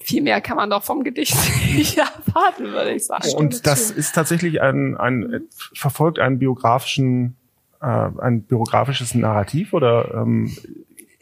Viel 0.01 0.21
mehr 0.21 0.39
kann 0.41 0.55
man 0.57 0.69
doch 0.69 0.83
vom 0.83 1.03
Gedicht 1.03 1.35
nicht 1.75 1.97
erwarten, 1.97 2.65
würde 2.65 2.93
ich 2.93 3.05
sagen. 3.05 3.33
Und 3.35 3.65
das 3.65 3.91
ist 3.91 4.15
tatsächlich 4.15 4.61
ein, 4.61 4.97
ein 4.97 5.41
verfolgt 5.73 6.19
einen 6.19 6.39
biografischen, 6.39 7.35
äh, 7.81 7.85
ein 7.85 8.43
biografisches 8.43 9.13
Narrativ 9.15 9.73
oder 9.73 10.13
ähm, 10.13 10.51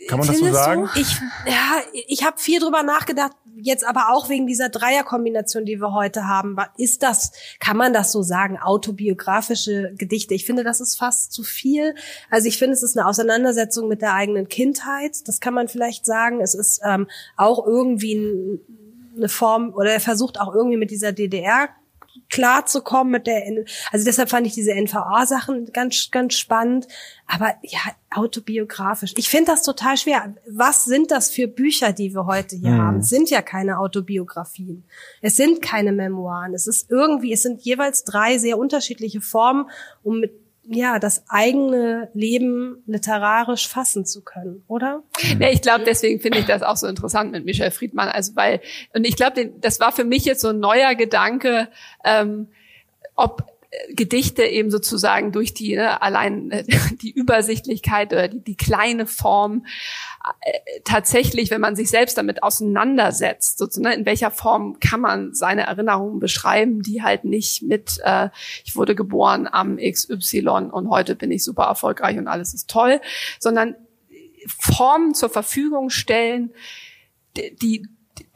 kann 0.08 0.20
man 0.20 0.28
das 0.28 0.38
so 0.38 0.52
sagen? 0.52 0.90
Du? 0.94 1.00
Ich, 1.00 1.20
ja, 1.46 1.82
ich 2.08 2.24
habe 2.24 2.38
viel 2.38 2.60
drüber 2.60 2.84
nachgedacht, 2.84 3.32
jetzt 3.56 3.86
aber 3.86 4.10
auch 4.10 4.30
wegen 4.30 4.46
dieser 4.46 4.70
Dreierkombination, 4.70 5.66
die 5.66 5.80
wir 5.80 5.94
heute 5.94 6.28
haben. 6.28 6.56
Ist 6.78 7.02
das, 7.04 7.32
kann 7.60 7.78
man 7.78 7.94
das 7.94 8.12
so 8.12 8.22
sagen, 8.22 8.58
autobiografische 8.60 9.94
Gedichte? 9.98 10.34
Ich 10.36 10.46
finde, 10.46 10.64
das 10.64 10.82
ist 10.82 10.98
fast 10.98 11.32
zu 11.32 11.44
viel. 11.44 11.96
Also 12.30 12.48
ich 12.48 12.58
finde, 12.58 12.74
es 12.74 12.84
ist 12.84 12.98
eine 12.98 13.08
Auseinandersetzung 13.08 13.88
mit 13.88 14.02
der 14.02 14.14
eigenen 14.14 14.48
Kindheit. 14.48 15.28
Das 15.28 15.40
kann 15.40 15.54
man 15.54 15.68
vielleicht 15.68 16.06
sagen. 16.06 16.42
Es 16.42 16.54
ist 16.54 16.82
ähm, 16.86 17.08
auch 17.36 17.66
irgendwie 17.66 18.60
eine 19.16 19.30
Form, 19.30 19.74
oder 19.74 19.92
er 19.92 20.00
versucht 20.00 20.40
auch 20.40 20.54
irgendwie 20.54 20.78
mit 20.78 20.92
dieser 20.92 21.12
DDR 21.12 21.70
klar 22.30 22.66
zu 22.66 22.82
kommen 22.82 23.12
mit 23.12 23.28
der, 23.28 23.44
also 23.92 24.06
deshalb 24.06 24.30
fand 24.30 24.48
ich 24.48 24.54
diese 24.54 24.74
NVA-Sachen 24.74 25.72
ganz, 25.72 26.10
ganz 26.12 26.36
spannend. 26.36 26.88
Aber 27.26 27.56
ja, 27.62 27.80
autobiografisch. 28.10 29.14
Ich 29.18 29.30
finde 29.30 29.52
das 29.52 29.64
total 29.64 29.98
schwer. 29.98 30.36
Was 30.50 30.86
sind 30.86 31.12
das 31.12 31.30
für 31.30 31.48
Bücher, 31.48 31.94
die 31.94 32.14
wir 32.14 32.26
heute 32.26 32.56
hier 32.56 32.72
mhm. 32.72 32.82
haben? 32.82 32.98
Es 33.00 33.10
sind 33.10 33.30
ja 33.30 33.42
keine 33.42 33.80
Autobiografien. 33.80 34.84
Es 35.22 35.36
sind 35.36 35.62
keine 35.62 35.92
Memoiren. 35.92 36.54
Es 36.54 36.68
ist 36.68 36.90
irgendwie, 36.90 37.34
es 37.34 37.44
sind 37.44 37.62
jeweils 37.62 38.04
drei 38.04 38.38
sehr 38.38 38.58
unterschiedliche 38.58 39.22
Formen, 39.22 39.70
um 40.04 40.20
mit 40.20 40.47
ja, 40.70 41.00
das 41.00 41.24
eigene 41.30 42.10
Leben 42.14 42.84
literarisch 42.88 43.68
fassen 43.68 44.06
zu 44.06 44.22
können, 44.22 44.64
oder? 44.68 45.04
Ja, 45.40 45.50
ich 45.50 45.62
glaube, 45.62 45.84
deswegen 45.86 46.20
finde 46.20 46.40
ich 46.40 46.46
das 46.46 46.62
auch 46.62 46.78
so 46.78 46.88
interessant 46.88 47.32
mit 47.32 47.46
Michel 47.46 47.72
Friedmann. 47.72 48.10
Also 48.10 48.36
weil, 48.36 48.60
und 48.94 49.06
ich 49.06 49.16
glaube, 49.16 49.52
das 49.62 49.80
war 49.80 49.92
für 49.92 50.04
mich 50.04 50.26
jetzt 50.26 50.42
so 50.42 50.50
ein 50.50 50.60
neuer 50.60 50.96
Gedanke, 50.96 51.70
ähm, 52.04 52.48
ob 53.16 53.57
Gedichte 53.90 54.44
eben 54.44 54.72
sozusagen 54.72 55.32
durch 55.32 55.54
die 55.54 55.76
ne, 55.76 56.02
allein 56.02 56.52
äh, 56.52 56.64
die 57.02 57.12
Übersichtlichkeit 57.12 58.14
oder 58.14 58.28
die, 58.28 58.40
die 58.40 58.56
kleine 58.56 59.06
Form 59.06 59.66
äh, 60.42 60.80
tatsächlich, 60.84 61.52
wenn 61.52 61.62
man 61.62 61.76
sich 61.76 61.90
selbst 61.90 62.18
damit 62.18 62.44
auseinandersetzt, 62.44 63.58
sozusagen, 63.58 63.90
ne, 63.90 64.00
in 64.00 64.06
welcher 64.06 64.32
Form 64.32 64.80
kann 64.80 65.02
man 65.02 65.34
seine 65.34 65.68
Erinnerungen 65.68 66.20
beschreiben, 66.20 66.82
die 66.82 67.04
halt 67.04 67.26
nicht 67.26 67.64
mit 67.64 68.00
äh, 68.04 68.30
ich 68.64 68.76
wurde 68.76 68.96
geboren 68.96 69.48
am 69.52 69.78
XY 69.78 70.70
und 70.72 70.90
heute 70.90 71.16
bin 71.16 71.32
ich 71.32 71.44
super 71.44 71.64
erfolgreich 71.64 72.18
und 72.18 72.28
alles 72.28 72.54
ist 72.54 72.70
toll, 72.70 73.02
sondern 73.40 73.76
Formen 74.48 75.14
zur 75.14 75.30
Verfügung 75.30 75.90
stellen, 75.90 76.52
die, 77.36 77.88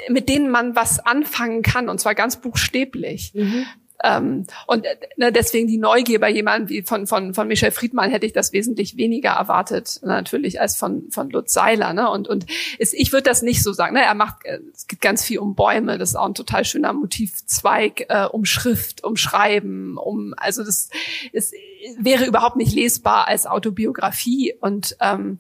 mit 0.10 0.30
denen 0.30 0.50
man 0.50 0.76
was 0.76 1.00
anfangen 1.00 1.62
kann, 1.62 1.90
und 1.90 2.00
zwar 2.00 2.16
ganz 2.16 2.42
buchstäblich. 2.42 3.34
Mhm. 3.34 3.66
Ähm, 4.04 4.46
und 4.68 4.86
ne, 5.18 5.32
deswegen 5.32 5.68
die 5.68 5.78
Neugier 5.78 6.20
bei 6.20 6.30
jemandem 6.30 6.70
wie 6.70 6.82
von, 6.82 7.08
von, 7.08 7.34
von 7.34 7.48
Michel 7.48 7.72
Friedmann 7.72 8.12
hätte 8.12 8.26
ich 8.26 8.34
das 8.34 8.54
wesentlich 8.54 8.98
weniger 8.98 9.32
erwartet, 9.32 10.00
natürlich, 10.04 10.60
als 10.60 10.78
von, 10.78 11.10
von 11.12 11.30
Lutz 11.30 11.54
Seiler. 11.54 11.94
Ne? 11.94 12.10
Und, 12.10 12.28
und 12.28 12.46
es, 12.80 12.94
ich 12.94 13.12
würde 13.12 13.24
das 13.24 13.42
nicht 13.42 13.64
so 13.64 13.74
sagen. 13.74 13.96
Ne? 13.96 14.04
Er 14.04 14.16
macht, 14.16 14.46
äh, 14.46 14.60
es 14.74 14.88
geht 14.88 15.02
ganz 15.02 15.24
viel 15.24 15.40
um 15.40 15.56
Bäume, 15.56 15.98
das 15.98 16.10
ist 16.10 16.16
auch 16.16 16.28
ein 16.28 16.36
total 16.36 16.66
schöner 16.66 16.94
Motivzweig, 16.94 18.06
äh, 18.10 18.26
um 18.26 18.46
Schrift, 18.46 19.04
um 19.04 19.16
Schreiben, 19.16 19.98
um, 19.98 20.34
also 20.38 20.64
das 20.64 20.90
es 21.34 21.54
wäre 21.98 22.26
überhaupt 22.26 22.58
nicht 22.58 22.74
lesbar 22.74 23.28
als 23.28 23.46
Autobiografie 23.46 24.54
und, 24.60 24.96
ähm, 25.02 25.40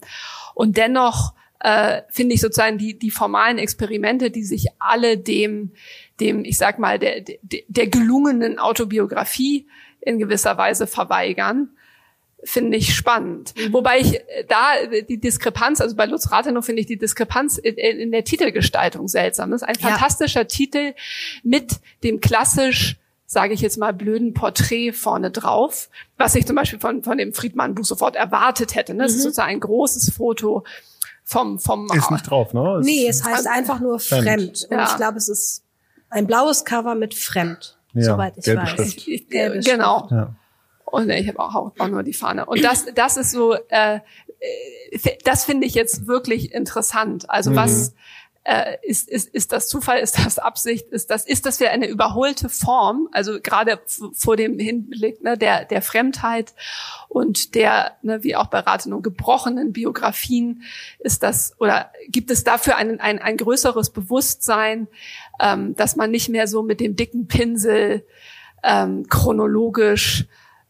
und 0.54 0.78
dennoch 0.78 1.34
äh, 1.60 2.02
finde 2.10 2.36
ich 2.36 2.42
sozusagen 2.42 2.78
die, 2.78 2.98
die 2.98 3.12
formalen 3.12 3.58
Experimente, 3.58 4.32
die 4.32 4.44
sich 4.44 4.68
alle 4.80 5.18
dem, 5.18 5.74
dem, 6.22 6.46
ich 6.46 6.58
sag 6.58 6.80
mal, 6.80 7.00
der, 7.00 7.22
der, 7.22 7.62
der 7.68 7.88
gelungenen 7.88 8.60
Autobiografie 8.60 9.68
in 10.00 10.20
gewisser 10.20 10.58
Weise 10.58 10.88
verweigern, 10.88 11.70
finde 12.44 12.78
ich 12.78 12.96
spannend. 12.96 13.54
Mhm. 13.58 13.74
Wobei 13.74 14.00
ich 14.00 14.16
äh, 14.16 14.46
da 14.48 14.74
die 15.08 15.20
Diskrepanz, 15.20 15.82
also 15.82 15.96
bei 15.96 16.06
Lutz 16.06 16.32
Rathenow 16.32 16.66
finde 16.66 16.82
ich 16.82 16.88
die 16.88 16.98
Diskrepanz 16.98 17.58
in, 17.58 17.76
in, 17.76 18.12
der 18.12 18.24
Titelgestaltung 18.24 19.08
seltsam. 19.08 19.52
Das 19.52 19.62
ist 19.62 19.68
ein 19.68 19.76
ja. 19.80 19.90
fantastischer 19.90 20.48
Titel 20.48 20.94
mit 21.44 21.80
dem 22.04 22.20
klassisch 22.20 22.98
sage 23.32 23.54
ich 23.54 23.62
jetzt 23.62 23.78
mal, 23.78 23.94
blöden 23.94 24.34
Porträt 24.34 24.92
vorne 24.92 25.32
drauf, 25.32 25.90
was 26.18 26.36
ich 26.36 26.46
zum 26.46 26.58
Beispiel 26.58 26.82
von, 26.82 27.02
von 27.02 27.18
dem 27.18 27.34
Friedmann-Buch 27.34 27.86
sofort 27.86 28.18
erwartet 28.18 28.76
hätte. 28.76 28.94
Ne? 28.94 29.04
Das 29.04 29.14
mhm. 29.14 29.18
ist 29.18 29.24
sozusagen 29.24 29.52
ein 29.52 29.60
großes 29.62 30.12
Foto 30.14 30.66
vom, 31.24 31.58
vom 31.58 31.88
Ist 31.94 32.12
nicht 32.12 32.30
drauf, 32.30 32.54
ne? 32.54 32.80
Es 32.82 32.86
nee, 32.86 33.08
es 33.08 33.24
heißt 33.24 33.48
einfach 33.48 33.80
nur 33.80 34.00
fremd. 34.00 34.26
fremd. 34.26 34.68
Und 34.70 34.78
ja. 34.78 34.84
ich 34.84 34.98
glaube, 34.98 35.18
es 35.18 35.30
ist 35.30 35.64
ein 36.12 36.28
blaues 36.28 36.66
Cover 36.66 36.96
mit 36.96 37.16
fremd, 37.16 37.78
ja, 37.94 38.04
soweit 38.04 38.34
ich 38.38 38.48
weiß. 38.48 38.80
Ich, 38.80 39.12
ich, 39.12 39.30
genau. 39.30 40.08
Ja. 40.12 40.36
Und 40.86 41.10
ich 41.10 41.28
habe 41.28 41.40
auch, 41.40 41.72
auch 41.78 41.88
nur 41.88 42.04
die 42.04 42.14
Fahne. 42.14 42.46
Und 42.46 42.64
das, 42.64 42.86
das 42.94 43.18
ist 43.18 43.32
so, 43.32 43.56
äh, 43.70 43.96
äh 43.96 45.18
das 45.24 45.46
finde 45.46 45.66
ich 45.66 45.74
jetzt 45.74 46.06
wirklich 46.06 46.54
interessant. 46.54 47.30
Also 47.30 47.52
mhm. 47.52 47.56
was 47.56 47.94
äh, 48.44 48.78
ist, 48.82 49.08
ist, 49.08 49.30
ist 49.30 49.52
das 49.52 49.68
Zufall, 49.68 50.00
ist 50.00 50.18
das 50.18 50.40
Absicht, 50.40 50.90
ist 50.90 51.12
das, 51.12 51.26
ist 51.26 51.46
das 51.46 51.58
für 51.58 51.70
eine 51.70 51.88
überholte 51.88 52.50
Form, 52.50 53.08
also 53.12 53.40
gerade 53.40 53.80
vor 54.14 54.36
dem 54.36 54.58
Hinblick 54.58 55.22
ne, 55.24 55.38
der, 55.38 55.66
der 55.66 55.82
Fremdheit 55.82 56.56
und 57.08 57.54
der, 57.54 57.98
ne, 58.02 58.24
wie 58.24 58.36
auch 58.36 58.48
bei 58.48 58.60
Rathenow, 58.60 59.02
gebrochenen 59.04 59.74
Biografien, 59.74 60.64
ist 61.00 61.22
das, 61.22 61.54
oder 61.60 61.92
gibt 62.08 62.32
es 62.32 62.44
dafür 62.44 62.78
ein, 62.78 63.00
ein, 63.00 63.20
ein 63.20 63.38
größeres 63.38 63.92
Bewusstsein, 63.92 64.88
ähm, 65.42 65.76
dass 65.76 65.96
man 65.96 66.12
nicht 66.12 66.30
mehr 66.30 66.48
so 66.48 66.62
mit 66.62 66.80
dem 66.80 66.96
dicken 66.96 67.28
Pinsel 67.28 68.06
ähm, 68.64 69.08
chronologisch 69.10 70.28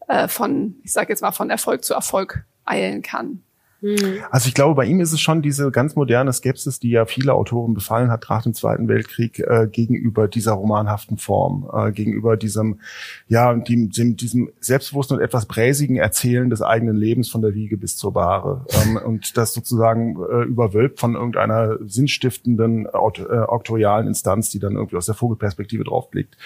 äh, 0.08 0.26
von, 0.28 0.76
ich 0.82 0.92
sage 0.92 1.10
jetzt 1.10 1.20
mal, 1.20 1.32
von 1.32 1.50
Erfolg 1.50 1.84
zu 1.84 1.94
Erfolg 1.94 2.44
eilen 2.64 3.02
kann. 3.02 3.42
Mhm. 3.82 4.20
Also 4.30 4.46
ich 4.46 4.54
glaube, 4.54 4.76
bei 4.76 4.84
ihm 4.84 5.00
ist 5.00 5.12
es 5.12 5.20
schon 5.20 5.42
diese 5.42 5.70
ganz 5.72 5.96
moderne 5.96 6.32
Skepsis, 6.32 6.78
die 6.78 6.90
ja 6.90 7.04
viele 7.04 7.34
Autoren 7.34 7.74
befallen 7.74 8.10
hat 8.10 8.26
nach 8.30 8.42
dem 8.42 8.54
Zweiten 8.54 8.88
Weltkrieg 8.88 9.40
äh, 9.40 9.66
gegenüber 9.70 10.28
dieser 10.28 10.52
romanhaften 10.52 11.18
Form, 11.18 11.68
äh, 11.72 11.90
gegenüber 11.90 12.36
diesem, 12.36 12.80
ja, 13.26 13.52
dem, 13.52 13.90
dem, 13.90 14.16
diesem 14.16 14.50
selbstbewussten 14.60 15.16
und 15.16 15.22
etwas 15.22 15.46
bräsigen 15.46 15.96
Erzählen 15.96 16.48
des 16.48 16.62
eigenen 16.62 16.96
Lebens 16.96 17.28
von 17.28 17.42
der 17.42 17.54
Wiege 17.54 17.76
bis 17.76 17.96
zur 17.96 18.12
Bahre 18.12 18.64
ähm, 18.86 18.96
und 18.96 19.36
das 19.36 19.52
sozusagen 19.52 20.16
äh, 20.16 20.44
überwölbt 20.44 21.00
von 21.00 21.14
irgendeiner 21.14 21.76
sinnstiftenden 21.84 22.86
aut 22.88 23.18
äh, 23.18 23.32
auktorialen 23.32 24.06
Instanz, 24.06 24.50
die 24.50 24.60
dann 24.60 24.74
irgendwie 24.74 24.96
aus 24.96 25.06
der 25.06 25.16
Vogelperspektive 25.16 25.82
draufblickt. 25.82 26.36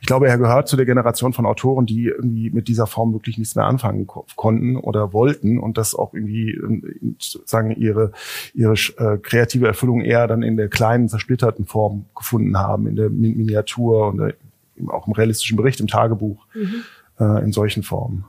Ich 0.00 0.06
glaube, 0.06 0.28
er 0.28 0.36
gehört 0.36 0.68
zu 0.68 0.76
der 0.76 0.86
Generation 0.86 1.32
von 1.32 1.46
Autoren, 1.46 1.86
die 1.86 2.04
irgendwie 2.04 2.50
mit 2.50 2.68
dieser 2.68 2.86
Form 2.86 3.14
wirklich 3.14 3.38
nichts 3.38 3.54
mehr 3.54 3.64
anfangen 3.64 4.06
konnten 4.06 4.76
oder 4.76 5.14
wollten 5.14 5.58
und 5.58 5.78
das 5.78 5.94
auch 5.94 6.12
irgendwie 6.12 6.50
sozusagen 7.18 7.70
ihre, 7.72 8.12
ihre 8.54 8.74
äh, 8.74 9.18
kreative 9.18 9.66
Erfüllung 9.66 10.00
eher 10.00 10.26
dann 10.26 10.42
in 10.42 10.56
der 10.56 10.68
kleinen, 10.68 11.08
zersplitterten 11.08 11.66
Form 11.66 12.06
gefunden 12.16 12.58
haben, 12.58 12.86
in 12.86 12.96
der 12.96 13.10
Miniatur 13.10 14.08
und 14.08 14.18
der, 14.18 14.34
auch 14.88 15.06
im 15.06 15.12
realistischen 15.12 15.56
Bericht, 15.56 15.80
im 15.80 15.86
Tagebuch, 15.86 16.46
mhm. 16.54 16.84
äh, 17.18 17.44
in 17.44 17.52
solchen 17.52 17.82
Formen. 17.82 18.24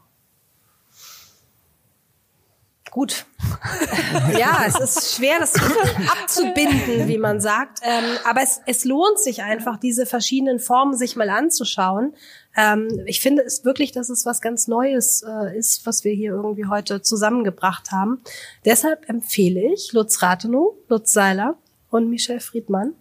Gut. 2.94 3.26
ja, 4.38 4.66
es 4.68 4.80
ist 4.80 5.16
schwer, 5.16 5.40
das 5.40 5.56
abzubinden, 5.56 7.08
wie 7.08 7.18
man 7.18 7.42
sagt. 7.42 7.80
Ähm, 7.82 8.04
aber 8.24 8.44
es, 8.44 8.62
es 8.68 8.86
lohnt 8.86 9.18
sich 9.18 9.42
einfach, 9.42 9.78
diese 9.78 10.06
verschiedenen 10.06 10.60
Formen 10.60 10.96
sich 10.96 11.16
mal 11.16 11.32
anzuschauen. 11.32 12.14
Ähm, 12.56 13.02
ich 13.06 13.22
finde 13.22 13.44
es 13.44 13.66
wirklich, 13.66 13.92
dass 13.92 14.10
es 14.10 14.26
was 14.26 14.42
ganz 14.42 14.68
Neues 14.68 15.24
äh, 15.28 15.58
ist, 15.58 15.86
was 15.86 16.04
wir 16.04 16.14
hier 16.14 16.32
irgendwie 16.32 16.66
heute 16.66 17.02
zusammengebracht 17.02 17.92
haben. 17.92 18.22
Deshalb 18.66 19.10
empfehle 19.10 19.74
ich 19.74 19.92
Lutz 19.94 20.22
Rathenow, 20.22 20.76
Lutz 20.88 21.14
Seiler 21.14 21.56
und 21.90 22.10
Michel 22.10 22.40
Friedmann. 22.40 22.94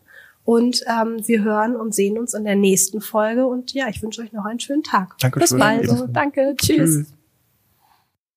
Und 0.44 0.82
ähm, 0.88 1.22
wir 1.26 1.44
hören 1.44 1.76
und 1.76 1.94
sehen 1.94 2.18
uns 2.18 2.34
in 2.34 2.44
der 2.44 2.56
nächsten 2.56 3.00
Folge. 3.00 3.46
Und 3.46 3.72
ja, 3.74 3.88
ich 3.88 4.02
wünsche 4.02 4.22
euch 4.22 4.32
noch 4.32 4.44
einen 4.44 4.58
schönen 4.58 4.82
Tag. 4.82 5.16
Danke 5.20 5.38
Bis 5.38 5.56
bald. 5.56 5.88
Danke. 6.12 6.54
Tschüss. 6.56 6.76
Tschüss. 6.76 7.21